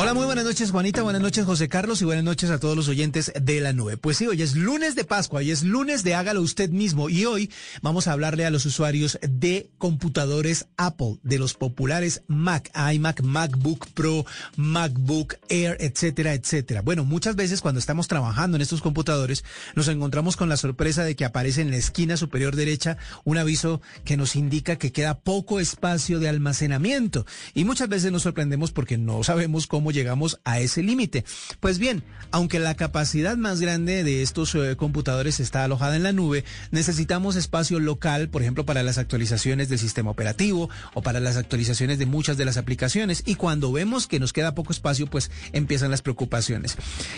Hola, 0.06 0.14
muy 0.14 0.26
buenas 0.26 0.44
noches 0.44 0.70
Juanita, 0.70 1.02
buenas 1.02 1.20
noches 1.20 1.44
José 1.44 1.68
Carlos. 1.68 2.00
Y 2.00 2.04
buenas 2.04 2.22
noches 2.22 2.50
a 2.50 2.60
todos 2.60 2.76
los 2.76 2.86
oyentes 2.86 3.32
de 3.42 3.60
la 3.60 3.72
nube. 3.72 3.96
Pues 3.96 4.18
sí, 4.18 4.28
hoy 4.28 4.40
es 4.40 4.54
lunes 4.54 4.94
de 4.94 5.02
Pascua. 5.02 5.42
Y 5.42 5.50
es 5.50 5.64
lunes 5.64 6.04
de 6.04 6.14
hágalo 6.14 6.42
usted 6.42 6.70
mismo. 6.70 7.08
Y 7.08 7.24
hoy 7.24 7.50
vamos 7.82 8.06
a 8.06 8.12
hablarle 8.12 8.46
a 8.46 8.50
los 8.50 8.64
usuarios 8.66 9.18
de 9.20 9.68
computadores 9.78 10.68
Apple, 10.76 11.16
de 11.24 11.40
los 11.40 11.54
populares 11.54 12.22
Mac, 12.28 12.70
iMac, 12.76 13.22
MacBook 13.22 13.88
Pro, 13.94 14.24
MacBook 14.54 15.38
Air, 15.48 15.76
etcétera, 15.80 16.34
etcétera. 16.34 16.82
Bueno, 16.82 17.04
muchas 17.04 17.34
veces 17.34 17.60
cuando 17.60 17.80
estamos 17.80 18.06
trabajando 18.06 18.56
en 18.56 18.62
estos 18.62 18.82
computadores 18.82 19.42
nos 19.74 19.88
encontramos 19.88 20.36
con 20.36 20.48
la 20.48 20.56
sorpresa 20.56 21.02
de 21.02 21.16
que 21.16 21.24
aparece 21.24 21.62
en 21.62 21.72
la 21.72 21.78
esquina 21.78 22.16
superior 22.16 22.54
derecha 22.54 22.96
un 23.24 23.38
aviso 23.38 23.80
que 24.04 24.16
nos 24.16 24.36
indica 24.36 24.76
que 24.76 24.92
queda 24.92 25.18
poco 25.18 25.58
espacio 25.58 26.20
de 26.20 26.28
almacenamiento. 26.28 27.26
Y 27.54 27.64
muchas 27.64 27.88
veces 27.88 28.12
nos 28.12 28.22
sorprendemos 28.22 28.70
porque 28.70 28.98
no 28.98 29.24
sabemos 29.24 29.66
cómo 29.66 29.95
llegamos 29.96 30.38
a 30.44 30.60
ese 30.60 30.82
límite. 30.82 31.24
Pues 31.58 31.78
bien, 31.78 32.04
aunque 32.30 32.60
la 32.60 32.74
capacidad 32.74 33.36
más 33.36 33.60
grande 33.60 34.04
de 34.04 34.22
estos 34.22 34.54
eh, 34.54 34.76
computadores 34.76 35.40
está 35.40 35.64
alojada 35.64 35.96
en 35.96 36.02
la 36.02 36.12
nube, 36.12 36.44
necesitamos 36.70 37.34
espacio 37.34 37.80
local, 37.80 38.28
por 38.28 38.42
ejemplo, 38.42 38.64
para 38.64 38.82
las 38.82 38.98
actualizaciones 38.98 39.68
del 39.68 39.78
sistema 39.78 40.10
operativo 40.10 40.70
o 40.94 41.02
para 41.02 41.18
las 41.18 41.36
actualizaciones 41.36 41.98
de 41.98 42.06
muchas 42.06 42.36
de 42.36 42.44
las 42.44 42.58
aplicaciones. 42.58 43.22
Y 43.26 43.34
cuando 43.34 43.72
vemos 43.72 44.06
que 44.06 44.20
nos 44.20 44.32
queda 44.32 44.54
poco 44.54 44.72
espacio, 44.72 45.06
pues 45.06 45.30
empiezan 45.52 45.90
las 45.90 46.02
preocupaciones. 46.02 46.76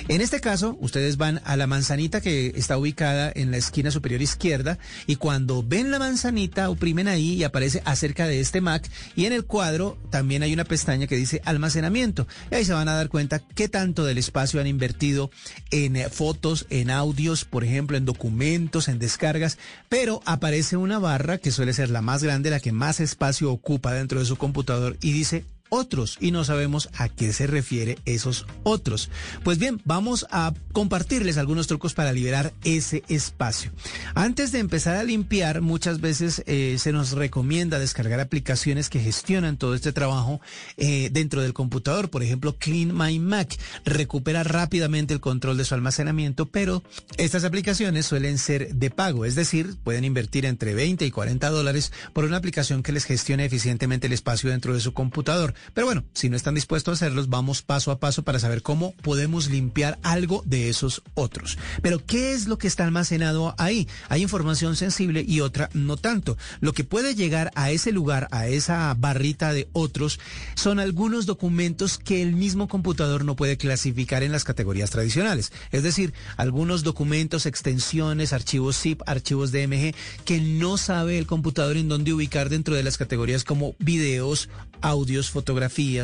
En 0.09 0.21
este 0.21 0.41
caso, 0.41 0.79
ustedes 0.81 1.17
van 1.17 1.43
a 1.45 1.57
la 1.57 1.67
manzanita 1.67 2.21
que 2.21 2.53
está 2.55 2.79
ubicada 2.79 3.33
en 3.35 3.51
la 3.51 3.57
esquina 3.57 3.91
superior 3.91 4.23
izquierda 4.23 4.79
y 5.07 5.17
cuando 5.17 5.63
ven 5.63 5.91
la 5.91 5.99
manzanita, 5.99 6.71
oprimen 6.71 7.09
ahí 7.09 7.35
y 7.35 7.45
aparece 7.45 7.83
acerca 7.85 8.27
de 8.27 8.41
este 8.41 8.61
Mac 8.61 8.89
y 9.17 9.27
en 9.27 9.33
el 9.33 9.45
cuadro 9.45 9.99
también 10.11 10.43
hay 10.43 10.53
una 10.53 10.65
pestaña 10.65 11.07
que 11.07 11.17
dice 11.17 11.43
almacenamiento 11.45 12.27
ahí 12.51 12.65
se 12.69 12.75
van 12.75 12.89
a 12.89 12.95
dar 12.95 13.09
cuenta 13.09 13.41
qué 13.41 13.69
tanto 13.69 14.05
del 14.05 14.19
espacio 14.19 14.61
han 14.61 14.67
invertido 14.67 15.31
en 15.71 15.97
eh, 15.97 16.09
fotos, 16.11 16.67
en 16.71 16.91
audios, 16.91 17.45
por 17.45 17.65
ejemplo, 17.65 17.97
en 17.97 18.05
documentos, 18.05 18.89
en 18.89 18.99
descargas, 18.99 19.59
pero 19.89 20.21
aparece 20.27 20.77
una 20.77 20.99
barra 20.99 21.39
que 21.39 21.51
suele 21.51 21.73
ser 21.73 21.89
la 21.89 22.03
más 22.03 22.23
grande, 22.23 22.51
la 22.51 22.61
que 22.61 22.73
más 22.73 23.01
espacio 23.01 23.51
ocupa 23.51 23.95
dentro 23.95 24.21
de 24.21 24.27
su 24.27 24.37
computador 24.37 24.99
y 25.01 25.13
dice 25.13 25.45
otros 25.69 26.17
y 26.21 26.31
no 26.31 26.45
sabemos 26.45 26.89
a 26.97 27.09
qué 27.09 27.33
se 27.33 27.47
refiere 27.47 27.99
esos 28.05 28.47
otros. 28.63 29.11
Pues 29.45 29.59
bien, 29.59 29.81
vamos 29.85 30.27
a 30.31 30.53
compartirles 30.73 31.39
algunos 31.39 31.67
trucos 31.67 31.95
para 31.95 32.13
liberar 32.13 32.53
ese 32.65 33.03
espacio. 33.09 33.71
Antes 34.15 34.53
de 34.53 34.59
empezar 34.59 34.97
a 34.97 35.05
limpiar, 35.05 35.61
muchas 35.61 36.01
veces 36.01 36.43
eh, 36.47 36.77
se 36.79 36.93
nos 36.93 37.13
recomienda 37.13 37.79
descargar 37.79 38.21
aplicaciones 38.21 38.89
que 38.89 39.01
gestionan 39.01 39.57
todo 39.57 39.75
este 39.75 39.93
trabajo 39.93 40.41
eh, 40.77 41.11
dentro 41.13 41.43
del 41.43 41.55
computador. 41.55 42.11
Por 42.11 42.23
ejemplo, 42.23 42.57
Clean 42.59 42.97
My 42.97 43.19
Mac 43.19 43.57
recupera 43.85 44.45
rápidamente 44.45 45.15
el 45.15 45.21
control 45.21 45.57
de 45.57 45.65
su 45.65 45.75
almacenamiento, 45.75 46.47
pero 46.47 46.83
estas 47.17 47.45
aplicaciones 47.45 48.07
suelen 48.07 48.39
ser 48.39 48.75
de 48.75 48.91
pago, 48.91 49.25
es 49.25 49.35
decir, 49.35 49.77
pueden 49.85 50.05
invertir 50.05 50.47
entre 50.47 50.75
20 50.75 51.05
y 51.07 51.11
40 51.11 51.51
dólares 51.51 51.93
por 52.13 52.25
una 52.25 52.37
aplicación 52.37 52.83
que 52.83 52.93
les 52.93 53.05
gestione 53.05 53.45
eficientemente 53.45 54.07
el 54.07 54.13
espacio 54.13 54.51
dentro 54.51 54.75
de 54.75 54.81
su 54.81 54.93
computador. 54.93 55.55
Pero 55.75 55.87
bueno, 55.87 56.05
si 56.13 56.29
no 56.29 56.37
están 56.37 56.55
dispuestos 56.55 56.93
a 56.93 56.95
hacerlos, 56.95 57.29
vamos 57.29 57.63
paso 57.63 57.91
a 57.91 57.99
paso 57.99 58.23
para 58.23 58.39
saber 58.39 58.63
cómo 58.63 58.95
podemos 59.03 59.49
limpiar 59.49 59.99
algo 60.03 60.43
de 60.47 60.69
esos 60.69 61.03
otros. 61.15 61.59
Pero 61.83 62.05
¿qué 62.05 62.33
es 62.33 62.49
lo 62.49 62.59
que 62.59 62.67
está 62.67 62.85
almacenado 62.85 63.55
ahí? 63.59 63.89
Hay 64.09 64.23
información 64.23 64.77
sensible 64.77 65.25
y 65.27 65.41
otra 65.41 65.71
no 65.75 65.97
tanto. 65.97 66.37
Lo 66.61 66.73
que 66.73 66.85
puede 66.85 67.15
llegar 67.15 67.51
a 67.55 67.71
ese 67.71 67.93
lugar, 67.93 68.29
a 68.31 68.49
esa 68.49 68.95
barrita 68.95 69.53
de 69.53 69.69
otros, 69.73 70.21
son 70.55 70.81
algunos 70.81 71.27
documentos 71.27 71.99
que 71.99 72.23
el 72.23 72.35
mismo 72.35 72.69
computador 72.69 73.25
no 73.25 73.37
puede 73.37 73.57
clasificar 73.57 74.23
en 74.23 74.33
las 74.33 74.45
categorías 74.45 74.91
tradicionales. 74.91 75.53
Es 75.71 75.83
decir, 75.83 76.13
algunos 76.37 76.83
documentos, 76.83 77.47
extensiones, 77.47 78.33
archivos 78.33 78.79
zip, 78.79 79.03
archivos 79.07 79.53
DMG, 79.53 79.95
que 80.25 80.41
no 80.41 80.77
sabe 80.77 81.19
el 81.19 81.27
computador 81.27 81.77
en 81.77 81.89
dónde 81.89 82.13
ubicar 82.13 82.49
dentro 82.49 82.75
de 82.75 82.83
las 82.83 82.99
categorías 82.99 83.45
como 83.45 83.75
videos, 83.79 84.49
audios, 84.81 85.31
fotografías, 85.31 85.48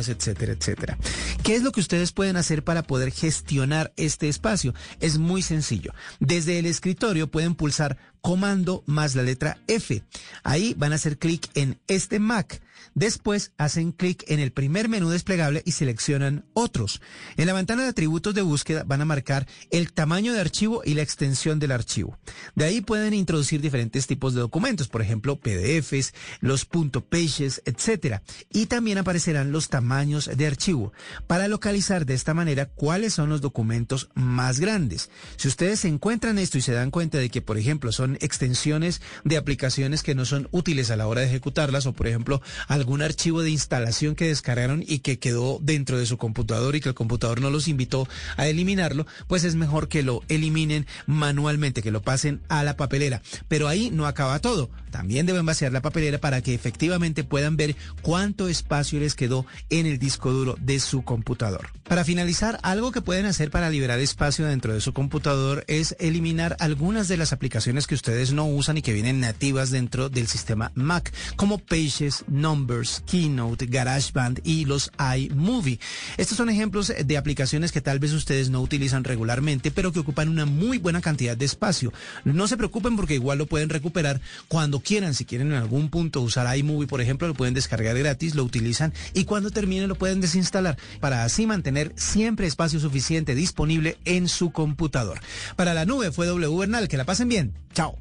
etcétera, 0.09 0.53
etcétera. 0.53 0.97
¿Qué 1.43 1.55
es 1.55 1.63
lo 1.63 1.71
que 1.71 1.79
ustedes 1.79 2.11
pueden 2.11 2.37
hacer 2.37 2.63
para 2.63 2.83
poder 2.83 3.11
gestionar 3.11 3.93
este 3.97 4.29
espacio? 4.29 4.73
Es 4.99 5.17
muy 5.17 5.41
sencillo. 5.41 5.93
Desde 6.19 6.59
el 6.59 6.65
escritorio 6.65 7.29
pueden 7.29 7.55
pulsar 7.55 7.97
comando 8.25 8.83
más 8.87 9.13
la 9.13 9.21
letra 9.21 9.59
F. 9.67 10.01
Ahí 10.43 10.73
van 10.79 10.93
a 10.93 10.95
hacer 10.95 11.19
clic 11.19 11.47
en 11.53 11.77
este 11.87 12.17
Mac. 12.17 12.59
Después 12.95 13.51
hacen 13.57 13.91
clic 13.91 14.23
en 14.27 14.39
el 14.39 14.51
primer 14.51 14.89
menú 14.89 15.09
desplegable 15.09 15.61
y 15.65 15.73
seleccionan 15.73 16.45
otros. 16.53 17.01
En 17.37 17.45
la 17.45 17.53
ventana 17.53 17.83
de 17.83 17.89
atributos 17.89 18.33
de 18.33 18.41
búsqueda 18.41 18.83
van 18.83 19.01
a 19.01 19.05
marcar 19.05 19.47
el 19.69 19.91
tamaño 19.93 20.33
de 20.33 20.39
archivo 20.39 20.81
y 20.83 20.93
la 20.93 21.01
extensión 21.01 21.59
del 21.59 21.71
archivo. 21.71 22.17
De 22.55 22.65
ahí 22.65 22.81
pueden 22.81 23.13
introducir 23.13 23.61
diferentes 23.61 24.07
tipos 24.07 24.33
de 24.33 24.39
documentos, 24.39 24.87
por 24.87 25.01
ejemplo, 25.01 25.39
PDFs, 25.39 26.13
los 26.39 26.65
.pages, 26.65 27.61
etc. 27.65 28.21
Y 28.51 28.67
también 28.67 28.97
aparecerán 28.97 29.51
los 29.51 29.69
tamaños 29.69 30.29
de 30.35 30.47
archivo 30.47 30.93
para 31.27 31.47
localizar 31.47 32.05
de 32.05 32.13
esta 32.13 32.33
manera 32.33 32.65
cuáles 32.65 33.13
son 33.13 33.29
los 33.29 33.41
documentos 33.41 34.09
más 34.15 34.59
grandes. 34.59 35.09
Si 35.35 35.47
ustedes 35.47 35.85
encuentran 35.85 36.39
esto 36.39 36.57
y 36.57 36.61
se 36.61 36.71
dan 36.71 36.91
cuenta 36.91 37.17
de 37.17 37.29
que, 37.29 37.41
por 37.41 37.57
ejemplo, 37.57 37.91
son 37.91 38.14
extensiones 38.21 39.01
de 39.23 39.37
aplicaciones 39.37 40.03
que 40.03 40.15
no 40.15 40.25
son 40.25 40.47
útiles 40.51 40.91
a 40.91 40.95
la 40.95 41.07
hora 41.07 41.21
de 41.21 41.27
ejecutarlas 41.27 41.85
o, 41.85 41.93
por 41.93 42.07
ejemplo, 42.07 42.41
algún 42.67 43.01
archivo 43.01 43.41
de 43.41 43.51
instalación 43.51 44.15
que 44.15 44.27
descargaron 44.27 44.83
y 44.85 44.99
que 44.99 45.19
quedó 45.19 45.59
dentro 45.61 45.97
de 45.97 46.05
su 46.05 46.17
computador 46.17 46.75
y 46.75 46.81
que 46.81 46.89
el 46.89 46.95
computador 46.95 47.41
no 47.41 47.49
los 47.49 47.67
invitó 47.67 48.07
a 48.37 48.47
eliminarlo, 48.47 49.05
pues 49.27 49.43
es 49.43 49.55
mejor 49.55 49.87
que 49.87 50.03
lo 50.03 50.21
eliminen 50.27 50.87
manualmente, 51.05 51.81
que 51.81 51.91
lo 51.91 52.01
pasen 52.01 52.41
a 52.49 52.63
la 52.63 52.77
papelera. 52.77 53.21
Pero 53.47 53.67
ahí 53.67 53.91
no 53.91 54.07
acaba 54.07 54.39
todo. 54.39 54.69
También 54.91 55.25
deben 55.25 55.45
vaciar 55.45 55.73
la 55.73 55.81
papelera 55.81 56.19
para 56.19 56.41
que 56.41 56.53
efectivamente 56.53 57.23
puedan 57.23 57.57
ver 57.57 57.75
cuánto 58.01 58.47
espacio 58.47 58.99
les 58.99 59.15
quedó 59.15 59.45
en 59.69 59.85
el 59.85 59.99
disco 59.99 60.31
duro 60.31 60.55
de 60.59 60.79
su 60.79 61.03
computador. 61.03 61.67
Para 61.83 62.05
finalizar, 62.05 62.59
algo 62.63 62.91
que 62.91 63.01
pueden 63.01 63.25
hacer 63.25 63.51
para 63.51 63.69
liberar 63.69 63.99
espacio 63.99 64.45
dentro 64.45 64.73
de 64.73 64.81
su 64.81 64.93
computador 64.93 65.65
es 65.67 65.95
eliminar 65.99 66.55
algunas 66.59 67.07
de 67.07 67.17
las 67.17 67.33
aplicaciones 67.33 67.87
que 67.87 67.95
ustedes 68.05 68.33
no 68.33 68.45
usan 68.45 68.77
y 68.77 68.83
que 68.83 68.93
vienen 68.93 69.19
nativas 69.19 69.71
dentro 69.71 70.09
del 70.09 70.27
sistema 70.27 70.71
Mac, 70.75 71.11
como 71.37 71.57
Pages, 71.57 72.23
Numbers, 72.27 73.01
Keynote, 73.07 73.65
GarageBand 73.65 74.41
y 74.43 74.65
los 74.65 74.91
iMovie. 75.17 75.79
Estos 76.15 76.37
son 76.37 76.51
ejemplos 76.51 76.93
de 77.03 77.17
aplicaciones 77.17 77.71
que 77.71 77.81
tal 77.81 77.97
vez 77.97 78.13
ustedes 78.13 78.51
no 78.51 78.61
utilizan 78.61 79.03
regularmente, 79.03 79.71
pero 79.71 79.91
que 79.91 79.97
ocupan 79.97 80.29
una 80.29 80.45
muy 80.45 80.77
buena 80.77 81.01
cantidad 81.01 81.35
de 81.35 81.45
espacio. 81.45 81.91
No 82.25 82.47
se 82.47 82.57
preocupen 82.57 82.95
porque 82.95 83.15
igual 83.15 83.39
lo 83.39 83.47
pueden 83.47 83.69
recuperar 83.69 84.21
cuando 84.47 84.81
quieran. 84.81 85.15
Si 85.15 85.25
quieren 85.25 85.47
en 85.47 85.57
algún 85.57 85.89
punto 85.89 86.21
usar 86.21 86.55
iMovie, 86.55 86.85
por 86.85 87.01
ejemplo, 87.01 87.27
lo 87.27 87.33
pueden 87.33 87.55
descargar 87.55 87.97
gratis, 87.97 88.35
lo 88.35 88.43
utilizan 88.43 88.93
y 89.15 89.25
cuando 89.25 89.49
termine 89.49 89.87
lo 89.87 89.95
pueden 89.95 90.21
desinstalar 90.21 90.77
para 90.99 91.23
así 91.23 91.47
mantener 91.47 91.91
siempre 91.95 92.45
espacio 92.45 92.79
suficiente 92.79 93.33
disponible 93.33 93.97
en 94.05 94.29
su 94.29 94.51
computador. 94.51 95.19
Para 95.55 95.73
la 95.73 95.85
nube 95.85 96.11
fue 96.11 96.27
W 96.27 96.55
Bernal. 96.55 96.87
Que 96.87 96.97
la 96.97 97.05
pasen 97.05 97.29
bien. 97.29 97.53
Chao. 97.73 97.94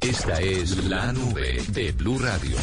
Esta 0.00 0.40
es 0.40 0.84
la 0.84 1.12
nube 1.12 1.60
de 1.72 1.90
Blue 1.92 2.18
Radio. 2.18 2.56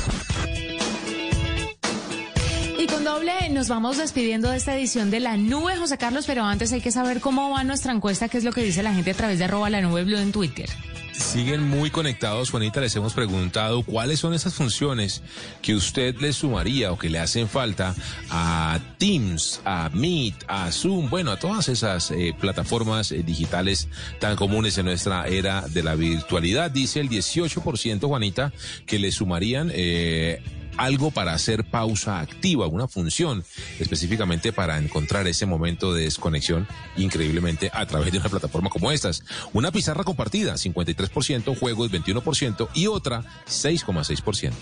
Y 2.79 2.87
con 2.87 3.03
doble 3.03 3.49
nos 3.49 3.67
vamos 3.67 3.97
despidiendo 3.97 4.49
de 4.49 4.57
esta 4.57 4.75
edición 4.75 5.11
de 5.11 5.19
la 5.19 5.35
nube, 5.35 5.75
José 5.75 5.97
Carlos, 5.97 6.25
pero 6.27 6.43
antes 6.43 6.71
hay 6.71 6.81
que 6.81 6.91
saber 6.91 7.19
cómo 7.19 7.49
va 7.51 7.63
nuestra 7.63 7.91
encuesta, 7.91 8.29
qué 8.29 8.37
es 8.37 8.43
lo 8.45 8.53
que 8.53 8.63
dice 8.63 8.83
la 8.83 8.93
gente 8.93 9.11
a 9.11 9.15
través 9.15 9.39
de 9.39 9.45
arroba 9.45 9.69
la 9.69 9.81
nube 9.81 10.05
blue 10.05 10.17
en 10.17 10.31
Twitter. 10.31 10.69
Siguen 11.17 11.63
muy 11.63 11.89
conectados, 11.91 12.51
Juanita. 12.51 12.81
Les 12.81 12.95
hemos 12.95 13.13
preguntado 13.13 13.83
cuáles 13.83 14.19
son 14.19 14.33
esas 14.33 14.53
funciones 14.53 15.21
que 15.61 15.73
usted 15.73 16.15
le 16.19 16.33
sumaría 16.33 16.91
o 16.91 16.97
que 16.97 17.09
le 17.09 17.19
hacen 17.19 17.47
falta 17.47 17.95
a 18.29 18.79
Teams, 18.97 19.61
a 19.63 19.89
Meet, 19.93 20.35
a 20.47 20.71
Zoom, 20.71 21.09
bueno, 21.09 21.31
a 21.31 21.39
todas 21.39 21.69
esas 21.69 22.11
eh, 22.11 22.35
plataformas 22.39 23.11
eh, 23.11 23.23
digitales 23.23 23.87
tan 24.19 24.35
comunes 24.35 24.77
en 24.77 24.85
nuestra 24.85 25.27
era 25.27 25.61
de 25.61 25.83
la 25.83 25.95
virtualidad. 25.95 26.69
Dice 26.69 26.99
el 26.99 27.09
18%, 27.09 28.07
Juanita, 28.07 28.51
que 28.85 28.99
le 28.99 29.11
sumarían 29.11 29.71
eh, 29.73 30.41
algo 30.77 31.11
para 31.11 31.33
hacer 31.33 31.63
pausa 31.63 32.19
activa, 32.19 32.67
una 32.67 32.87
función 32.87 33.43
específicamente 33.79 34.53
para 34.53 34.77
encontrar 34.77 35.27
ese 35.27 35.45
momento 35.45 35.93
de 35.93 36.03
desconexión 36.03 36.67
increíblemente 36.97 37.69
a 37.73 37.85
través 37.85 38.11
de 38.11 38.19
una 38.19 38.29
plataforma 38.29 38.69
como 38.69 38.91
estas. 38.91 39.23
Una 39.53 39.71
pizarra 39.71 40.03
compartida, 40.03 40.53
53%, 40.53 41.57
juegos 41.57 41.91
21% 41.91 42.69
y 42.73 42.87
otra 42.87 43.23
6,6%. 43.47 44.53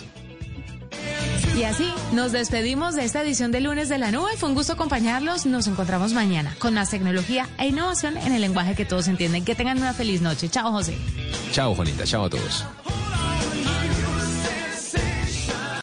Y 1.58 1.64
así 1.64 1.94
nos 2.14 2.32
despedimos 2.32 2.96
de 2.96 3.06
esta 3.06 3.22
edición 3.22 3.52
de 3.52 3.62
lunes 3.62 3.88
de 3.88 4.00
la 4.00 4.12
nube. 4.12 4.32
Fue 4.38 4.50
un 4.50 4.56
gusto 4.56 4.74
acompañarlos. 4.74 5.46
Nos 5.46 5.68
encontramos 5.68 6.12
mañana 6.14 6.56
con 6.58 6.74
más 6.74 6.90
tecnología 6.90 7.48
e 7.60 7.68
innovación 7.68 8.18
en 8.18 8.34
el 8.34 8.42
lenguaje 8.42 8.74
que 8.76 8.86
todos 8.86 9.08
entienden. 9.08 9.46
Que 9.46 9.54
tengan 9.54 9.78
una 9.78 9.94
feliz 9.94 10.22
noche. 10.22 10.50
Chao, 10.50 10.72
José. 10.72 10.98
Chao, 11.52 11.76
Juanita. 11.76 12.06
Chao 12.06 12.26
a 12.26 12.30
todos. 12.30 12.66